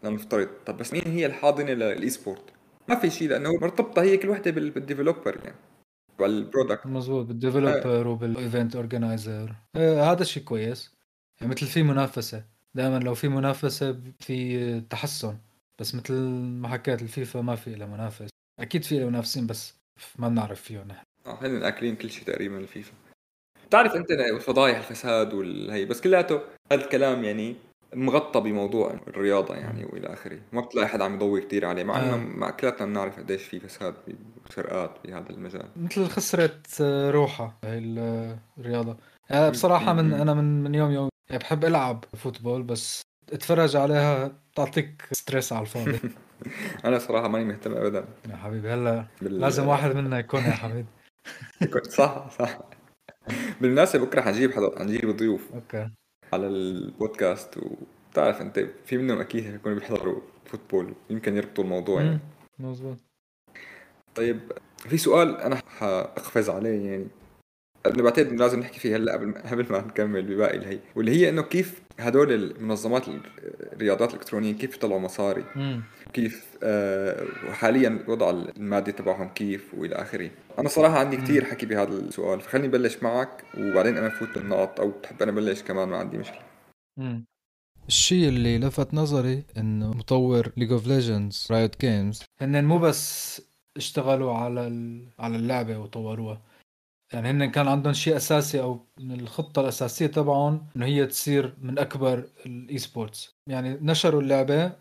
لنفترض. 0.04 0.48
طب 0.66 0.76
بس 0.76 0.92
مين 0.92 1.02
هي 1.06 1.26
الحاضنة 1.26 1.72
لل 1.72 2.10
e-sport؟ 2.10 2.42
ما 2.88 2.94
في 2.94 3.10
شيء 3.10 3.28
لأنه 3.28 3.52
مرتبطة 3.52 4.02
هي 4.02 4.16
كل 4.16 4.28
وحدة 4.28 4.50
بال 4.50 4.67
developer 4.67 5.40
يعني. 5.44 5.56
بال 6.18 6.33
product 6.33 6.86
مزبوط 6.86 7.26
بال 7.26 7.41
developer 7.41 8.06
وبال 8.08 8.34
event 8.34 8.76
organizer 8.76 9.54
هذا 9.76 10.24
شيء 10.24 10.42
كويس. 10.42 10.94
يعني 11.40 11.52
مثل 11.52 11.66
في 11.66 11.82
منافسة. 11.82 12.44
دائما 12.74 12.98
لو 12.98 13.14
في 13.14 13.28
منافسة 13.28 14.00
في 14.20 14.80
تحسن. 14.80 15.38
بس 15.78 15.94
مثل 15.94 16.14
ما 16.60 16.68
حكيت 16.68 17.02
الفيفا 17.02 17.40
ما 17.40 17.56
في 17.56 17.74
لها 17.74 17.86
منافس. 17.86 18.28
أكيد 18.60 18.84
في 18.84 19.04
منافسين 19.04 19.46
بس 19.46 19.74
ما 20.18 20.28
بنعرف 20.28 20.62
فيهم 20.62 20.88
نحن. 20.88 21.04
آه 21.26 21.38
هن 21.42 21.62
اكلين 21.62 21.96
كل 21.96 22.10
شيء 22.10 22.24
تقريبا 22.24 22.58
الفيفا. 22.58 22.92
بتعرف 23.66 23.94
أنت 23.94 24.10
الفضايح 24.10 24.76
الفساد 24.76 25.34
والهي 25.34 25.84
بس 25.84 26.00
كلياته 26.00 26.40
هذا 26.72 26.84
الكلام 26.84 27.24
يعني 27.24 27.56
مغطى 27.94 28.40
بموضوع 28.40 28.94
الرياضة 29.08 29.54
يعني 29.54 29.84
وإلى 29.84 30.12
آخره، 30.12 30.38
ما 30.52 30.60
بتلاقي 30.60 30.88
حدا 30.88 31.04
عم 31.04 31.14
يضوي 31.14 31.40
كثير 31.40 31.66
عليه 31.66 31.84
مع 31.84 32.02
إنه 32.02 32.14
آه. 32.14 32.16
مع 32.16 32.50
كلياتنا 32.50 32.86
بنعرف 32.86 33.18
قديش 33.18 33.42
في 33.42 33.60
فساد 33.60 33.94
وسرقات 34.46 34.98
بهذا 35.04 35.30
المجال. 35.30 35.68
مثل 35.76 36.06
خسرت 36.06 36.82
روحها 37.10 37.56
هي 37.64 37.78
الرياضة. 38.58 38.96
يعني 39.30 39.50
بصراحة 39.50 39.92
من 39.92 40.12
أنا 40.12 40.34
من 40.34 40.62
من 40.62 40.74
يوم 40.74 40.90
يوم 40.90 41.08
يعني 41.30 41.42
بحب 41.42 41.64
ألعب 41.64 42.04
football 42.16 42.62
بس 42.62 43.02
اتفرج 43.32 43.76
عليها 43.76 44.32
تعطيك 44.56 45.02
stress 45.12 45.52
على 45.52 45.62
الفاضي. 45.62 46.00
أنا 46.84 46.98
صراحة 46.98 47.28
ماني 47.28 47.44
مهتم 47.44 47.72
ابدا. 47.72 48.04
يا 48.30 48.36
حبيبي 48.36 48.70
هلا 48.70 49.06
بال... 49.22 49.40
لازم 49.40 49.68
واحد 49.68 49.96
منا 49.96 50.18
يكون 50.18 50.40
يا 50.40 50.50
حبيبي. 50.50 50.88
صح 51.98 52.30
صح. 52.30 52.58
بالمناسبة 53.60 54.04
بكرة 54.04 54.20
حنجيب 54.20 54.52
حدا 54.52 54.78
حنجيب 54.78 55.16
ضيوف. 55.16 55.52
okay. 55.54 55.90
على 56.34 56.46
البودكاست 56.46 57.58
وبتعرف 57.58 58.40
انت 58.40 58.66
في 58.84 58.96
منهم 58.96 59.20
أكيد 59.20 59.46
هيكونوا 59.46 59.78
بيحضروا 59.78 60.20
football 60.44 60.94
يمكن 61.10 61.36
يربطوا 61.36 61.64
الموضوع 61.64 62.02
يعني. 62.02 62.20
مظبوط. 62.58 62.96
طيب 64.14 64.40
في 64.78 64.96
سؤال 64.96 65.36
أنا 65.36 65.56
حأقفز 65.56 66.50
عليه 66.50 66.90
يعني. 66.90 67.06
أنا 67.86 68.02
بعتقد 68.02 68.32
لازم 68.32 68.60
نحكي 68.60 68.80
فيه 68.80 68.96
هلأ 68.96 69.12
قبل 69.12 69.26
ما 69.26 69.50
قبل 69.50 69.66
ما 69.72 69.80
نكمل 69.80 70.22
بباقي 70.22 70.56
الهي 70.56 70.78
واللي 70.96 71.10
هي 71.12 71.28
إنه 71.28 71.42
كيف 71.42 71.82
هدول 71.98 72.32
المنظمات 72.32 73.04
الرياضات 73.72 74.10
الإلكترونية 74.10 74.52
كيف 74.52 74.74
يطلعوا 74.76 75.00
مصاري؟ 75.00 75.44
مم. 75.56 75.82
كيف 76.12 76.46
آه 76.62 77.26
وحاليا 77.48 77.88
الوضع 77.88 78.30
المادي 78.30 78.92
تبعهم 78.92 79.28
كيف 79.28 79.74
وإلى 79.74 79.94
آخره. 79.94 80.30
أنا 80.58 80.68
صراحة 80.68 80.98
عندي 80.98 81.16
كثير 81.16 81.44
حكي 81.44 81.66
بهذا 81.66 81.92
السؤال 81.92 82.40
فخليني 82.40 82.68
بلش 82.68 83.02
معك 83.02 83.44
وبعدين 83.58 83.96
أنا 83.96 84.08
فوت 84.08 84.28
بالنقط 84.38 84.80
أو 84.80 84.90
بتحب 84.90 85.22
أنا 85.22 85.32
بلش 85.32 85.62
كمان 85.62 85.88
ما 85.88 85.96
عندي 85.96 86.18
مشكلة. 86.18 86.42
مم. 86.96 87.24
الشيء 87.88 88.28
اللي 88.28 88.58
لفت 88.58 88.94
نظري 88.94 89.42
إنه 89.56 89.90
مطور 89.90 90.52
League 90.56 90.72
of 90.72 90.86
Legends 90.86 91.48
Riot 91.50 91.80
Games 91.80 92.22
هن 92.40 92.64
مو 92.64 92.78
بس 92.78 93.42
اشتغلوا 93.76 94.34
على 94.34 94.60
على 95.18 95.36
اللعبة 95.36 95.78
وطوروها. 95.78 96.40
يعني 97.12 97.30
هن 97.30 97.50
كان 97.50 97.68
عندهم 97.68 97.92
شيء 97.92 98.16
أساسي 98.16 98.60
أو 98.60 98.86
من 99.00 99.20
الخطة 99.20 99.60
الأساسية 99.60 100.06
تبعهم 100.06 100.66
إنه 100.76 100.86
هي 100.86 101.06
تصير 101.06 101.54
من 101.62 101.78
أكبر 101.78 102.24
ال 102.46 102.78
e-sports 102.78 103.34
يعني 103.48 103.78
نشروا 103.82 104.22
اللعبة 104.22 104.72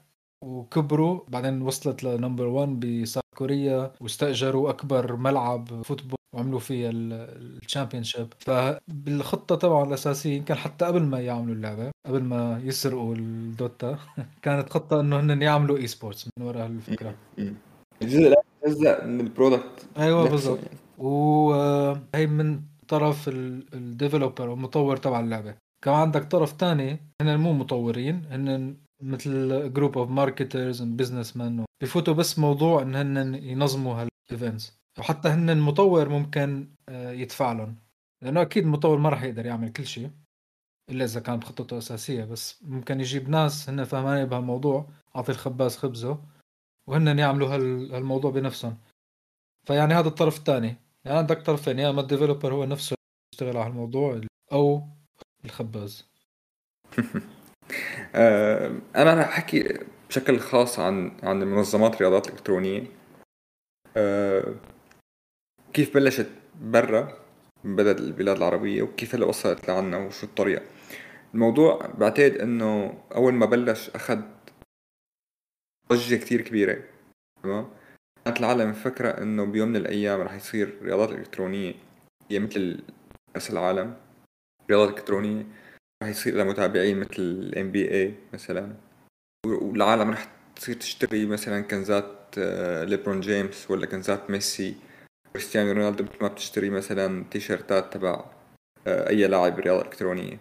وكبروا 0.44 1.22
بعدين 1.28 1.62
وصلت 1.62 2.04
ل 2.04 2.10
number 2.10 2.48
1 2.48 2.80
بساوث 2.80 3.24
كوريا 3.36 3.94
واستأجروا 4.02 4.70
أكبر 4.70 5.16
ملعب 5.16 5.82
football 5.84 6.18
وعملوا 6.36 6.60
فيه 6.60 6.90
ال 6.94 8.04
championship 8.04 8.34
فبالخطة 8.40 9.56
تبعهم 9.56 9.88
الأساسية 9.88 10.38
يمكن 10.38 10.56
حتى 10.56 10.86
قبل 10.86 11.02
ما 11.02 11.20
يعملوا 11.20 11.56
اللعبة 11.56 11.92
قبل 12.08 12.24
ما 12.24 12.62
يسرقوا 12.64 13.16
ال 13.16 13.33
Dota 13.33 14.00
كانت 14.44 14.70
خطة 14.70 15.00
إنه 15.00 15.20
هن 15.20 15.42
يعملوا 15.42 15.78
e-sports 15.78 16.30
من 16.38 16.46
وراء 16.46 16.66
الفكرة. 16.66 17.16
الجزء 18.02 18.34
جزء 18.68 19.06
من 19.06 19.20
ال 19.20 19.27
product. 19.27 19.88
أيوه 19.98 20.30
بالضبط. 20.30 20.60
وهي 21.04 22.28
من 22.28 22.62
طرف 22.88 23.30
ال 23.74 23.81
developer 23.81 24.48
أو 24.48 24.54
المطور 24.54 24.98
تبع 24.98 25.20
اللعبة. 25.20 25.56
كمان 25.84 26.00
عندك 26.00 26.24
طرف 26.24 26.52
تاني 26.54 27.00
هن 27.22 27.40
مو 27.40 27.54
مطورين 27.54 28.26
هن 28.26 28.78
مثل 29.02 29.74
group 29.74 29.98
of 29.98 30.10
marketers 30.10 30.82
businessmen 30.82 31.66
بفوتوا 31.84 32.14
بس 32.14 32.40
موضوع 32.40 32.82
إن 32.82 32.96
هن 32.96 33.36
ينظموا 33.36 34.08
هال 34.32 34.43
events 34.43 34.78
وحتى 35.00 35.30
هن 35.30 35.50
المطور 35.50 36.10
ممكن 36.10 36.68
آه، 36.90 37.12
يدفع 37.12 37.52
لهم. 37.52 37.76
لأنه 38.22 38.42
أكيد 38.42 38.64
المطور 38.64 38.98
ما 38.98 39.10
راح 39.10 39.24
يقدر 39.24 39.46
يعمل 39.46 39.70
كل 39.74 39.86
شيء 39.86 40.12
إلا 40.90 41.06
إذا 41.06 41.20
كانت 41.20 41.44
خطته 41.44 41.78
أساسية. 41.78 42.26
بس 42.26 42.64
ممكن 42.64 43.00
يجيب 43.00 43.30
ناس 43.30 43.70
هن 43.70 43.84
فهمانين 43.84 44.26
بهالموضوع 44.26 44.90
اعطي 45.16 45.32
الخباز 45.32 45.78
خبزه 45.78 46.24
وهن 46.88 47.20
يعملوا 47.20 47.56
هالموضوع 47.56 48.32
بنفسهم. 48.32 48.78
فيعني 49.68 49.94
هذا 49.94 50.08
الطرف 50.08 50.38
الثاني. 50.38 50.83
يعني 51.06 51.18
عندك 51.18 51.42
طرفين 51.42 51.80
يا 51.80 51.90
اما 51.90 52.02
الديفلوبر 52.02 52.54
هو 52.54 52.66
نفسه 52.66 52.96
يشتغل 53.34 53.58
على 53.58 53.70
الموضوع 53.70 54.22
أو 54.52 54.84
الخباز. 55.46 56.06
آه، 58.16 58.82
أنا 58.96 59.14
رح 59.14 59.28
أحكي 59.28 59.80
بشكل 60.10 60.40
خاص 60.40 60.80
عن 60.80 61.18
عن 61.24 61.40
منظمات 61.40 61.96
الرياضات 61.96 62.28
الالكترونيه 62.28 62.84
آه، 63.98 64.56
كيف 65.74 65.94
بلشت 65.94 66.30
برا 66.62 67.18
بلد 67.64 67.98
البلاد 68.00 68.38
العربية 68.38 68.82
وكيف 68.82 69.16
هلأ 69.16 69.26
وصلت 69.26 69.68
لعنا 69.68 69.98
وشو 69.98 70.26
الطريقة. 70.28 70.64
الموضوع 71.34 71.88
بعتقد 71.98 72.32
إنه 72.38 72.98
أول 73.16 73.34
ما 73.34 73.46
بلش 73.46 73.90
أخذ 73.90 74.22
ضجة 75.90 76.16
كتير 76.16 76.42
كبيرة 76.42 76.84
تمام؟ 77.44 77.70
كانت 78.26 78.40
العالم 78.40 78.70
مفكرة 78.70 79.10
إنه 79.10 79.46
بيوم 79.46 79.70
من 79.70 79.76
الأيام 79.76 80.22
رح 80.22 80.34
يصير 80.34 80.78
رياضات 80.82 81.10
إلكترونية 81.10 81.74
هي 82.32 82.40
مثل 82.40 82.80
كأس 83.34 83.52
العالم 83.52 83.96
رياضات 84.70 84.90
إلكترونية 84.90 85.46
رح 86.04 86.10
يصير 86.10 86.36
لها 86.36 86.44
متابعين 86.44 87.00
مثل 87.00 87.14
ال 87.20 87.72
NBA 87.72 88.14
مثلا. 88.34 88.74
والعالم 89.46 90.12
رح 90.12 90.32
تصير 90.56 90.76
تشتري 90.76 91.26
مثلا 91.26 91.62
كنزات 91.62 92.36
آه، 92.38 92.84
ليبرون 92.84 93.20
جيمس 93.20 93.72
ولا 93.72 93.86
كنزات 93.86 94.30
ميسي. 94.30 94.76
كريستيانو 95.34 95.72
رونالدو 95.72 96.04
مثل 96.04 96.18
ما 96.22 96.28
بتشتري 96.28 96.70
مثلا 96.70 97.26
تيشيرتات 97.32 97.94
تبع 97.94 98.26
آه، 98.88 99.10
أي 99.10 99.28
لاعب 99.28 99.60
رياضة 99.60 99.82
إلكترونية. 99.82 100.40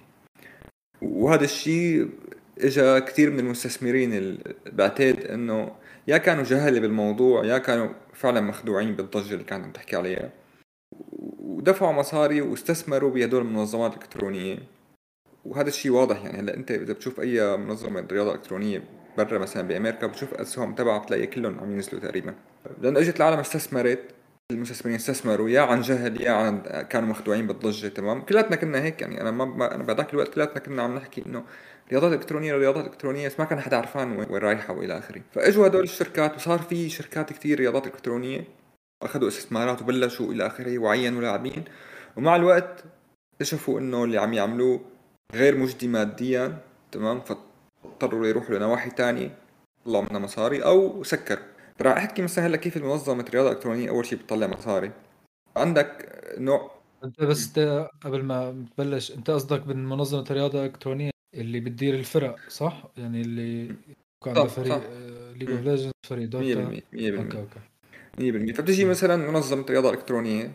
وهذا 1.03 1.45
الشيء 1.45 2.11
اجى 2.59 3.01
كثير 3.01 3.31
من 3.31 3.39
المستثمرين 3.39 4.39
بعتقد 4.67 5.21
إنه 5.25 5.77
يا 6.09 6.19
كانوا 6.19 6.45
جهلة 6.45 6.81
بالموضوع 6.81 7.45
يا 7.45 7.59
كانوا 7.59 7.89
فعلا 8.15 8.41
مخدوعين 8.41 8.97
بالضجة 8.97 9.33
اللي 9.33 9.45
كانت 9.45 9.65
عم 9.65 9.73
تحكي 9.73 9.97
عليها. 9.97 10.31
ودفعوا 11.39 11.93
مصاري 11.93 12.41
واستثمروا 12.41 13.11
بهدول 13.11 13.43
المنظمات 13.43 13.93
الإلكترونية. 13.93 14.59
وهذا 15.45 15.69
الشيء 15.69 15.93
واضح 15.93 16.25
يعني 16.25 16.39
هلأ 16.39 16.55
أنت 16.57 16.71
إذا 16.71 16.93
بتشوف 16.93 17.21
أي 17.21 17.57
منظمة 17.57 18.07
رياضة 18.13 18.35
إلكترونية 18.35 18.85
برا 19.19 19.39
مثلا 19.39 19.69
بأمريكا 19.69 20.07
بتشوف 20.07 20.35
أسهم 20.35 20.75
تبعها 20.75 20.99
بتلاقي 20.99 21.27
كلهم 21.27 21.61
عم 21.61 21.73
ينزلوا 21.73 22.01
تقريبا. 22.01 22.35
لأنه 22.81 23.01
إجت 23.01 23.17
العالم 23.17 23.39
استثمرت 23.39 24.01
المستثمرين 24.51 24.97
استثمروا 24.97 25.49
يا 25.49 25.61
عن 25.61 25.81
جهل 25.81 26.21
يا 26.21 26.31
عن 26.31 26.63
كانوا 26.63 27.09
مخدوعين 27.09 27.47
بالضجة 27.47 27.89
تمام؟ 27.89 28.23
كلاتنا 28.23 28.57
كنا 28.57 28.83
هيك 28.83 29.03
يعني 29.03 29.21
أنا 29.21 29.31
ما 29.31 29.75
أنا 29.75 29.83
بهذاك 29.83 30.13
الوقت 30.15 30.35
كلاتنا 30.35 30.59
كنا 30.59 30.83
عم 30.83 30.95
نحكي 30.95 31.27
إنه 31.27 31.45
رياضات 31.91 32.13
إلكترونية 32.13 32.55
رياضات 32.55 32.87
إلكترونية 32.87 33.29
بس 33.29 33.41
ما 33.41 33.45
كان 33.45 33.61
حدا 33.61 33.77
عرفان 33.77 34.17
وين 34.17 34.43
رايحة 34.43 34.75
وإلى 34.75 34.99
آخره. 34.99 35.23
فإجوا 35.33 35.67
هدول 35.67 35.83
الشركات 35.83 36.37
وصار 36.37 36.59
في 36.59 36.89
شركات 36.89 37.33
كثير 37.33 37.59
رياضات 37.59 37.87
إلكترونية. 37.87 38.45
أخذوا 39.03 39.29
استثمارات 39.29 39.83
وبلشوا 39.83 40.33
إلى 40.33 40.47
آخره 40.47 40.79
وعينوا 40.79 41.21
لاعبين. 41.21 41.65
ومع 42.17 42.37
الوقت 42.37 42.85
اكتشفوا 43.35 43.81
إنه 43.81 44.05
اللي 44.05 44.19
عم 44.19 44.33
يعملوه 44.33 44.81
غير 45.35 45.57
مجدي 45.57 45.89
ماديا 45.89 46.59
تمام؟ 46.93 47.21
فاضطروا 47.21 48.27
يروحوا 48.27 48.55
لنواحي 48.55 48.91
تانية. 48.91 49.39
طلعوا 49.87 50.05
منها 50.05 50.19
مصاري 50.19 50.65
أو 50.65 51.03
سكروا 51.03 51.53
راح 51.83 51.97
أحكي 51.97 52.23
مثلا 52.23 52.47
هلأ 52.47 52.57
كيف 52.57 52.77
منظمة 52.77 53.25
رياضة 53.35 53.51
إلكترونية 53.51 53.89
أول 53.91 54.07
شيء 54.07 54.19
بتطلع 54.19 54.47
مصاري؟ 54.47 54.91
عندك 55.57 56.23
نوع 56.39 56.71
أنت 57.05 57.23
بس 57.23 57.59
قبل 58.05 58.23
ما 58.23 58.67
تبلش 58.77 59.13
أنت 59.13 59.31
قصدك 59.31 59.67
من 59.67 59.87
منظمه 59.87 60.25
الرياضه 60.31 60.61
الالكترونيه 60.61 61.12
اللي 61.35 61.61
بتدير 61.61 61.95
الفرق 61.95 62.37
صح؟ 62.49 62.83
يعني 62.97 63.21
اللي 63.21 63.75
كان 64.25 64.47
فريق 64.47 64.83
League 65.37 65.51
of 65.51 65.61
Legends 65.61 65.91
فريق 66.07 66.29
Dota 66.29 66.65
100% 66.65 66.69
100% 66.69 67.19
أوكي 67.19 67.39
okay. 67.39 68.53
100% 68.53 68.55
فبتجي 68.55 68.85
مثلا 68.85 69.31
منظمة 69.31 69.67
رياضة 69.71 69.91
إلكترونية 69.91 70.51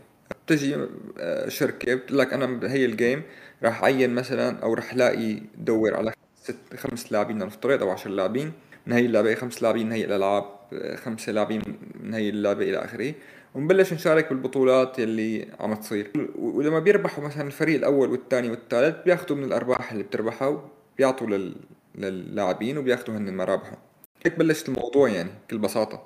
بتجي 0.46 0.76
آه، 1.20 1.50
شركة 1.50 1.96
بتقول 1.96 2.20
لك 2.20 2.34
أنا 2.34 2.46
بهي 2.46 2.86
ال 2.86 2.93
game 2.93 3.24
راح 3.64 3.84
اعين 3.84 4.16
مثلا 4.16 4.60
أو 4.60 4.74
راح 4.74 4.94
الاقي 4.94 5.42
دور 5.58 5.96
على 5.96 6.14
ست 6.36 6.76
خمس 6.76 7.12
لاعبين 7.12 7.38
نفترض 7.38 7.82
أو 7.82 7.90
10 7.90 8.12
لاعبين 8.12 8.52
من 8.88 8.94
هي 8.94 9.06
اللعبه 9.06 9.36
خمس 9.36 9.64
لاعبين 9.64 9.86
من 9.86 9.92
هي 9.92 10.06
الالعاب 10.06 10.58
خمسة 10.96 11.32
لاعبين 11.32 11.62
من 12.04 12.14
هي 12.14 12.30
اللعبة 12.30 12.64
إلى 12.70 12.78
آخره. 12.78 13.14
ونبلش 13.56 13.94
نشارك 13.94 14.30
بالبطولات 14.30 15.00
اللي 15.00 15.48
عم 15.60 15.74
تصير. 15.74 16.12
ولما 16.36 16.80
بيربحوا 16.80 17.24
مثلا 17.24 17.48
الفريق 17.48 17.76
الأول 17.76 18.12
والثاني 18.12 18.50
والثالث 18.50 19.04
بياخذوا 19.06 19.38
من 19.38 19.44
الأرباح 19.44 19.92
اللي 19.92 20.04
بتربحها 20.04 20.70
بيعطوا 20.98 21.28
لل... 21.28 21.56
للاعبين 21.96 22.78
وبياخذوا 22.78 23.18
هن 23.18 23.38
مرابحهم 23.38 23.78
هيك 24.26 24.40
بلشت 24.40 24.70
الموضوع 24.70 25.10
يعني 25.10 25.30
بكل 25.48 25.58
بساطة. 25.58 26.04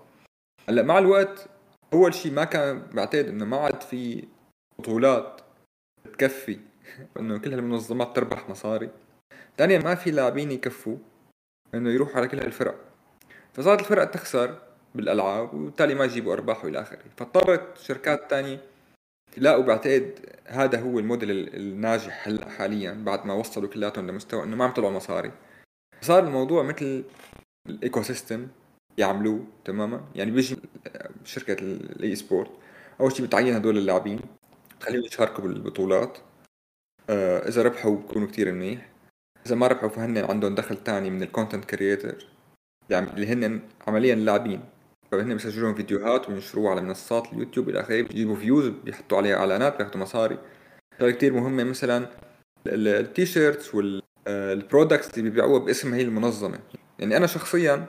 هلأ 0.70 0.84
مع 0.84 1.00
الوقت 1.00 1.48
أول 1.94 2.14
شيء 2.14 2.32
ما 2.32 2.44
كان 2.44 2.84
بعتقد 2.94 3.28
إنه 3.28 3.46
ما 3.46 3.58
عاد 3.58 3.82
في 3.82 4.24
بطولات 4.80 5.42
تكفي 6.14 6.60
إنه 7.20 7.38
كل 7.38 7.54
هالمنظمات 7.54 8.16
تربح 8.16 8.50
مصاري. 8.50 8.90
ثانيا 9.58 9.80
ما 9.80 9.96
في 9.96 10.12
لاعبين 10.12 10.52
يكفوا 10.52 10.98
إنه 11.74 11.90
يروحوا 11.90 12.16
على 12.16 12.28
كل 12.28 12.40
هالفرق. 12.40 12.76
فصارت 13.54 13.80
الفرق 13.80 14.06
تخسر 14.06 14.60
بالألعاب 14.96 15.54
وبالتالي 15.54 15.96
ما 15.96 16.06
يجيبوا 16.06 16.34
أرباح 16.34 16.66
وإلى 16.66 16.82
آخره. 16.82 17.00
فاضطرت 17.18 17.78
شركات 17.78 18.30
تانية 18.30 18.62
يلاقوا 19.38 19.64
بعتقد 19.64 20.20
هذا 20.46 20.80
هو 20.80 21.00
الموديل 21.00 21.32
الناجح 21.32 22.28
هلا 22.28 22.50
حاليا 22.50 22.94
بعد 22.94 23.26
ما 23.26 23.34
وصلوا 23.34 23.70
كلياتهم 23.70 24.08
لمستوى 24.08 24.44
إنه 24.44 24.56
ما 24.56 24.64
عم 24.64 24.70
يطلعوا 24.70 24.92
مصاري. 24.92 25.32
صار 26.02 26.24
الموضوع 26.24 26.64
مثل 26.64 27.04
ال 27.70 28.02
ecosystem 28.02 28.48
يعملوه 28.98 29.46
تماما. 29.66 30.02
يعني 30.16 30.32
بيجي 30.32 30.58
شركة 31.26 31.54
ال 31.54 32.16
esports 32.16 32.52
أول 33.00 33.12
شيء 33.12 33.26
بتعين 33.26 33.54
هدول 33.54 33.78
اللاعبين 33.78 34.20
تخليهم 34.80 35.04
يشاركوا 35.04 35.44
بالبطولات. 35.44 36.18
آه 37.10 37.48
إذا 37.48 37.62
ربحوا 37.62 37.96
بكونوا 37.96 38.28
كتير 38.28 38.52
منيح. 38.52 38.92
إذا 39.46 39.56
ما 39.56 39.68
ربحوا 39.68 39.90
فهن 39.90 40.18
عندهم 40.18 40.56
دخل 40.56 40.84
تاني 40.84 41.10
من 41.10 41.24
ال 41.24 41.29
content 41.29 41.66
creator 41.66 42.28
يعني 42.90 43.10
اللي 43.10 43.28
هن 43.28 43.62
عمليا 43.88 44.16
لاعبين 44.16 44.64
فهن 45.12 45.34
بيسجلون 45.34 45.76
فيديوهات 45.76 46.30
وينشروها 46.30 46.72
على 46.72 46.82
منصات 46.82 47.34
اليوتيوب 47.34 47.70
إلى 47.70 47.80
آخره 47.80 48.02
بيجيبوا 48.02 48.36
views 48.36 48.68
بيحطوا 48.68 49.18
عليها 49.18 49.36
إعلانات 49.36 49.78
بياخذوا 49.78 50.02
مصاري. 50.02 50.38
شغله 51.00 51.12
كثير 51.12 51.34
مهمة 51.34 51.64
مثلا 51.64 52.08
ال 52.68 52.80
T-shirts 52.80 53.76
وال 53.76 54.04
products 54.04 55.18
اللي 55.18 55.30
بيبيعوها 55.30 55.60
باسم 55.60 55.94
هي 55.94 56.02
المنظمة. 56.02 56.60
يعني 57.00 57.18
أنا 57.18 57.28
شخصيا 57.28 57.86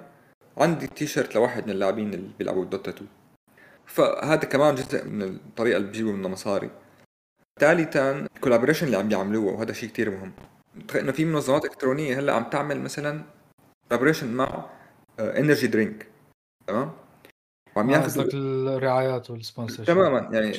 عندي 0.58 0.86
تيشيرت 0.86 1.34
لواحد 1.34 1.64
من 1.64 1.70
اللاعبين 1.70 2.14
اللي 2.14 2.30
بيلعبوا 2.38 2.64
دوتا 2.64 2.90
2 2.90 3.08
فهذا 3.86 4.44
كمان 4.44 4.74
جزء 4.74 5.04
من 5.04 5.22
الطريقة 5.22 5.76
اللي 5.76 5.88
بيجيبوا 5.88 6.12
منها 6.12 6.30
مصاري. 6.30 6.70
ثالثا 7.60 8.26
ال 8.36 8.40
collaboration 8.40 8.86
اللي 8.86 8.96
عم 8.96 9.10
يعملوه 9.10 9.52
وهذا 9.52 9.72
شيء 9.72 9.88
كتير 9.88 10.10
مهم. 10.10 10.32
إنه 10.94 11.12
في 11.12 11.24
منظمات 11.24 11.64
إلكترونية 11.64 12.18
هلأ 12.18 12.32
عم 12.32 12.44
تعمل 12.44 12.80
مثلا 12.80 13.22
collaboration 13.88 14.32
مع 14.32 14.66
energy 15.20 15.66
drink 15.66 16.06
تمام؟ 16.66 16.92
وعم 17.76 17.90
آه، 17.90 17.96
ياخذ 17.96 18.28
الرعايات 18.34 19.30
وال 19.30 19.42
sponsor 19.42 19.84
تماما 19.84 20.28
يعني 20.32 20.52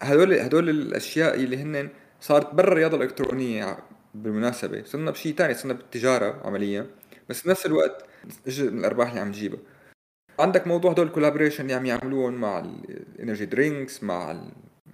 هدول 0.00 0.32
هدول 0.34 0.68
الأشياء 0.68 1.34
اللي 1.34 1.62
هن 1.62 1.88
صارت 2.20 2.54
برا 2.54 2.68
الرياضة 2.68 2.96
الإلكترونية 2.96 3.78
بالمناسبة. 4.14 4.82
صرنا 4.84 5.10
بشيء 5.10 5.34
ثاني 5.34 5.54
صرنا 5.54 5.74
بالتجارة 5.74 6.40
عمليا 6.44 6.86
بس 7.28 7.46
بنفس 7.46 7.66
الوقت 7.66 8.04
جزء 8.46 8.70
من 8.70 8.78
الأرباح 8.78 9.08
اللي 9.08 9.20
عم 9.20 9.32
تجيبها. 9.32 9.60
عندك 10.38 10.66
موضوع 10.66 10.90
هدول 10.90 11.06
ال 11.06 11.10
collaboration 11.10 11.62
اللي 11.62 11.74
عم 11.74 11.86
يعملون 11.86 12.34
مع 12.34 12.58
ال 12.58 12.71
energy 12.71 13.46
drinks 13.46 14.02
مع 14.02 14.40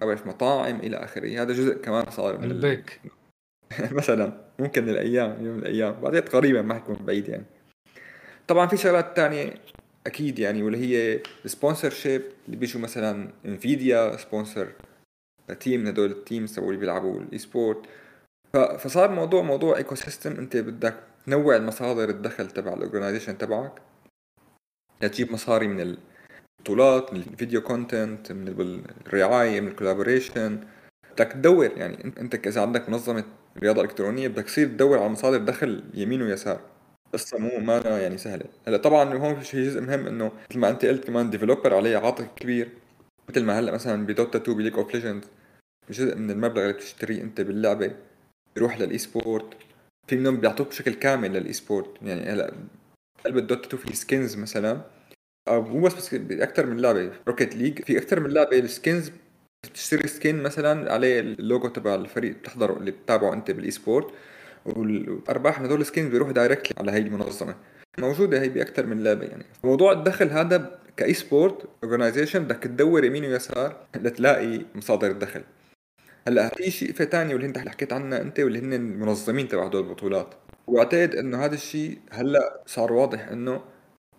مطاعم 0.03 0.77
إلى 0.77 0.97
آخره. 0.97 1.43
هذا 1.43 1.53
جزء 1.53 1.75
كمان 1.75 2.11
صار 2.11 2.39
من 2.39 2.51
البيك. 2.51 3.01
مثلا 3.99 4.33
ممكن 4.59 4.89
الأيام 4.89 5.45
يوم 5.45 5.55
من 5.57 5.63
الأيام. 5.63 6.01
بعدين 6.01 6.21
قريبا 6.21 6.63
ما 6.63 6.75
حيكون 6.75 6.97
بعيد 6.97 7.29
يعني. 7.29 7.45
طبعا 8.47 8.67
في 8.67 8.77
شغلات 8.77 9.17
تانية 9.17 9.55
أكيد 10.07 10.39
يعني 10.39 10.63
واللي 10.63 10.79
هي 10.79 11.21
ال 11.45 11.91
sponsorship 11.91 12.23
اللي 12.47 12.57
بيجوا 12.57 12.81
مثلا 12.81 13.29
انفيديا 13.45 14.17
sponsor 14.17 14.73
team 15.61 15.81
من 15.81 15.87
هدول 15.87 16.11
ال 16.11 16.19
teams 16.19 16.59
اللي 16.59 16.77
بيلعبوا 16.77 17.21
ال 17.21 17.39
esports 17.39 17.87
فصار 18.79 19.11
موضوع 19.11 19.43
موضوع 19.43 19.77
ecosystem 19.77 20.33
أنت 20.33 20.57
بدك 20.57 20.95
تنوع 21.27 21.57
المصادر 21.57 22.09
الدخل 22.09 22.51
تبع 22.51 22.73
ال 22.75 22.80
organization 22.80 23.39
تبعك. 23.39 23.83
لتجيب 25.03 25.33
مصاري 25.33 25.69
من 25.69 25.97
البطولات 26.61 27.13
من 27.13 27.21
ال 27.21 27.27
video 27.27 27.61
content 27.61 28.33
من 28.33 28.49
الرعاية 29.07 29.61
من 29.61 29.69
ال 29.69 29.75
collaboration 29.75 30.61
بدك 31.13 31.33
تدور 31.33 31.71
يعني 31.77 32.13
أنت 32.21 32.47
إذا 32.47 32.63
عندك 32.63 32.89
منظمة 32.89 33.25
رياضة 33.59 33.83
إلكترونية 33.83 34.29
بدك 34.29 34.45
تصير 34.45 34.67
تدور 34.67 34.99
على 34.99 35.09
مصادر 35.09 35.39
دخل 35.39 35.85
يمين 35.95 36.23
ويسار. 36.23 36.61
قصة 37.15 37.39
مو 37.39 37.59
ما 37.59 37.77
يعني 37.77 38.19
سهلة. 38.19 38.45
هلا 38.69 38.77
طبعا 38.77 39.15
هون 39.15 39.41
في 39.41 39.45
شيء 39.45 39.65
جزء 39.65 39.81
مهم 39.81 40.07
إنه 40.07 40.33
مثل 40.51 40.59
ما 40.59 40.71
أنت 40.71 40.85
قلت 40.85 41.05
كمان 41.07 41.31
developer 41.31 41.75
عليه 41.75 41.97
عاتق 41.97 42.35
كبير. 42.35 42.69
مثل 43.29 43.45
ما 43.45 43.59
هلا 43.59 43.73
مثلا 43.73 44.07
بدوتا 44.07 44.39
2 44.39 44.57
بليج 44.57 44.75
اوف 44.75 44.95
ليجندز 44.95 45.29
جزء 45.91 46.17
من 46.17 46.31
المبلغ 46.31 46.63
اللي 46.63 46.73
بتشتريه 46.73 47.23
أنت 47.23 47.41
باللعبة 47.41 47.95
يروح 48.57 48.81
لل 48.81 48.99
esports 48.99 49.55
في 50.09 50.17
منهم 50.17 50.37
بيعطوك 50.37 50.69
بشكل 50.69 50.95
كامل 50.95 51.33
لل 51.33 51.53
esports 51.53 52.03
يعني 52.03 52.23
هلا 52.23 52.55
قلب 53.25 53.39
الدوتا 53.39 53.67
2 53.69 53.83
في 53.83 53.97
skins 53.97 54.37
مثلا. 54.37 54.81
أو 55.49 55.63
مو 55.63 55.81
بس 55.87 55.95
بس 55.95 56.15
أكثر 56.33 56.67
من 56.67 56.81
لعبة 56.81 57.13
روكيت 57.29 57.57
ليج 57.57 57.83
في 57.83 57.99
أكثر 57.99 58.21
من 58.21 58.31
لعبة 58.31 58.59
ال 58.59 58.67
skins 58.67 59.11
بتشتري 59.65 60.09
skin 60.09 60.43
مثلا 60.43 60.93
عليه 60.93 61.21
اللوجو 61.21 61.69
تبع 61.69 61.95
الفريق 61.95 62.37
بتحضره 62.39 62.77
اللي 62.79 62.91
بتتابعه 62.91 63.33
أنت 63.33 63.51
بال 63.51 63.71
esports 63.71 64.11
والأرباح 64.67 65.61
من 65.61 65.67
هدول 65.67 65.81
ال 65.81 65.86
skin 65.86 66.09
بيروح 66.09 66.31
directly 66.31 66.75
على 66.79 66.93
هي 66.93 66.99
المنظمة. 66.99 67.55
موجودة 67.99 68.43
هي 68.43 68.49
باكثر 68.49 68.87
من 68.87 69.05
لعبه 69.05 69.27
يعني. 69.27 69.45
موضوع 69.65 69.93
الدخل 69.93 70.31
هذا 70.31 70.79
ك 70.97 71.15
esports 71.15 71.69
organization 71.85 72.45
بدك 72.45 72.63
تدور 72.63 73.05
يمين 73.05 73.25
ويسار 73.25 73.77
لتلاقي 73.97 74.61
مصادر 74.75 75.11
الدخل. 75.11 75.43
هلأ 76.29 76.49
في 76.49 76.71
شيء 76.71 76.93
ثاني 76.93 77.35
واللي 77.35 77.47
انت 77.47 77.59
حكيت 77.59 77.93
عنها 77.93 78.21
انت 78.21 78.41
واللي 78.41 78.59
هن 78.59 78.73
المنظمين 78.73 79.49
تبع 79.49 79.67
هدول 79.67 79.85
البطولات. 79.85 80.35
واعتقد 80.67 81.15
إنه 81.15 81.45
هذا 81.45 81.55
الشيء 81.55 81.99
هلأ 82.11 82.63
صار 82.67 82.93
واضح 82.93 83.29
إنه 83.29 83.61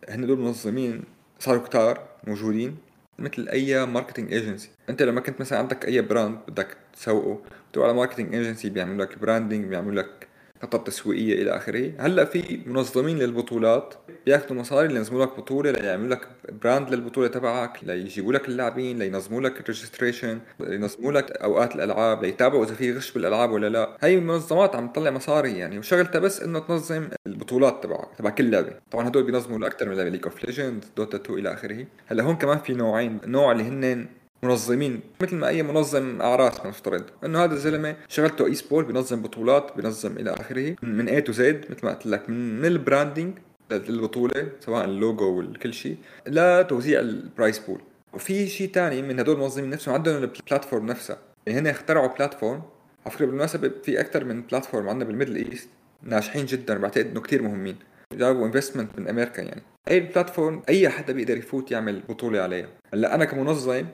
هن 0.09 0.27
دول 0.27 0.39
منظمين 0.39 1.03
صاروا 1.39 1.61
كتار 1.61 2.07
موجودين 2.27 2.77
مثل 3.19 3.49
أي 3.49 3.85
marketing 3.85 4.33
agency 4.33 4.69
انت 4.89 5.01
لما 5.01 5.21
كنت 5.21 5.41
مثلا 5.41 5.59
عندك 5.59 5.85
أي 5.85 6.01
brand 6.01 6.37
بدك 6.47 6.77
تسوقه 6.93 7.41
بتروح 7.71 7.85
على 7.85 7.95
marketing 7.95 8.35
agency 8.35 8.69
بيعملوا 8.69 9.05
لك 9.05 9.19
branding 9.19 9.65
بيعملوا 9.65 10.01
لك 10.03 10.24
خطط 10.65 10.87
تسويقية 10.87 11.41
إلى 11.41 11.57
آخره. 11.57 11.91
هلأ 11.99 12.25
في 12.25 12.59
منظمين 12.65 13.19
للبطولات 13.19 13.93
بياخذوا 14.25 14.57
مصاري 14.59 14.87
لينظموا 14.87 15.25
لك 15.25 15.37
بطولة 15.37 15.71
ليعملوا 15.71 16.15
لك 16.15 16.27
brand 16.63 16.89
للبطولة 16.89 17.27
تبعك 17.27 17.79
ليجيبوا 17.83 18.33
لك 18.33 18.49
اللاعبين 18.49 18.99
لينظموا 18.99 19.41
لك 19.41 19.59
ال 19.59 19.65
registration 19.65 20.39
لينظموا 20.59 21.11
لك 21.11 21.31
أوقات 21.31 21.75
الألعاب 21.75 22.23
ليتابعوا 22.23 22.65
إذا 22.65 22.73
في 22.73 22.93
غش 22.93 23.11
بالألعاب 23.11 23.51
ولا 23.51 23.69
لا. 23.69 23.97
هي 24.01 24.15
المنظمات 24.15 24.75
عم 24.75 24.87
تطلع 24.87 25.11
مصاري 25.11 25.57
يعني 25.57 25.79
وشغلتها 25.79 26.19
بس 26.19 26.41
إنه 26.41 26.59
تنظم 26.59 27.07
البطولات 27.27 27.83
تبعك 27.83 28.07
تبع 28.17 28.29
كل 28.29 28.51
لعبة. 28.51 28.73
طبعا 28.91 29.07
هدول 29.07 29.23
بينظموا 29.23 29.59
لاكثر 29.59 29.89
من 29.89 29.95
لعبة 29.95 30.09
ليج 30.09 30.23
اوف 30.23 30.45
ليجندز 30.45 30.91
دوتا 30.97 31.17
2 31.17 31.39
إلى 31.39 31.53
آخره. 31.53 31.85
هلأ 32.07 32.23
هون 32.23 32.35
كمان 32.35 32.57
في 32.57 32.73
نوعين 32.73 33.19
نوع 33.25 33.51
اللي 33.51 33.63
هن 33.63 34.07
منظمين. 34.45 35.01
مثل 35.21 35.35
ما 35.35 35.47
أي 35.47 35.63
منظم 35.63 36.21
اعراس 36.21 36.65
نفترض 36.65 37.03
إنه 37.25 37.43
هذا 37.43 37.53
الزلمة 37.53 37.95
شغلته 38.07 38.45
esports 38.45 38.87
بينظم 38.87 39.21
بطولات 39.21 39.71
بينظم 39.75 40.17
إلى 40.17 40.33
آخره. 40.33 40.75
من 40.83 41.09
A 41.09 41.21
to 41.21 41.31
Z 41.31 41.65
مثل 41.69 41.85
ما 41.85 41.93
قلت 41.93 42.05
لك 42.05 42.29
من 42.29 42.65
ال 42.65 42.73
branding 42.73 43.37
للبطولة 43.71 44.47
سواء 44.59 44.85
اللوجو 44.85 45.37
والكل 45.37 45.73
شيء 45.73 45.97
لتوزيع 46.27 46.99
ال 46.99 47.09
prize 47.09 47.59
pool 47.59 47.81
وفي 48.13 48.47
شيء 48.47 48.71
ثاني 48.71 49.01
من 49.01 49.19
هدول 49.19 49.35
المنظمين 49.35 49.69
نفسهم 49.69 49.93
عندهم 49.93 50.23
ال 50.23 50.30
platform 50.30 50.85
نفسها. 50.85 51.17
يعني 51.47 51.59
هن 51.59 51.67
اخترعوا 51.67 52.07
platform 52.07 52.61
على 53.05 53.15
فكره 53.15 53.25
بالمناسبة 53.25 53.71
في 53.83 53.99
أكثر 53.99 54.23
من 54.23 54.41
platform 54.41 54.89
عندنا 54.89 55.05
بال 55.09 55.16
Middle 55.16 55.35
East. 55.35 55.69
ناجحين 56.03 56.45
جدا 56.45 56.77
بعتقد 56.77 57.05
إنه 57.05 57.21
كثير 57.21 57.41
مهمين. 57.41 57.75
جابوا 58.13 58.45
investment 58.45 58.99
من 58.99 59.07
أمريكا 59.07 59.41
يعني. 59.41 59.61
أي 59.87 59.97
ال 59.97 60.04
platform 60.04 60.61
أي 60.69 60.89
حدا 60.89 61.13
بيقدر 61.13 61.37
يفوت 61.37 61.71
يعمل 61.71 62.01
بطولة 62.09 62.39
عليها. 62.39 62.67
هلأ 62.93 63.15
أنا 63.15 63.25
كمنظم 63.25 63.85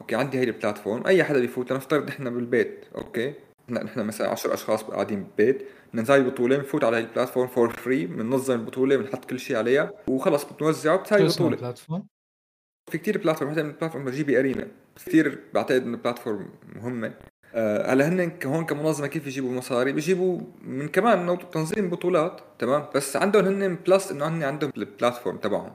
okay 0.00 0.16
عندي 0.16 0.38
هي 0.38 0.44
ال 0.44 0.50
platform. 0.50 1.06
أي 1.06 1.24
حدا 1.24 1.40
بيفوت 1.40 1.72
لنفترض 1.72 2.08
نحن 2.08 2.30
بالبيت 2.34 2.84
okay؟ 2.94 3.34
نحن 3.70 4.00
مثلا 4.00 4.28
10 4.28 4.54
أشخاص 4.54 4.82
قاعدين 4.82 5.22
بالبيت 5.22 5.66
بدنا 5.88 6.02
نساوي 6.02 6.24
بطولة 6.24 6.56
بنفوت 6.56 6.84
على 6.84 6.96
هي 6.96 7.00
ال 7.00 7.05
platform 7.05 7.48
for 7.48 7.70
free 7.70 8.06
بننظم 8.06 8.54
البطولة 8.54 8.96
بنحط 8.96 9.24
كل 9.24 9.40
شيء 9.40 9.56
عليها 9.56 9.92
وخلص 10.08 10.44
بتوزعه 10.44 10.96
بتساوي 10.96 11.28
بطولة. 11.28 11.56
ال 11.56 11.61
platform؟ 11.61 12.06
في 12.90 12.98
كثير 12.98 13.18
platform 13.18 13.50
مثلا 13.50 13.72
platform 13.72 14.08
جي 14.08 14.24
بي 14.24 14.38
أرينا. 14.38 14.68
كثير 14.96 15.38
بعتقد 15.54 15.82
إنه 15.82 15.96
platform 15.96 16.48
مهمة. 16.76 17.14
آه، 17.54 17.92
هلا 17.92 18.08
هن 18.08 18.32
هون 18.44 18.64
كمنظمة 18.64 19.06
كيف 19.06 19.26
يجيبوا 19.26 19.52
مصاري؟ 19.52 19.92
بيجيبوا 19.92 20.40
من 20.62 20.88
كمان 20.88 21.38
تنظيم 21.52 21.90
بطولات 21.90 22.40
تمام؟ 22.58 22.86
بس 22.94 23.16
عندهم 23.16 23.44
هن 23.44 23.74
plus 23.86 24.10
إنه 24.10 24.28
هن 24.28 24.42
عندهم 24.42 24.72
ال 24.76 24.83
platform 24.83 25.36
تبعهم. 25.36 25.72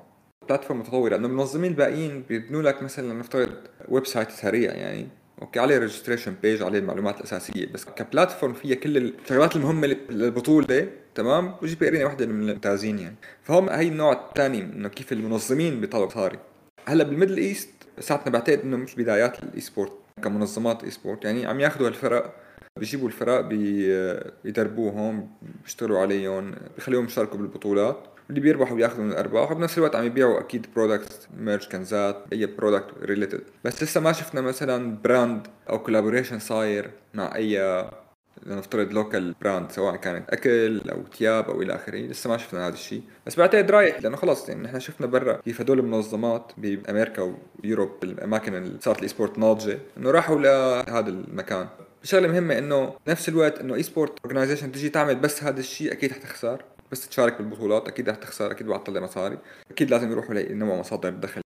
platform 0.48 0.80
متطوره 0.80 1.10
لأنه 1.10 1.28
المنظمين 1.28 1.72
الباقيين 1.72 2.24
بيبنوا 2.30 2.62
لك 2.62 2.84
مثلا 2.84 3.14
نفترض 3.14 3.54
website 3.88 4.32
سريع 4.32 4.74
يعني. 4.74 5.08
okay 5.42 5.60
عليه 5.60 5.78
registration 5.78 6.36
page 6.42 6.62
عليه 6.64 6.80
المعلومات 6.80 7.18
الأساسية 7.18 7.68
بس 7.74 7.86
ك 7.86 7.93
platform 7.93 8.54
فيها 8.54 8.76
كل 8.76 8.98
الشغلات 8.98 9.56
المهمة 9.56 9.88
للبطولة 10.10 10.88
تمام؟ 11.16 11.56
وجي 11.62 11.76
بي 11.76 11.88
إرينا 11.88 12.06
وحدة 12.06 12.26
من 12.26 12.50
الممتازين 12.50 13.00
يعني. 13.00 13.16
فهم 13.44 13.70
هي 13.70 13.88
النوع 13.88 14.12
الثاني 14.14 14.62
إنه 14.62 14.90
كيف 14.90 15.12
المنظمين 15.14 15.82
بيطلعوا 15.82 16.06
مصاري 16.06 16.40
هلأ 16.86 17.04
بالميدل 17.04 17.38
إيست 17.38 17.70
ساعتنا 18.00 18.32
بعتقد 18.32 18.60
إنه 18.60 18.78
مش 18.78 18.96
بدايات 18.96 19.44
ال 19.44 19.62
esports 19.62 19.92
كمنظمات 20.24 20.84
esports 20.84 21.26
يعني 21.26 21.46
عم 21.46 21.60
ياخذوا 21.60 21.88
هالفرق 21.88 22.36
بيجيبوا 22.80 23.08
الفرق 23.08 23.42
بيدربوهم 24.44 25.30
بيشتغلوا 25.64 26.00
عليهم 26.00 26.56
بيخليهم 26.76 27.06
يشاركوا 27.06 27.38
بالبطولات. 27.38 28.08
اللي 28.30 28.42
بيربحوا 28.42 28.76
بياخذوا 28.76 29.04
من 29.04 29.12
الأرباح 29.12 29.52
وبنفس 29.52 29.78
الوقت 29.78 29.96
عم 29.96 30.06
يبيعوا 30.06 30.40
أكيد 30.40 30.68
product 30.76 31.28
merch 31.38 31.68
كنزات 31.68 32.26
أي 32.34 32.46
product 32.46 32.88
related 33.04 33.42
بس 33.64 33.84
لسه 33.84 34.02
ما 34.02 34.12
شفنا 34.12 34.42
مثلا 34.42 34.98
brand 35.04 35.48
أو 35.70 35.80
collaboration 35.80 36.40
صاير 36.40 36.92
مع 37.14 37.36
أي 37.36 37.84
لنفترض 38.46 38.94
local 38.94 39.36
brand 39.42 39.72
سواء 39.72 39.96
كانت 39.96 40.30
أكل 40.30 40.82
أو 40.90 41.04
ثياب 41.18 41.50
أو 41.50 41.62
إلى 41.62 41.76
آخره. 41.76 41.98
لسه 41.98 42.30
ما 42.30 42.38
شفنا 42.38 42.68
هذا 42.68 42.74
الشيء. 42.74 43.02
بس 43.28 43.36
بعتقد 43.36 43.72
رايح 43.72 44.02
لأنه 44.02 44.18
خلص 44.18 44.50
يعني 44.50 44.64
نحن 44.64 44.80
شفنا 44.80 45.08
برا 45.08 45.34
كيف 45.34 45.62
هدول 45.62 45.80
المنظمات 45.80 46.52
بأمريكا 46.58 47.36
و 47.64 47.68
Europe 47.68 47.92
الأماكن 48.04 48.56
اللي 48.56 48.78
صارت 48.82 48.98
ال 48.98 49.08
esports 49.08 49.40
ناضجة 49.40 49.80
إنه 49.98 50.12
راحوا 50.12 50.40
لهذا 50.40 51.10
المكان. 51.10 51.68
شغله 52.04 52.28
مهمة 52.28 52.58
إنه 52.58 52.94
نفس 53.08 53.30
الوقت 53.30 53.60
إنه 53.60 53.76
e-sport 53.76 54.20
organization 54.26 54.72
تجي 54.72 54.90
تعمل 54.90 55.16
بس 55.16 55.44
هذا 55.44 55.60
الشيء 55.60 55.92
أكيد 55.92 56.12
حتخسر 56.12 56.64
بس 56.94 57.10
تشارك 57.10 57.38
بالبطولات 57.38 57.88
أكيد 57.88 58.10
رح 58.10 58.16
تخسر 58.16 58.52
أكيد 58.52 58.68
بعد 58.68 58.84
تطلع 58.84 59.02
مصاري. 59.02 59.38
أكيد 59.72 59.90
لازم 59.92 60.12
يروحوا 60.12 60.36
لنوع 60.36 60.80
مصادر 60.80 61.10
الدخل 61.10 61.42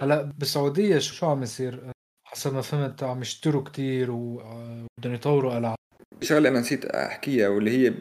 هلا 0.00 0.32
بالسعودية 0.38 0.98
شو 0.98 1.26
عم 1.26 1.42
يصير؟ 1.42 1.92
حسب 2.28 2.54
ما 2.54 2.60
فهمت 2.60 3.02
عم 3.02 3.22
يشتروا 3.22 3.62
كثير 3.62 4.10
وبدهم 4.10 5.14
يطوروا 5.14 5.58
ألعاب. 5.58 5.76
شغلة 6.22 6.48
أنا 6.48 6.60
نسيت 6.60 6.84
أحكيها 6.84 7.48
واللي 7.48 7.70
هي 7.70 7.94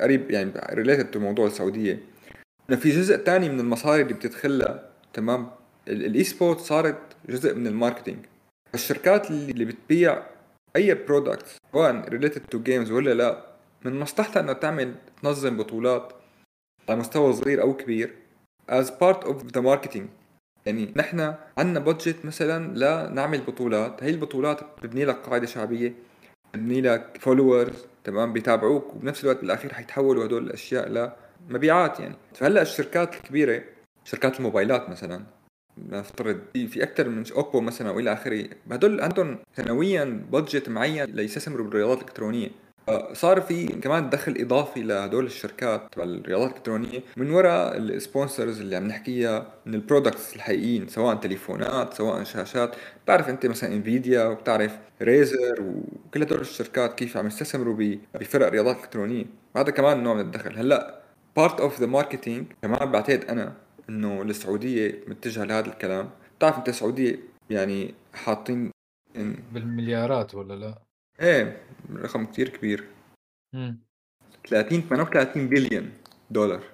قريب 0.00 0.30
يعني 0.30 0.52
related 0.70 1.10
to 1.10 1.18
موضوع 1.18 1.46
السعودية. 1.46 2.00
إنه 2.70 2.78
في 2.78 2.90
جزء 2.90 3.16
ثاني 3.16 3.48
من 3.48 3.60
المصاري 3.60 4.02
اللي 4.02 4.14
بتدخلها 4.14 4.90
تمام؟ 5.12 5.50
ال 5.88 6.24
e-sport 6.24 6.58
صارت 6.58 6.98
جزء 7.28 7.54
من 7.54 7.66
ال 7.66 7.71
marketing. 7.71 8.18
الشركات 8.74 9.30
اللي 9.30 9.64
بتبيع 9.64 10.22
أي 10.76 10.94
product 10.94 11.46
سواء 11.72 12.08
related 12.08 12.40
to 12.40 12.62
games 12.62 12.90
ولا 12.90 13.14
لا 13.14 13.54
من 13.84 14.00
مصلحتها 14.00 14.40
إنه 14.40 14.52
تعمل 14.52 14.94
تنظم 15.24 15.56
بطولات 15.56 16.12
على 16.88 16.98
مستوى 16.98 17.32
صغير 17.32 17.62
أو 17.62 17.76
كبير 17.76 18.14
as 18.70 18.86
part 18.86 19.24
of 19.24 19.36
the 19.56 19.62
marketing. 19.62 20.02
يعني 20.66 20.92
نحن 20.96 21.34
عندنا 21.58 21.80
budget 21.80 22.24
مثلا 22.24 22.74
لنعمل 23.08 23.40
بطولات. 23.40 24.02
هي 24.02 24.10
البطولات 24.10 24.60
بتبني 24.78 25.04
لك 25.04 25.16
قاعدة 25.16 25.46
شعبية 25.46 25.94
بتبني 26.52 26.80
لك 26.80 27.18
followers 27.20 27.86
تمام 28.04 28.32
بيتابعوك 28.32 28.94
وبنفس 28.94 29.24
الوقت 29.24 29.40
بالأخير 29.40 29.74
حيتحولوا 29.74 30.24
هدول 30.24 30.46
الاشياء 30.46 31.12
لمبيعات 31.50 32.00
يعني. 32.00 32.16
فهلأ 32.34 32.62
الشركات 32.62 33.14
الكبيرة 33.14 33.62
شركات 34.04 34.38
الموبايلات 34.38 34.90
مثلا 34.90 35.24
نفترض 35.78 36.40
في 36.54 36.82
أكثر 36.82 37.08
من 37.08 37.24
Oppo 37.32 37.60
مثلا 37.60 37.90
والى 37.90 38.12
آخره 38.12 38.48
هدول 38.70 39.00
عندهم 39.00 39.38
سنويا 39.56 40.04
budget 40.32 40.68
معين 40.68 41.04
ليستثمروا 41.04 41.66
بالرياضات 41.66 41.98
الإلكترونية. 41.98 42.63
صار 43.12 43.40
في 43.40 43.66
كمان 43.66 44.10
دخل 44.10 44.36
إضافي 44.40 44.82
لهدول 44.82 45.26
الشركات 45.26 45.82
تبع 45.92 46.04
الرياضات 46.04 46.50
الإلكترونية 46.50 47.02
من 47.16 47.30
وراء 47.30 47.76
ال 47.76 47.85
sponsors 47.85 48.60
اللي 48.60 48.76
عم 48.76 48.86
نحكيها 48.88 49.46
من 49.66 49.74
ال 49.74 49.81
products 49.81 50.36
الحقيقيين 50.36 50.88
سواء 50.88 51.14
تليفونات 51.16 51.94
سواء 51.94 52.24
شاشات. 52.24 52.76
بتعرف 53.04 53.28
أنت 53.28 53.46
مثلا 53.46 53.72
Nvidia 53.72 54.24
وبتعرف 54.24 54.78
Razer 55.02 55.62
وكل 55.62 56.22
هدول 56.22 56.40
الشركات 56.40 56.94
كيف 56.94 57.16
عم 57.16 57.26
يستثمروا 57.26 57.96
بفرق 58.14 58.48
رياضات 58.48 58.76
إلكترونية. 58.76 59.24
هذا 59.56 59.70
كمان 59.70 60.02
نوع 60.02 60.14
من 60.14 60.20
الدخل. 60.20 60.58
هلأ 60.58 61.00
part 61.36 61.60
of 61.60 61.80
the 61.80 61.86
marketing 61.86 62.46
كمان 62.62 62.92
بعتقد 62.92 63.24
أنا 63.24 63.52
إنه 63.88 64.22
السعودية 64.22 65.04
متجهة 65.06 65.44
لهذا 65.44 65.66
الكلام. 65.66 66.10
بتعرف 66.38 66.58
أنت 66.58 66.68
السعودية 66.68 67.18
يعني 67.50 67.94
حاطين 68.14 68.70
بالمليارات 69.52 70.34
ولا 70.34 70.54
لا؟ 70.54 70.78
إيه 71.20 71.62
رقم 71.92 72.24
كتير 72.24 72.48
كبير. 72.48 72.84
امم 73.54 73.78
30 74.48 74.80
38 74.80 75.48
بليون 75.48 75.92
دولار. 76.30 76.64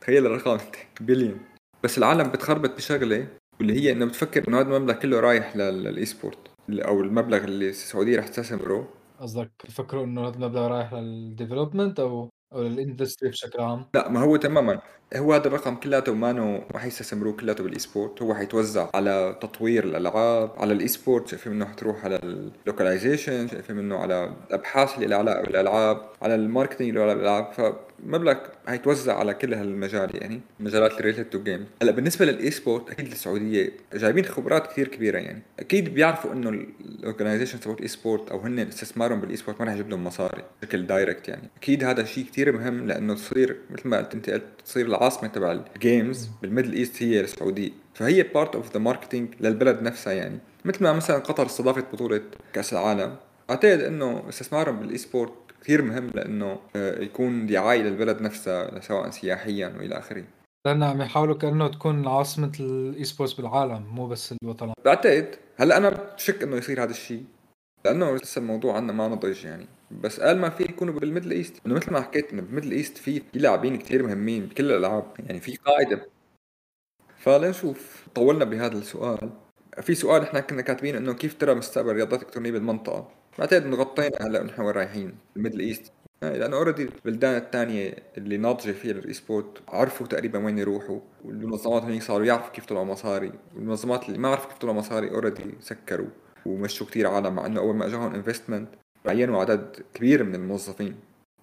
تخيل 0.00 0.26
الرقم 0.26 0.58
بليون. 1.00 1.40
بس 1.84 1.98
العالم 1.98 2.30
بتخربط 2.30 2.76
بشغله 2.76 3.28
واللي 3.58 3.74
هي 3.80 3.92
إنه 3.92 4.06
بتفكر 4.06 4.48
إنه 4.48 4.60
هذا 4.60 4.76
المبلغ 4.76 4.98
كله 4.98 5.20
رايح 5.20 5.56
لل 5.56 6.04
e-sport 6.04 6.38
أو 6.70 7.00
المبلغ 7.00 7.44
اللي 7.44 7.68
السعودية 7.68 8.18
رح 8.18 8.28
تستثمره. 8.28 8.94
قصدك 9.20 9.50
بفكروا 9.64 10.04
إنه 10.04 10.28
هذا 10.28 10.34
المبلغ 10.36 10.66
رايح 10.66 10.94
لل 10.94 11.10
development 11.10 12.00
أو 12.00 12.28
أو 12.54 12.62
لل 12.62 12.75
industry 12.75 13.28
بشكل 13.30 13.60
عام؟ 13.60 13.90
لا 13.94 14.08
ما 14.08 14.20
هو 14.20 14.36
تماما. 14.36 14.82
هو 15.16 15.32
هذا 15.34 15.46
الرقم 15.46 15.76
كلياته 15.76 16.14
مانو 16.14 16.64
ما 16.74 16.78
حيستثمروه 16.78 17.36
كلياته 17.36 17.64
بال 17.64 17.78
e-sport 17.78 18.22
هو 18.22 18.34
حيتوزع 18.34 18.90
على 18.94 19.38
تطوير 19.40 19.84
الألعاب 19.84 20.52
على 20.58 20.72
ال 20.72 20.88
e-sport 20.88 21.28
شايفين 21.28 21.52
منه 21.52 21.66
حتروح 21.66 22.04
على 22.04 22.16
ال 22.22 22.32
localization 22.32 23.48
شايفين 23.48 23.76
منه 23.76 23.96
على 23.98 24.34
الأبحاث 24.48 24.94
اللي 24.94 25.06
لها 25.06 25.18
علاقة 25.18 25.42
بالألعاب 25.42 26.10
على 26.22 26.34
ال 26.34 26.39
marketing 26.39 26.88
اللي 26.88 27.00
له 27.00 27.12
علاقة 27.12 27.16
بالألعاب. 27.16 27.76
فمبلغ 28.02 28.36
حيتوزع 28.66 29.18
على 29.18 29.34
كل 29.34 29.54
هالمجال 29.54 30.10
يعني 30.22 30.40
المجالات 30.60 31.00
related 31.02 31.24
to 31.24 31.42
game 31.42 31.66
هلأ 31.82 31.92
بالنسبة 31.92 32.24
لل 32.24 32.50
e-sport 32.50 32.90
أكيد 32.90 33.06
السعودية 33.06 33.72
جايبين 33.94 34.24
خبرات 34.24 34.66
كثير 34.66 34.88
كبيرة 34.88 35.18
يعني 35.18 35.42
أكيد 35.58 35.94
بيعرفوا 35.94 36.32
إنه 36.32 36.48
ال 36.48 36.57
organization 36.57 37.60
تبعت 37.60 37.80
e-sport 37.80 38.30
أو 38.30 38.40
هن 38.40 38.58
استثمارهم 38.58 39.20
بال 39.20 39.36
e-sport 39.36 39.60
ما 39.60 39.66
رح 39.66 39.72
يجيب 39.72 39.90
لهم 39.90 40.04
مصاري 40.04 40.42
بشكل 40.62 40.86
direct 40.86 41.28
يعني. 41.28 41.48
أكيد 41.56 41.84
هذا 41.84 42.04
شيء 42.04 42.24
كثير 42.24 42.52
مهم 42.52 42.86
لإنه 42.86 43.14
تصير 43.14 43.56
مثل 43.70 43.88
ما 43.88 43.98
قلت 43.98 44.14
أنت 44.14 44.30
قلت 44.30 44.44
تصير 44.64 44.86
العاصمة 44.86 45.28
تبع 45.28 45.52
ال 45.52 45.65
games 45.65 46.28
بال 46.42 46.49
Middle 46.49 46.72
East 46.72 47.02
هي 47.02 47.20
السعودية. 47.20 47.70
فهي 47.94 48.22
part 48.22 48.54
of 48.54 48.72
the 48.72 48.80
marketing 48.80 49.28
للبلد 49.40 49.82
نفسها 49.82 50.12
يعني. 50.12 50.38
مثل 50.64 50.82
ما 50.82 50.92
مثلا 50.92 51.18
قطر 51.18 51.46
استضافت 51.46 51.84
بطولة 51.92 52.20
كأس 52.52 52.72
العالم 52.72 53.16
أعتقد 53.50 53.80
إنه 53.80 54.28
استثمارهم 54.28 54.80
بال 54.80 54.98
e-sport 54.98 55.32
كثير 55.62 55.82
مهم 55.82 56.10
لأنه 56.14 56.60
آه، 56.76 57.00
يكون 57.00 57.46
دعايه 57.46 57.82
للبلد 57.82 58.22
نفسها 58.22 58.80
سواء 58.80 59.10
سياحيا 59.10 59.74
والى 59.78 59.98
آخره. 59.98 60.24
لأن 60.66 60.82
عم 60.82 61.00
يحاولوا 61.00 61.34
كأنه 61.34 61.68
تكون 61.68 62.08
عاصمة 62.08 62.52
ال 62.60 63.04
e-sports 63.04 63.32
بالعالم 63.32 63.82
مو 63.82 64.06
بس 64.06 64.34
الوطن 64.42 64.72
بعتقد 64.84 65.34
هلأ 65.56 65.76
أنا 65.76 65.90
بشك 65.90 66.42
إنه 66.42 66.56
يصير 66.56 66.82
هذا 66.82 66.90
الشيء 66.90 67.24
لأنه 67.84 68.16
لسه 68.16 68.38
الموضوع 68.38 68.76
عندنا 68.76 68.92
ما 68.92 69.08
نضج 69.08 69.44
يعني. 69.44 69.66
بس 69.90 70.20
قال 70.20 70.38
ما 70.38 70.50
في 70.50 70.62
يكونوا 70.62 70.94
بال 70.94 71.03
Middle 71.03 71.30
East. 71.30 71.66
إنه 71.66 71.74
مثل 71.74 71.92
ما 71.92 72.00
حكيت 72.00 72.32
إنه 72.32 72.42
بال 72.42 72.49
Middle 72.49 72.72
East 72.72 72.98
في 72.98 73.22
لاعبين 73.34 73.78
كثير 73.78 74.02
مهمين 74.02 74.46
بكل 74.46 74.64
الألعاب 74.64 75.04
يعني 75.18 75.40
في 75.40 75.56
قاعدة. 75.56 76.06
فلنشوف 77.18 78.06
طولنا 78.14 78.44
بهذا 78.44 78.78
السؤال. 78.78 79.30
في 79.80 79.94
سؤال 79.94 80.22
إحنا 80.22 80.40
كنا 80.40 80.62
كاتبين 80.62 80.96
إنه 80.96 81.14
كيف 81.14 81.34
ترى 81.34 81.54
مستقبل 81.54 81.90
الرياضات 81.90 82.20
الالكترونيه 82.20 82.50
بالمنطقة؟ 82.50 83.21
بعتقد 83.38 83.74
غطينا 83.74 84.16
هلا 84.20 84.42
نحن 84.42 84.62
وين 84.62 84.70
رايحين؟ 84.70 85.14
ال 85.36 85.39
Middle 85.39 85.60
East. 85.60 85.92
لأنه 86.22 86.56
already 86.56 86.82
البلدان 86.82 87.36
الثانية 87.36 87.96
اللي 88.18 88.36
ناضجة 88.36 88.72
فيها 88.72 88.92
ال 88.92 89.12
e-sport 89.12 89.62
عرفوا 89.68 90.06
تقريبا 90.06 90.44
وين 90.44 90.58
يروحوا 90.58 91.00
والمنظمات 91.24 91.82
هنيك 91.82 92.02
صاروا 92.02 92.26
يعرفوا 92.26 92.52
كيف 92.52 92.66
طلعوا 92.66 92.84
مصاري. 92.84 93.32
والمنظمات 93.54 94.08
اللي 94.08 94.18
ما 94.18 94.28
عرفوا 94.28 94.48
كيف 94.48 94.58
طلعوا 94.58 94.76
مصاري 94.76 95.10
already 95.10 95.54
سكروا 95.60 96.08
ومشوا 96.46 96.86
كثير 96.86 97.06
عالم 97.06 97.34
مع 97.34 97.46
إنه 97.46 97.60
أول 97.60 97.74
ما 97.76 97.86
إجاهم 97.86 98.14
investment 98.14 98.68
عينوا 99.06 99.40
عدد 99.40 99.82
كبير 99.94 100.24
من 100.24 100.34
الموظفين. 100.34 100.94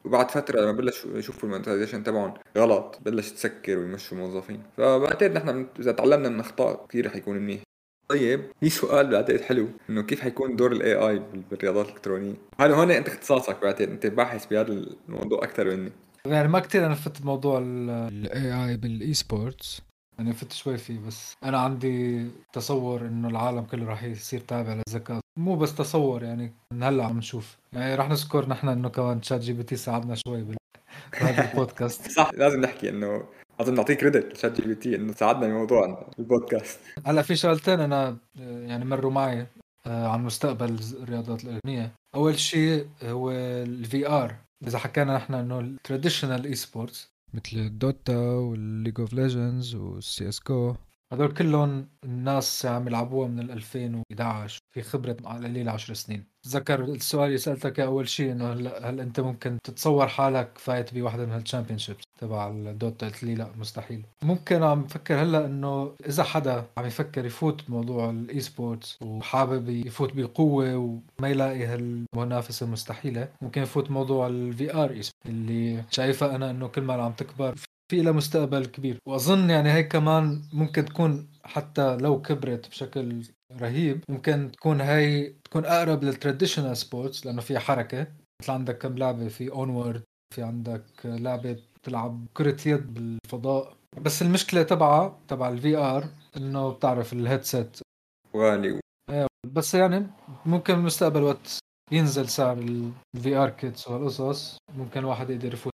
وبعد 0.06 0.32
فترة 0.32 0.62
لما 0.62 0.72
بلشوا 0.72 1.18
يشوفوا 1.18 1.50
ال 1.50 1.54
monetization 1.54 2.04
تبعهم 2.04 2.34
غلط 2.58 3.00
بلش 3.06 3.32
تسكر 3.32 3.78
ويمشوا 3.78 4.18
موظفين 4.18 4.64
فبعتقد 4.78 5.32
نحن 5.32 5.68
إذا 5.80 5.92
تعلمنا 5.92 6.30
من 6.30 6.40
أخطاء 6.40 6.86
كثير 6.90 7.10
حيكون 7.10 7.38
منيح. 7.38 7.62
طيب 8.10 8.42
في 8.60 8.70
سؤال 8.70 9.08
بعتقد 9.12 9.42
حلو 9.42 9.68
إنه 9.90 10.02
كيف 10.02 10.22
حيكون 10.22 10.56
دور 10.56 10.72
ال 10.72 10.94
AI 10.94 11.22
بالرياضات 11.52 11.86
الإلكترونية؟ 11.86 12.34
هذا 12.60 12.76
هون 12.76 12.92
أنت 12.92 13.08
اختصاصك 13.08 13.62
بعتقد 13.62 13.90
أنت 13.90 14.06
باحث 14.08 14.46
بهذا 14.46 14.86
الموضوع 15.10 15.44
أكثر 15.44 15.66
مني. 15.66 15.92
يعني 16.26 16.48
ما 16.48 16.60
كثير 16.60 16.86
أنا 16.86 16.96
فت 16.96 17.26
موضوع 17.26 17.60
ال 17.64 18.70
AI 18.70 18.78
بال 18.78 19.14
e-sports 19.14 19.82
يعني 20.20 20.34
فت 20.34 20.52
شوي 20.52 20.78
فيه 20.78 21.00
بس 21.00 21.34
أنا 21.44 21.60
عندي 21.60 22.28
تصور 22.54 23.02
إنه 23.02 23.28
العالم 23.28 23.62
كله 23.62 23.86
راح 23.86 24.04
يصير 24.04 24.40
تابع 24.40 24.74
للذكاء. 24.74 25.20
مو 25.40 25.56
بس 25.56 25.76
تصور 25.76 26.24
يعني 26.24 26.54
من 26.74 26.84
هلأ 26.84 27.06
عم 27.06 27.18
نشوف. 27.18 27.58
يعني 27.74 27.96
راح 27.96 28.10
نذكر 28.10 28.50
نحن 28.50 28.68
إنه 28.68 28.90
كمان 28.90 29.22
ChatGPT 29.22 29.76
ساعدنا 29.76 30.16
شوي 30.16 30.44
بهذا 31.22 31.52
البودكاست. 31.52 32.12
صح 32.12 32.32
لازم 32.34 32.62
نحكي 32.62 32.90
إنه 32.90 33.24
لازم 33.60 33.74
نعطيه 33.74 33.94
credit 33.94 34.28
ل 34.28 34.34
ChatGPT 34.34 34.96
إنه 34.96 35.14
ساعدنا 35.14 35.48
بموضوع 35.48 36.08
البودكاست. 36.20 36.80
هلا 37.06 37.22
في 37.22 37.36
شغلتين 37.36 37.80
أنا 37.80 38.18
يعني 38.40 38.86
مروا 38.86 39.12
معي 39.12 39.48
آه، 39.88 40.08
عن 40.08 40.24
مستقبل 40.24 40.80
الرياضات 41.02 41.44
الالكترونيه 41.44 41.92
أول 42.16 42.40
شيء 42.40 42.88
هو 43.04 43.32
ال 43.32 44.08
VR 44.08 44.36
إذا 44.68 44.78
حكينا 44.78 45.16
نحن 45.16 45.34
إنه 45.34 45.60
ال 45.60 46.46
traditional 46.46 46.56
e-sports 46.56 47.10
مثل 47.34 47.58
ال 47.58 47.70
Dota 47.70 48.18
وال 48.18 48.38
League 48.38 49.00
of 49.00 49.14
Legends 49.14 49.76
وال 49.76 50.30
CS:GO. 50.30 50.76
هذول 51.14 51.34
كلهم 51.34 51.88
الناس 52.04 52.66
عم 52.66 52.88
يلعبوها 52.88 53.28
من 53.28 53.52
2011 53.52 54.60
في 54.74 54.82
خبرة 54.82 55.18
على 55.26 55.40
القليل 55.40 55.70
10 55.70 55.94
سنين. 55.94 56.24
تذكر 56.44 56.84
السؤال 56.84 57.26
اللي 57.26 57.38
سألتك 57.38 57.80
أول 57.80 58.10
شيء 58.10 58.32
إنه 58.32 58.54
هل, 58.54 58.68
هل 58.68 59.00
أنت 59.00 59.20
ممكن 59.20 59.58
تتصور 59.64 60.08
حالك 60.08 60.58
فايت 60.58 60.94
بواحدة 60.94 61.26
من 61.26 61.32
هال 61.32 61.80
championships 61.80 62.04
تبع 62.20 62.48
ال 62.48 62.59
Dota 62.59 63.06
قلت 63.06 63.24
لي 63.24 63.36
لا 63.36 63.52
مستحيل. 63.58 64.06
ممكن 64.24 64.64
عم 64.64 64.82
بفكر 64.84 65.16
هلأ 65.22 65.46
إنه 65.46 65.96
إذا 66.08 66.24
حدا 66.24 66.66
عم 66.78 66.86
يفكر 66.86 67.26
يفوت 67.26 67.68
بموضوع 67.68 68.10
ال 68.10 68.40
e-sports 68.40 68.98
وحابب 69.02 69.70
يفوت 69.70 70.14
بقوة 70.14 70.76
وما 70.78 71.30
يلاقي 71.30 71.66
هالمنافسة 71.66 72.66
المستحيلة 72.66 73.28
ممكن 73.42 73.62
يفوت 73.62 73.92
موضوع 73.92 74.28
ال 74.28 74.74
VR 74.74 75.02
اللي 75.26 75.84
شايفها 75.92 76.36
أنا 76.36 76.52
إنه 76.52 76.68
كل 76.68 76.82
ما 76.82 76.94
عم 76.94 77.12
تكبر 77.12 77.56
في 77.92 78.02
لها 78.02 78.12
مستقبل 78.12 78.66
كبير. 78.66 78.98
وأظن 79.08 79.50
يعني 79.50 79.72
هي 79.72 79.84
كمان 79.84 80.42
ممكن 80.54 80.86
تكون 80.86 81.28
حتى 81.44 81.98
لو 81.98 82.22
كبرت 82.22 82.70
بشكل 82.70 83.24
رهيب 83.62 84.04
ممكن 84.10 84.52
تكون 84.52 84.82
هي 84.82 85.34
تكون 85.44 85.66
أقرب 85.66 86.04
لل 86.04 86.15
traditional 86.15 86.78
sports 86.78 87.26
لأنه 87.26 87.42
فيها 87.42 87.60
حركة. 87.60 88.08
مثل 88.42 88.52
عندك 88.52 88.78
كم 88.78 88.98
لعبة؟ 88.98 89.28
في 89.28 89.52
Onward 89.52 90.04
في 90.36 90.44
عندك 90.44 90.84
لعبة 91.06 91.60
تلعب 91.84 92.26
كرة 92.34 92.58
يد 92.66 92.94
بالفضاء. 92.94 93.74
بس 94.02 94.22
المشكلة 94.22 94.64
تبعها 94.64 95.20
تبع 95.28 95.50
ال 95.50 95.76
VR 95.76 96.10
إنه 96.38 96.70
بتعرف 96.70 97.14
ال 97.14 97.22
headset 97.22 97.78
غالي. 98.38 98.80
إيه 99.10 99.28
بس 99.54 99.74
يعني 99.76 100.08
ممكن 100.46 100.74
بالمستقبل 100.74 101.22
وقت 101.22 101.60
ينزل 101.92 102.30
سعر 102.30 102.58
ال 103.16 103.36
VR 103.36 103.50
kits 103.50 103.88
والقصص 103.88 104.58
ممكن 104.78 105.00
الواحد 105.00 105.30
يقدر 105.30 105.54
يفوت 105.54 105.74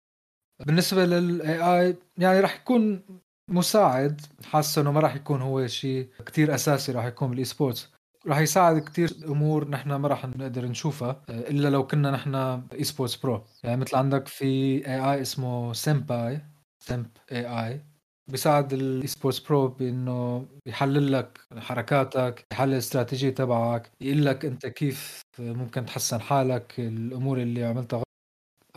بالنسبة 0.60 1.06
لل 1.06 1.60
AI 1.62 1.98
يعني 2.18 2.40
راح 2.40 2.56
يكون 2.56 3.02
مساعد 3.50 4.22
حاسه 4.46 4.82
إنه 4.82 4.92
ما 4.92 5.00
راح 5.00 5.16
يكون 5.16 5.42
هو 5.42 5.68
شيء 5.68 6.10
كتير 6.26 6.56
أساسي 6.56 6.92
راح 6.92 7.06
يكون 7.06 7.30
بال 7.30 7.46
e-sports 7.46 7.90
راح 8.28 8.38
يساعد 8.40 8.80
كتير 8.82 9.10
أمور 9.28 9.70
نحن 9.70 9.94
ما 9.96 10.08
راح 10.08 10.26
نقدر 10.26 10.66
نشوفها 10.66 11.24
إلا 11.30 11.68
لو 11.70 11.88
كنا 11.88 12.12
نحن 12.12 12.36
e-sports 12.74 13.16
pro 13.16 13.44
يعني 13.64 13.82
مثل 13.82 13.96
عندك 13.98 14.28
في 14.28 14.46
AI 14.88 15.22
اسمه 15.22 15.74
SenpAI 15.74 16.42
Senp 16.80 17.06
AI 17.32 17.86
بيساعد 18.32 18.74
ال 18.74 19.08
e-sports 19.08 19.40
pro 19.40 19.68
بإنه 19.68 20.46
يحلل 20.66 21.12
لك 21.12 21.40
حركاتك 21.58 22.46
يحلل 22.54 22.74
الاستراتيجية 22.74 23.30
تبعك 23.30 23.92
يقول 24.02 24.26
لك 24.26 24.46
أنت 24.46 24.66
كيف 24.68 25.22
ممكن 25.40 25.86
تحسن 25.86 26.22
حالك 26.22 26.80
الأمور 26.80 27.38
اللي 27.42 27.64
عملتها. 27.64 28.04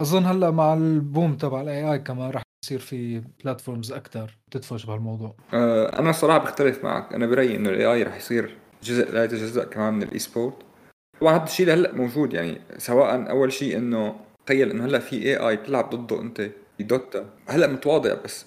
أظن 0.01 0.25
هلأ 0.25 0.51
مع 0.51 0.75
ال 0.75 0.87
boom 0.87 1.37
تبع 1.37 1.61
ال 1.61 1.93
AI 1.93 1.99
كمان 1.99 2.31
رح 2.31 2.43
يصير 2.65 2.79
في 2.79 3.23
platforms 3.45 3.93
أكثر 3.93 4.37
تدفش 4.51 4.87
بهالموضوع. 4.87 5.35
أه 5.55 5.99
أنا 5.99 6.11
الصراحه 6.11 6.39
بختلف 6.39 6.85
معك. 6.85 7.13
أنا 7.15 7.27
برأيي 7.27 7.57
إنه 7.57 7.69
ال 7.69 7.85
AI 7.87 8.03
رح 8.03 8.17
يصير 8.17 8.57
جزء 8.83 9.13
لا 9.13 9.25
يتجزا 9.25 9.65
كمان 9.65 9.95
من 9.95 10.03
ال 10.03 10.19
esport 10.19 10.55
طبعا 11.21 11.37
هذا 11.37 11.45
الشيء 11.45 11.73
هلا 11.73 11.93
موجود 11.93 12.33
يعني. 12.35 12.61
سواء 12.79 13.31
أول 13.31 13.53
شيء 13.53 13.77
إنه 13.77 14.17
تخيل 14.47 14.71
إنه 14.71 14.85
هلأ 14.85 14.99
في 14.99 15.17
AI 15.17 15.57
بتلعب 15.57 15.91
ضده 15.91 16.21
أنت 16.21 16.51
ب 16.79 16.89
Dota 16.89 17.31
هلأ 17.49 17.67
متواضع 17.67 18.15
بس 18.25 18.47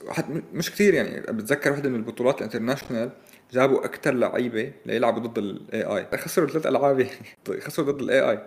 مش 0.53 0.71
كثير 0.71 0.93
يعني. 0.93 1.19
بتذكر 1.19 1.71
وحده 1.71 1.89
من 1.89 1.95
البطولات 1.95 2.37
ال 2.38 2.43
International 2.43 3.09
جابوا 3.51 3.85
أكثر 3.85 4.13
لعيبة 4.13 4.71
ليلعبوا 4.85 5.21
ضد 5.21 5.37
ال 5.38 5.84
AI 5.84 6.17
خسروا 6.17 6.47
ثلاث 6.47 6.67
ألعاب 6.67 6.99
يعني. 6.99 7.25
خسروا 7.65 7.91
ضد 7.91 8.01
ال 8.01 8.32
AI 8.32 8.39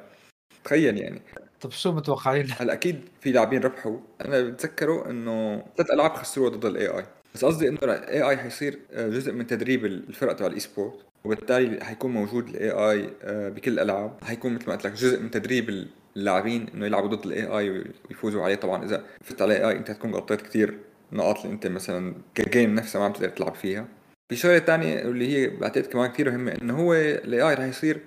تخيل 0.65 0.99
يعني. 0.99 1.23
طب 1.63 1.71
شو 1.71 1.93
متوقعين؟ 1.93 2.47
هلا 2.61 2.73
أكيد 2.73 3.01
في 3.21 3.33
لاعبين 3.33 3.63
ربحوا. 3.63 3.99
أنا 4.25 4.41
بتذكروا 4.41 5.11
انه 5.11 5.65
ثلاث 5.77 5.91
العاب 5.91 6.15
خسروها 6.15 6.51
ضد 6.51 6.65
ال 6.65 6.87
AI 6.87 7.05
بس 7.35 7.45
قصدي 7.45 7.69
انه 7.69 7.79
ال 7.83 8.23
AI 8.23 8.37
حيصير 8.37 8.79
آه، 8.93 9.09
جزء 9.09 9.33
من 9.33 9.47
تدريب 9.47 9.85
الفرق 9.85 10.33
تبع 10.33 10.47
ال 10.47 10.61
esport 10.61 10.95
وبالتالي 11.25 11.85
حيكون 11.85 12.11
موجود 12.11 12.49
ال 12.49 12.71
AI 12.71 13.11
آه، 13.23 13.49
بكل 13.49 13.73
الألعاب. 13.73 14.19
حيكون 14.25 14.55
مثل 14.55 14.67
ما 14.67 14.73
قلت 14.73 14.85
لك 14.85 14.93
جزء 14.93 15.21
من 15.21 15.31
تدريب 15.31 15.87
اللاعبين 16.17 16.69
إنه 16.75 16.87
يلعبوا 16.87 17.09
ضد 17.09 17.27
ال 17.27 17.45
AI 17.47 17.71
ويفوزوا 18.11 18.43
عليه. 18.43 18.55
طبعا 18.55 18.85
إذا 18.85 19.05
فت 19.25 19.43
على 19.43 19.57
الاي 19.57 19.69
اي 19.71 19.77
أنت 19.77 19.91
تكون 19.91 20.15
غطيت 20.15 20.43
كثير 20.43 20.79
نقاط 21.13 21.41
اللي 21.41 21.55
أنت 21.55 21.67
مثلا 21.67 22.15
ك 22.35 22.43
game 22.43 22.75
نفسها 22.75 22.99
ما 22.99 23.05
عم 23.05 23.13
تقدر 23.13 23.29
تلعب 23.29 23.55
فيها. 23.55 23.89
في 24.29 24.37
شغلة 24.37 24.59
ثانية 24.59 25.03
اللي 25.03 25.37
هي 25.37 25.47
بعتقد 25.49 25.87
كمان 25.87 26.11
كثير 26.11 26.31
مهمة 26.31 26.53
إنه 26.63 26.79
هو 26.79 26.95
ال 26.95 27.43
AI 27.43 27.55
رح 27.55 27.65
يصير 27.65 28.01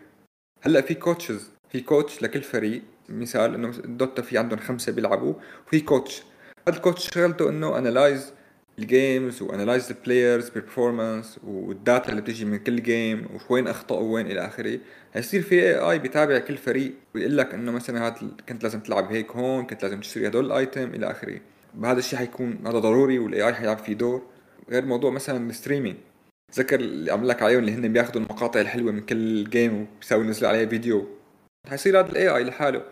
هلأ 0.61 0.81
في 0.81 0.93
coaches 0.93 1.49
في 1.69 1.81
coach 1.81 2.21
لكل 2.21 2.41
فريق. 2.41 2.81
مثال 3.09 3.53
إنه 3.55 3.69
ال 3.69 3.80
Dota 3.80 4.21
في 4.21 4.37
عندهم 4.37 4.59
خمسة 4.59 4.91
بيلعبوا 4.91 5.33
وفي 5.67 5.79
coach 5.79 6.23
هذا 6.67 6.77
ال 6.77 6.82
coach 6.82 7.09
شغلته 7.13 7.49
إنه 7.49 7.77
انالايز 7.77 8.33
الجيمز 8.79 9.41
وانالايز 9.41 9.91
البلايرز 9.91 10.49
بالبرفورمانس 10.49 11.39
والداتا 11.43 12.09
اللي 12.09 12.21
بتيجي 12.21 12.45
من 12.45 12.57
كل 12.57 12.83
game 12.83 13.27
وين 13.49 13.67
أخطأوا 13.67 14.13
وين 14.13 14.25
إلى 14.25 14.45
آخره. 14.45 14.79
هيصير 15.13 15.41
في 15.41 15.55
AI 15.55 15.99
بيتابع 15.99 16.39
كل 16.39 16.57
فريق 16.57 16.93
ويقول 17.15 17.37
لك 17.37 17.53
إنه 17.53 17.71
مثلا 17.71 18.05
هاد 18.05 18.41
كنت 18.49 18.63
لازم 18.63 18.79
تلعب 18.79 19.11
هيك 19.11 19.31
هون 19.31 19.65
كنت 19.65 19.83
لازم 19.83 19.99
تشتري 19.99 20.27
هدول 20.27 20.45
ال 20.45 20.55
item 20.55 20.93
إلى 20.93 21.11
آخره. 21.11 21.39
بهذا 21.73 21.99
الشيء 21.99 22.19
حيكون 22.19 22.59
هذا 22.67 22.79
ضروري 22.79 23.19
وال 23.19 23.47
AI 23.47 23.53
حيلعب 23.53 23.77
فيه 23.77 23.93
دور. 23.93 24.21
غير 24.69 24.85
موضوع 24.85 25.11
مثلا 25.11 25.49
ال 25.49 25.54
streaming 25.54 25.95
تذكر 26.51 26.79
اللي 26.79 27.11
عم 27.11 27.25
لك 27.25 27.41
عليهم 27.43 27.59
اللي 27.59 27.71
هن 27.71 27.93
بياخذوا 27.93 28.21
المقاطع 28.21 28.61
الحلوة 28.61 28.91
من 28.91 29.01
كل 29.01 29.49
game 29.49 29.81
وبيساوي 29.81 30.25
ينزلوا 30.25 30.49
عليها 30.49 30.65
فيديو 30.65 31.07
حيصير 31.69 31.99
هذا 31.99 32.09
ال 32.09 32.27
AI 32.29 32.43
لحاله. 32.43 32.85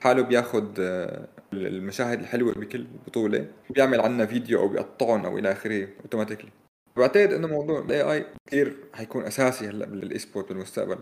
حاله 0.00 0.22
بياخذ 0.22 0.68
آه، 0.80 1.28
المشاهد 1.52 2.20
الحلوة 2.20 2.52
بكل 2.54 2.86
بطولة 3.06 3.46
بيعمل 3.70 4.00
عنا 4.00 4.26
فيديو 4.26 4.60
أو 4.60 4.68
بيقطعهم 4.68 5.26
أو 5.26 5.38
إلى 5.38 5.52
آخره 5.52 5.88
automatically 6.04 6.50
بعتقد 6.96 7.32
إنه 7.32 7.48
موضوع 7.48 7.78
ال 7.78 8.02
AI 8.02 8.26
كثير 8.46 8.76
حيكون 8.94 9.24
أساسي 9.24 9.68
هلأ 9.68 9.86
بال 9.86 10.18
esport 10.18 10.48
بالمستقبل. 10.48 10.98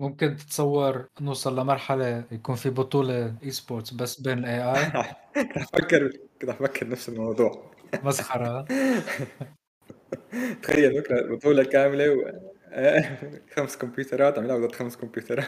ممكن 0.00 0.36
تتصور 0.36 1.06
نوصل 1.20 1.58
لمرحلة 1.60 2.24
يكون 2.32 2.54
في 2.54 2.70
بطولة 2.70 3.34
esports 3.42 3.90
بس 3.94 4.20
بين 4.20 4.38
ال 4.38 4.62
AI 4.62 4.90
كنت 5.42 5.56
أفكر 5.56 6.10
كنت 6.40 6.50
أفكر 6.50 6.88
نفس 6.88 7.08
الموضوع. 7.08 7.70
مسخرة. 8.04 8.64
تخيل 10.62 11.00
بكرة 11.00 11.34
بطولة 11.36 11.64
كاملة 11.64 12.10
و... 12.10 12.32
خمس 13.56 13.76
كمبيوترات 13.76 14.38
عم 14.38 14.44
يلعبوا 14.44 14.66
ضد 14.66 14.74
خمس 14.74 14.96
كمبيوترات. 14.96 15.46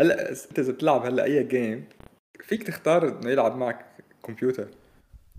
هلا 0.00 0.30
إنت 0.30 0.58
إذا 0.58 0.72
بتلعب 0.72 1.06
هلا 1.06 1.24
أي 1.24 1.44
game 1.44 1.84
فيك 2.40 2.62
تختار 2.62 3.08
إنه 3.08 3.30
يلعب 3.30 3.56
معك 3.56 3.86
كمبيوتر. 4.22 4.68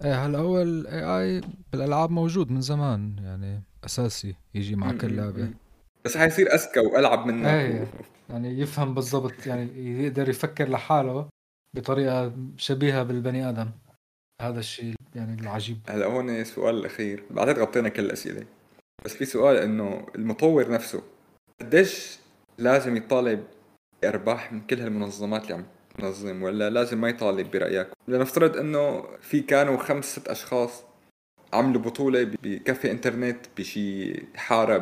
إيه 0.03 0.25
هلا 0.25 0.39
هو 0.39 0.61
ال 0.61 1.03
AI 1.03 1.41
بالألعاب 1.71 2.11
موجود 2.11 2.51
من 2.51 2.61
زمان 2.61 3.15
يعني 3.23 3.61
أساسي 3.85 4.35
يجي 4.55 4.75
مع 4.75 4.91
كل 4.91 5.15
لعبة. 5.15 5.49
بس 6.05 6.17
حيصير 6.17 6.53
أذكى 6.53 6.79
وألعب 6.79 7.25
منك 7.27 7.45
إيه 7.45 7.87
يعني 8.29 8.59
يفهم 8.59 8.93
بالضبط 8.93 9.47
يعني 9.47 10.03
يقدر 10.03 10.29
يفكر 10.29 10.69
لحاله 10.69 11.29
بطريقة 11.75 12.33
شبيهة 12.57 13.03
بالبني 13.03 13.49
آدم. 13.49 13.71
هذا 14.41 14.59
الشيء 14.59 14.95
يعني 15.15 15.41
العجيب. 15.41 15.77
هلا 15.89 16.05
هون 16.05 16.29
السؤال 16.29 16.75
الأخير. 16.75 17.23
بعتقد 17.31 17.59
غطينا 17.59 17.89
كل 17.89 18.05
الأسئلة. 18.05 18.45
بس 19.05 19.13
في 19.13 19.25
سؤال 19.25 19.57
إنه 19.57 20.07
المطور 20.15 20.71
نفسه 20.71 21.01
قديش 21.61 22.19
لازم 22.57 22.97
يطالب 22.97 23.43
أرباح 24.03 24.53
من 24.53 24.61
كل 24.61 24.79
هالمنظمات 24.79 25.43
اللي 25.43 25.53
عم 25.53 25.65
تنظم 25.97 26.43
ولا 26.43 26.69
لازم 26.69 27.01
ما 27.01 27.09
يطالب 27.09 27.51
برأيك؟ 27.51 27.87
لنفترض 28.07 28.57
إنه 28.57 29.03
في 29.21 29.41
كانوا 29.41 29.77
خمس 29.77 30.05
ست 30.05 30.27
أشخاص 30.27 30.83
عملوا 31.53 31.81
بطولة 31.81 32.23
بكافي 32.43 32.91
إنترنت 32.91 33.45
بشي 33.57 34.13
حارة 34.35 34.77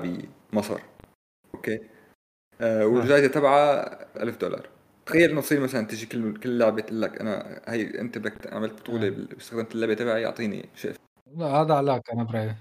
بمصر 0.54 0.80
أوكي؟ 1.56 1.80
آه 2.62 2.86
والجائزة 2.86 3.28
تبعها 3.28 4.24
ألف 4.24 4.38
دولار. 4.38 4.70
تخيل 5.06 5.30
إنه 5.30 5.42
تصير 5.42 5.60
مثلا 5.60 5.88
تجي 5.88 6.06
كل 6.06 6.38
كل 6.38 6.58
لعبة 6.58 6.82
تقول 6.82 7.02
لك 7.02 7.22
أنا 7.22 7.62
هي 7.68 8.00
أنت 8.02 8.18
بدك 8.18 8.54
عملت 8.54 8.74
بطولة 8.82 9.10
باستخدمت 9.10 9.76
اللعبة 9.76 9.94
تبعي 9.94 10.26
اعطيني 10.26 10.70
شيء. 10.76 10.94
لا 11.38 11.46
هذا 11.46 11.74
علاك 11.74 12.10
أنا 12.12 12.24
برأيي. 12.24 12.56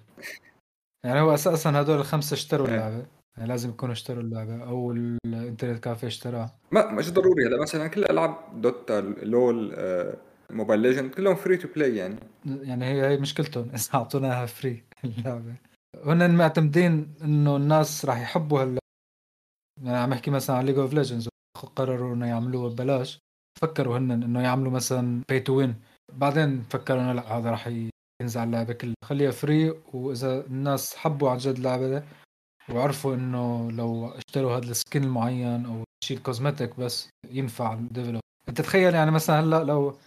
يعني 1.04 1.20
هو 1.20 1.34
أساسا 1.34 1.80
هدول 1.80 1.98
الخمسة 1.98 2.34
اشتروا 2.34 2.66
اللعبة. 2.66 3.06
يعني 3.38 3.48
لازم 3.48 3.68
يكونوا 3.70 3.92
اشتروا 3.92 4.22
اللعبة 4.22 4.62
أو 4.64 4.92
ال 4.92 5.02
internet 5.02 5.84
café 5.84 6.06
اشتراها 6.06 6.58
ما 6.72 6.92
مش 6.92 7.12
ضروري. 7.12 7.46
هلا 7.46 7.62
مثلا 7.62 7.88
كل 7.88 8.04
ألعاب 8.04 8.36
Dota 8.60 9.00
LoL 9.22 9.72
آه، 9.74 10.16
Mobile 10.50 10.80
Legend 10.80 11.10
كلهم 11.10 11.34
free 11.34 11.56
to 11.56 11.68
play 11.68 11.96
يعني. 11.96 12.16
يعني 12.46 12.84
هي 12.84 13.08
هي 13.08 13.16
مشكلتهم 13.16 13.70
إذا 13.74 13.88
اعطونا 13.94 14.26
اياها 14.28 14.46
free 14.46 14.84
اللعبة. 15.04 15.54
هن 16.04 16.34
معتمدين 16.34 17.14
إنه 17.24 17.56
الناس 17.56 18.04
راح 18.04 18.20
يحبوا 18.20 18.62
هلا 18.62 18.78
يعني 19.82 19.96
عم 19.96 20.12
أحكي 20.12 20.30
مثلا 20.30 20.56
على 20.56 20.66
League 20.66 20.78
of 20.78 20.94
Legends 20.94 21.28
قرروا 21.76 22.14
إنه 22.14 22.26
يعملوه 22.26 22.70
ببلاش. 22.70 23.18
فكروا 23.60 23.98
هن 23.98 24.10
إنه 24.10 24.42
يعملوا 24.42 24.72
مثلا 24.72 25.22
pay 25.28 25.40
to 25.40 25.56
win 25.56 25.74
بعدين 26.12 26.62
فكروا 26.62 27.00
إنه 27.00 27.12
لا 27.12 27.38
هذا 27.38 27.50
راح 27.50 27.70
ينزع 28.22 28.44
اللعبة 28.44 28.72
كلها. 28.72 28.94
خليها 29.04 29.30
free 29.30 29.74
وإذا 29.92 30.46
الناس 30.46 30.96
حبوا 30.96 31.30
عن 31.30 31.36
جد 31.36 31.56
اللعبة 31.56 32.02
وعرفوا 32.74 33.14
إنه 33.14 33.70
لو 33.70 34.08
اشتروا 34.08 34.56
هذا 34.56 34.70
ال 34.70 34.77
skin 34.77 35.04
المعين 35.04 35.66
أو 35.66 35.84
شيء 36.04 36.18
cosmetic 36.18 36.80
بس 36.80 37.08
ينفع 37.30 37.72
ال 37.72 37.78
develop. 37.78 38.20
أنت 38.48 38.60
تخيل 38.60 38.94
يعني 38.94 39.10
مثلا 39.10 39.40
هلأ 39.40 39.64
لو 39.64 39.98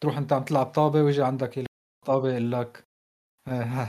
تروح 0.00 0.18
أنت 0.18 0.32
عم 0.32 0.42
تلعب 0.42 0.66
طابة 0.66 1.02
ويجي 1.02 1.22
عندك 1.22 1.64
طابة 2.06 2.30
يقول 2.30 2.52
لك 2.52 2.84
آه، 3.48 3.88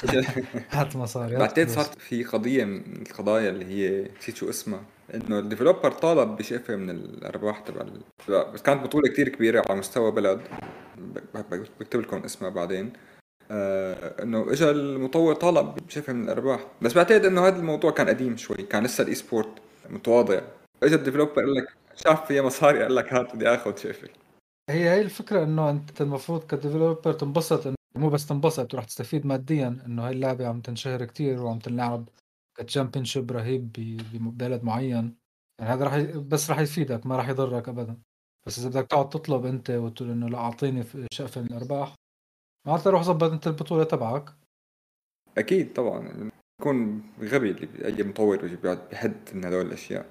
هات 0.70 0.96
مصاري 0.96 1.36
بعدين 1.36 1.68
صارت 1.68 1.98
في 1.98 2.24
قضية 2.24 2.64
من 2.64 3.02
القضايا 3.02 3.50
اللي 3.50 3.64
هي 3.64 4.08
نسيت 4.18 4.36
شو 4.36 4.50
اسمها 4.50 4.84
إنه 5.14 5.38
ال 5.38 5.43
developer 5.43 5.92
طالب 5.92 6.36
بشيء 6.36 6.76
من 6.76 6.90
الأرباح 6.90 7.60
تبع 7.60 7.86
بس 8.28 8.62
كانت 8.62 8.82
بطولة 8.82 9.08
كتير 9.08 9.28
كبيرة 9.28 9.64
على 9.68 9.78
مستوى 9.78 10.10
بلد 10.10 10.40
بكتب 11.80 12.00
لكم 12.00 12.24
اسمها 12.24 12.50
بعدين. 12.50 12.92
آه 13.50 14.22
إنه 14.22 14.52
اجى 14.52 14.70
المطور 14.70 15.34
طالب 15.34 15.74
بشيء 15.86 16.10
من 16.12 16.24
الأرباح. 16.24 16.66
بس 16.82 16.92
بعتقد 16.92 17.24
إنه 17.24 17.46
هذا 17.46 17.58
الموضوع 17.58 17.90
كان 17.90 18.08
قديم 18.08 18.36
شوي 18.36 18.56
كان 18.56 18.84
لسه 18.84 19.02
ال 19.02 19.14
esport 19.14 19.48
متواضع. 19.90 20.40
اجى 20.82 20.94
ال 20.94 20.98
developer 20.98 21.32
قال 21.32 21.54
لك 21.54 21.68
شاف 21.96 22.26
فيها 22.26 22.42
مصاري 22.42 22.82
قال 22.82 22.94
لك 22.94 23.12
هات 23.12 23.36
بدي 23.36 23.48
آخذ 23.48 23.76
شايف 23.76 23.97
في 23.97 24.08
هي 24.70 24.90
هي 24.90 25.00
الفكرة 25.00 25.44
إنه 25.44 25.70
أنت 25.70 26.00
المفروض 26.00 26.44
ك 26.46 26.53
developer 26.53 27.12
تنبسط 27.12 27.66
إنه 27.66 27.76
مو 27.96 28.08
بس 28.10 28.26
تنبسط 28.26 28.72
تروح 28.72 28.84
تستفيد 28.84 29.26
ماديا. 29.26 29.78
إنه 29.86 30.06
هاي 30.06 30.12
اللعبة 30.12 30.46
عم 30.46 30.60
تنشهر 30.60 31.04
كتير 31.04 31.42
وعم 31.42 31.58
تنلعب 31.58 32.08
ك 32.58 33.04
championship 33.04 33.32
رهيب 33.32 33.72
ببلد 34.12 34.62
معين. 34.64 35.16
يعني 35.58 35.72
هذا 35.72 35.84
راح 35.84 35.94
ي... 35.94 36.06
بس 36.06 36.50
راح 36.50 36.60
يفيدك 36.60 37.06
ما 37.06 37.16
راح 37.16 37.28
يضرك 37.28 37.68
ابدا. 37.68 37.96
بس 38.46 38.58
إذا 38.58 38.68
بدك 38.68 38.86
تقعد 38.86 39.08
تطلب 39.08 39.46
أنت 39.46 39.70
وتقول 39.70 40.10
إنه 40.10 40.28
لا 40.28 40.38
أعطيني 40.38 40.84
شقفة 41.12 41.40
من 41.40 41.46
الأرباح 41.46 41.94
معناتها 42.66 42.90
روح 42.90 43.02
ظبط 43.02 43.32
انت 43.32 43.46
البطولة 43.46 43.84
تبعك. 43.84 44.30
أكيد 45.38 45.72
طبعا. 45.72 46.30
يكون 46.60 47.02
غبي 47.20 47.50
اللي 47.50 47.86
اي 47.86 48.02
مطور 48.02 48.46
بيقعد 48.46 48.88
بحد 48.92 49.16
من 49.34 49.44
هدول 49.44 49.66
الأشياء. 49.66 50.06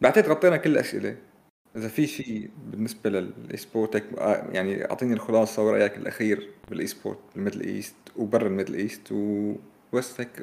بعتقد 0.00 0.28
غطينا 0.28 0.56
كل 0.56 0.70
الأسئلة. 0.70 1.16
إذا 1.76 1.88
في 1.88 2.06
شيء 2.06 2.50
بالنسبة 2.56 3.10
لل 3.10 3.56
esport 3.56 4.04
يعني 4.52 4.90
أعطيني 4.90 5.12
الخلاصة 5.12 5.66
ورأيك 5.66 5.96
الأخير 5.96 6.50
بال 6.68 6.86
esport 6.86 7.18
بال 7.34 7.41
Middle 7.41 7.60
East 7.60 7.96
وبرا 8.16 8.46
ال 8.46 8.50
Middle 8.50 8.74
East 8.74 9.12
وبس 9.12 10.20
هيك 10.20 10.42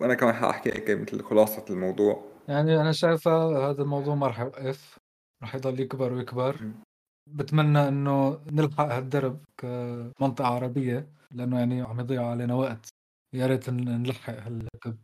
وأنا 0.00 0.14
كمان 0.14 0.34
حأحكي 0.34 0.70
هيك 0.70 0.90
مثل 0.90 1.22
خلاصة 1.22 1.64
الموضوع. 1.70 2.24
يعني 2.48 2.80
أنا 2.80 2.92
شايفه 2.92 3.70
هذا 3.70 3.82
الموضوع 3.82 4.14
ما 4.14 4.26
راح 4.26 4.40
يوقف 4.40 4.98
راح 5.42 5.54
يضل 5.54 5.80
يكبر 5.80 6.12
ويكبر. 6.12 6.56
بتمنى 7.34 7.88
إنه 7.88 8.40
نلحق 8.52 8.92
هالدرب 8.92 9.40
كمنطقة 9.58 10.46
عربية 10.46 11.08
لأنه 11.32 11.58
يعني 11.58 11.82
عم 11.82 12.00
يضيع 12.00 12.26
علينا 12.26 12.54
وقت. 12.54 12.88
يا 13.34 13.46
ريت 13.46 13.70
نلحق 13.70 14.34
هالركب 14.34 14.96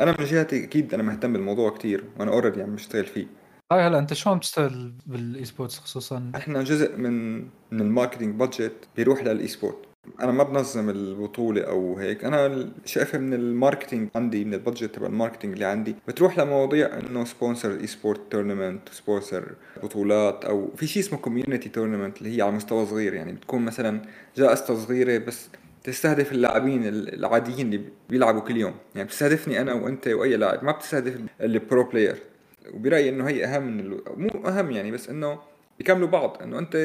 أنا 0.00 0.16
من 0.18 0.24
جهتي 0.24 0.64
أكيد 0.64 0.94
أنا 0.94 1.02
مهتم 1.02 1.32
بالموضوع 1.32 1.70
كتير 1.70 2.04
وأنا 2.18 2.30
already 2.30 2.62
عم 2.62 2.74
بشتغل 2.74 3.04
فيه. 3.04 3.26
هاي 3.72 3.80
هلأ 3.80 3.98
أنت 3.98 4.14
شو 4.14 4.30
عم 4.30 4.38
تشتغل 4.38 4.92
بال 5.06 5.44
esports 5.44 5.78
خصوصا؟ 5.78 6.32
إحنا 6.36 6.62
جزء 6.62 6.96
من 6.96 7.38
من 7.44 7.80
ال 7.80 7.85
marketing 7.85 8.34
budget 8.34 8.88
بيروح 8.96 9.22
لل 9.22 9.48
esport 9.48 9.76
أنا 10.20 10.32
ما 10.32 10.42
بنظم 10.42 10.90
البطولة 10.90 11.62
أو 11.62 11.98
هيك. 11.98 12.24
أنا 12.24 12.68
شايفه 12.84 13.18
من 13.18 13.34
ال 13.34 13.41
marketing 13.41 14.08
عندي 14.14 14.44
من 14.44 14.54
ال 14.54 14.60
budget 14.60 14.94
تبع 14.94 15.06
ال 15.06 15.11
marketing 15.11 15.52
اللي 15.52 15.64
عندي 15.64 15.94
بتروح 16.08 16.38
لمواضيع 16.38 16.98
إنه 16.98 17.24
sponsor 17.24 17.80
esport 17.80 18.20
tournament 18.30 18.88
sponsor 18.88 19.52
بطولات 19.82 20.44
أو 20.44 20.70
في 20.76 20.86
شيء 20.86 21.02
اسمه 21.02 21.18
community 21.18 21.68
tournament 21.68 22.18
اللي 22.18 22.36
هي 22.36 22.42
على 22.42 22.52
مستوى 22.52 22.86
صغير. 22.86 23.14
يعني 23.14 23.32
بتكون 23.32 23.64
مثلا 23.64 24.02
جائزة 24.36 24.74
صغيرة 24.74 25.18
بس 25.18 25.48
تستهدف 25.84 26.32
اللاعبين 26.32 26.88
العاديين 26.88 27.66
اللي 27.66 27.80
بيلعبوا 28.10 28.40
كل 28.40 28.56
يوم. 28.56 28.74
يعني 28.94 29.08
بتستهدفني 29.08 29.60
أنا 29.60 29.72
وأنت 29.72 30.08
وأي 30.08 30.36
لاعب 30.36 30.64
ما 30.64 30.72
بتستهدف 30.72 31.20
ال 31.40 31.51
pro 31.51 31.84
player 31.84 32.16
وبرأيي 32.74 33.08
إنه 33.08 33.28
هي 33.28 33.44
أهم 33.44 33.76
من. 33.76 33.98
مو 34.16 34.48
أهم 34.48 34.70
يعني 34.70 34.90
بس 34.90 35.08
إنه 35.08 35.38
بيكملوا 35.78 36.08
بعض. 36.08 36.42
إنه 36.42 36.58
أنت 36.58 36.76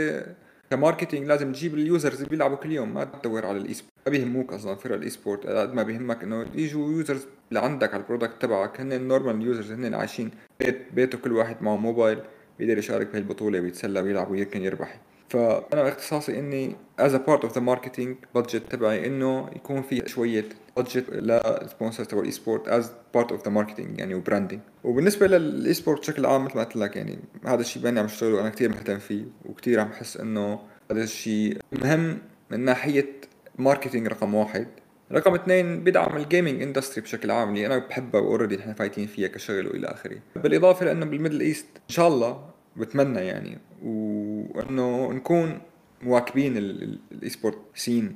ك 0.71 0.77
marketing 0.77 1.27
لازم 1.27 1.51
تجيب 1.51 1.73
ال 1.73 1.80
users 1.80 2.15
اللي 2.15 2.29
بيلعبوا 2.29 2.57
كل 2.57 2.71
يوم 2.71 2.93
ما 2.93 3.03
تدور 3.03 3.45
على 3.45 3.57
ال 3.57 3.73
esport 3.73 3.93
ما 4.05 4.11
بيهموك 4.11 4.53
أصلا 4.53 4.75
فرق 4.75 4.95
ال 4.95 5.09
esport 5.09 5.47
قد 5.47 5.73
ما 5.73 5.83
بيهمك 5.83 6.23
إنه 6.23 6.45
يجوا 6.55 6.91
users 6.91 7.27
لعندك 7.51 7.93
على 7.93 8.03
ال 8.03 8.08
product 8.08 8.41
تبعك 8.41 8.81
هن 8.81 8.93
ال 8.93 9.00
normal 9.00 9.41
users 9.41 9.71
هن 9.71 9.93
عايشين 9.93 10.31
بيت 10.59 10.77
بيته 10.93 11.17
كل 11.17 11.31
واحد 11.31 11.63
معه 11.63 11.75
موبايل 11.75 12.19
بيقدر 12.59 12.77
يشارك 12.77 13.07
بهالبطولة 13.07 13.59
بيتسلى 13.59 14.01
بيلعب 14.01 14.31
ويمكن 14.31 14.61
يربح. 14.61 15.01
فأنا 15.31 15.87
إختصاصي 15.87 16.39
إني 16.39 16.75
as 16.99 17.15
part 17.15 17.43
of 17.43 17.53
the 17.53 17.61
marketing 17.61 18.17
budget 18.35 18.71
تبعي 18.71 19.07
إنه 19.07 19.49
يكون 19.55 19.81
في 19.81 20.03
شوية 20.07 20.45
budget 20.77 21.09
لل 21.09 21.29
sponsors 21.29 22.07
تبع 22.07 22.19
ال 22.19 22.31
e-sport 22.31 22.67
as 22.67 22.91
part 23.13 23.31
of 23.31 23.45
the 23.45 23.51
marketing 23.51 23.99
يعني 23.99 24.15
و 24.15 24.20
branding 24.20 24.59
وبالنسبة 24.83 25.27
لل 25.27 25.73
e-sport 25.73 25.99
بشكل 25.99 26.25
عام 26.25 26.45
مثل 26.45 26.57
ما 26.57 26.63
قلت 26.63 26.75
لك 26.75 26.95
يعني 26.95 27.19
هذا 27.45 27.61
الشيء 27.61 27.83
باني 27.83 27.99
عم 27.99 28.05
اشتغله 28.05 28.35
وأنا 28.35 28.49
كثير 28.49 28.69
مهتم 28.69 28.99
فيه 28.99 29.23
وكثير 29.45 29.79
عم 29.79 29.87
بحس 29.87 30.17
إنه 30.17 30.59
هذا 30.91 31.03
الشيء 31.03 31.57
مهم 31.71 32.17
من 32.51 32.59
ناحية 32.59 33.09
marketing 33.59 34.07
رقم 34.07 34.35
واحد. 34.35 34.67
رقم 35.11 35.33
اثنين 35.33 35.83
بدعم 35.83 36.17
ال 36.17 36.24
gaming 36.24 36.61
industry 36.61 37.01
بشكل 37.01 37.31
عام 37.31 37.49
اللي 37.49 37.65
أنا 37.65 37.77
بحبها 37.77 38.21
و 38.21 38.26
already 38.26 38.57
نحن 38.57 38.73
فايتين 38.73 39.07
فيها 39.07 39.27
كشغل 39.27 39.67
وإلى 39.67 39.87
آخره. 39.87 40.17
بالإضافة 40.35 40.85
لأنه 40.85 41.05
بال 41.05 41.14
Middle 41.14 41.41
East 41.41 41.67
إن 41.75 41.93
شاء 41.95 42.07
الله 42.07 42.50
بتمنى 42.77 43.19
يعني. 43.19 43.57
وإنه 43.83 45.13
نكون 45.13 45.61
مواكبين 46.01 46.57
ال 46.57 47.29
e-sport 47.29 47.57
scene 47.75 48.15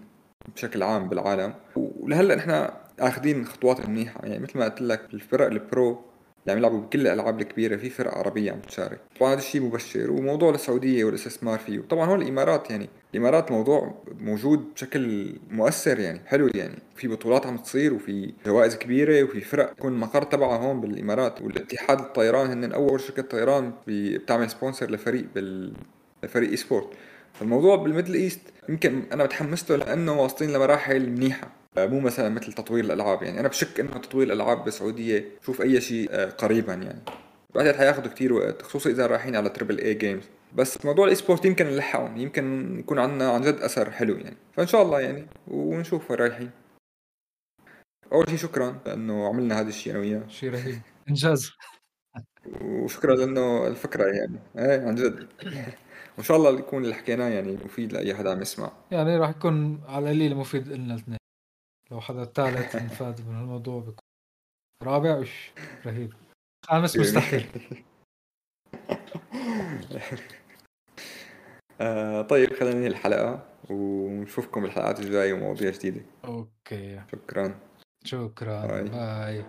بشكل 0.55 0.83
عام 0.83 1.09
بالعالم. 1.09 1.53
ولهلأ 1.75 2.35
نحن 2.35 2.69
آخذين 2.99 3.45
خطوات 3.45 3.89
منيحة. 3.89 4.25
يعني 4.25 4.43
مثل 4.43 4.59
ما 4.59 4.65
قلت 4.65 4.81
لك 4.81 5.13
الفرق 5.13 5.45
ال 5.45 5.59
pro 5.59 6.01
اللي 6.45 6.51
عم 6.53 6.57
يلعبوا 6.57 6.79
بكل 6.79 7.01
الألعاب 7.01 7.41
الكبيرة 7.41 7.75
في 7.75 7.89
فرق 7.89 8.13
عربية 8.17 8.51
عم 8.51 8.59
تشارك. 8.59 8.99
طبعا 9.19 9.31
هذا 9.31 9.39
الشيء 9.39 9.61
مبشر 9.61 10.11
وموضوع 10.11 10.49
السعودية 10.49 11.03
والاستثمار 11.03 11.59
فيه. 11.59 11.79
طبعا 11.79 12.05
هون 12.05 12.21
الإمارات 12.21 12.69
يعني 12.69 12.89
الإمارات 13.13 13.51
موضوع 13.51 13.93
موجود 14.19 14.73
بشكل 14.73 15.35
مؤثر 15.49 15.99
يعني 15.99 16.19
حلو 16.25 16.49
يعني. 16.55 16.75
في 16.95 17.07
بطولات 17.07 17.45
عم 17.45 17.57
تصير 17.57 17.93
وفي 17.93 18.33
جوائز 18.45 18.75
كبيرة 18.75 19.23
وفي 19.23 19.41
فرق 19.41 19.71
يكون 19.71 19.93
المقر 19.93 20.23
تبعها 20.23 20.57
هون 20.57 20.81
بالإمارات. 20.81 21.41
والاتحاد 21.41 21.99
الطيران 21.99 22.63
هن 22.63 22.71
أول 22.71 22.99
شركة 22.99 23.21
طيران 23.21 23.73
بتعمل 23.87 24.49
sponsor 24.49 24.91
لفريق 24.91 25.25
بال 25.35 25.73
لفريق 26.23 26.49
e-sport 26.49 26.87
فالموضوع 27.33 27.75
بال 27.75 27.85
Middle 27.85 28.13
East 28.13 28.41
يمكن 28.69 29.03
أنا 29.13 29.23
متحمس 29.23 29.71
له 29.71 29.77
لأنه 29.77 30.21
واصلين 30.21 30.53
لمراحل 30.53 31.09
منيحة. 31.09 31.64
مو 31.77 31.99
مثلا 31.99 32.29
مثل 32.29 32.53
تطوير 32.53 32.83
الألعاب 32.83 33.23
يعني. 33.23 33.39
أنا 33.39 33.47
بشك 33.47 33.79
إنه 33.79 33.91
تطوير 33.91 34.27
الألعاب 34.27 34.63
بالسعودية 34.63 35.25
شوف 35.45 35.61
أي 35.61 35.81
شيء 35.81 36.07
آه، 36.11 36.25
قريبا 36.25 36.73
يعني. 36.73 37.01
بعتقد 37.55 37.75
حياخذوا 37.75 38.13
كثير 38.13 38.33
وقت 38.33 38.61
خصوصا 38.61 38.89
إذا 38.89 39.07
رايحين 39.07 39.35
على 39.35 39.49
triple 39.49 39.79
A 39.79 39.93
games 39.93 40.23
بس 40.55 40.85
موضوع 40.85 41.05
ال 41.05 41.15
e-sport 41.15 41.45
يمكن 41.45 41.65
نلحقهم 41.65 42.17
يمكن 42.17 42.75
يكون 42.79 42.99
عندنا 42.99 43.29
عن 43.31 43.41
جد 43.41 43.55
أثر 43.55 43.91
حلو 43.91 44.17
يعني. 44.17 44.37
فإن 44.53 44.67
شاء 44.67 44.81
الله 44.81 45.01
يعني 45.01 45.27
ونشوف 45.47 46.11
وين 46.11 46.19
رايحين. 46.19 46.49
أول 48.13 48.29
شيء 48.29 48.37
شكرا 48.37 48.79
لأنه 48.85 49.27
عملنا 49.27 49.59
هذا 49.59 49.69
الشيء 49.69 49.93
أنا 49.93 50.01
وياه. 50.01 50.27
شيء 50.27 50.51
رهيب. 50.51 50.81
إنجاز. 51.09 51.51
وشكرا 52.61 53.15
لأنه 53.15 53.67
الفكرة 53.67 54.03
يعني. 54.03 54.39
إيه 54.57 54.87
عن 54.87 54.95
جد. 54.95 55.27
وإن 56.17 56.23
شاء 56.23 56.37
الله 56.37 56.59
يكون 56.59 56.83
اللي 56.83 56.95
حكيناه 56.95 57.29
يعني 57.29 57.57
مفيد 57.65 57.93
لأي 57.93 58.15
حدا 58.15 58.31
عم 58.31 58.41
يسمع. 58.41 58.71
يعني 58.91 59.17
راح 59.17 59.29
يكون 59.29 59.81
على 59.87 60.11
القليل 60.11 60.35
مفيد 60.35 60.67
لنا 60.67 60.93
الاثنين. 60.93 61.17
لو 61.91 62.01
حدا 62.01 62.25
ثالث 62.25 62.75
انفاد 62.75 63.27
من 63.27 63.39
الموضوع 63.39 63.79
بيكون 63.79 63.95
رابع 64.83 65.17
وش؟ 65.17 65.51
رهيب. 65.85 66.13
خامس 66.65 66.97
مستحيل. 66.97 67.47
آه 71.81 72.21
طيب 72.21 72.53
خلينا 72.53 72.75
ننهي 72.75 72.87
الحلقة 72.87 73.45
ونشوفكم 73.69 74.61
بالحلقات 74.61 74.99
الجاية 74.99 75.33
ومواضيع 75.33 75.71
جديدة. 75.71 76.01
أوكي. 76.25 77.01
شكرا. 77.11 77.59
شكرا. 78.03 78.65
باي, 78.65 78.83
باي. 78.83 79.45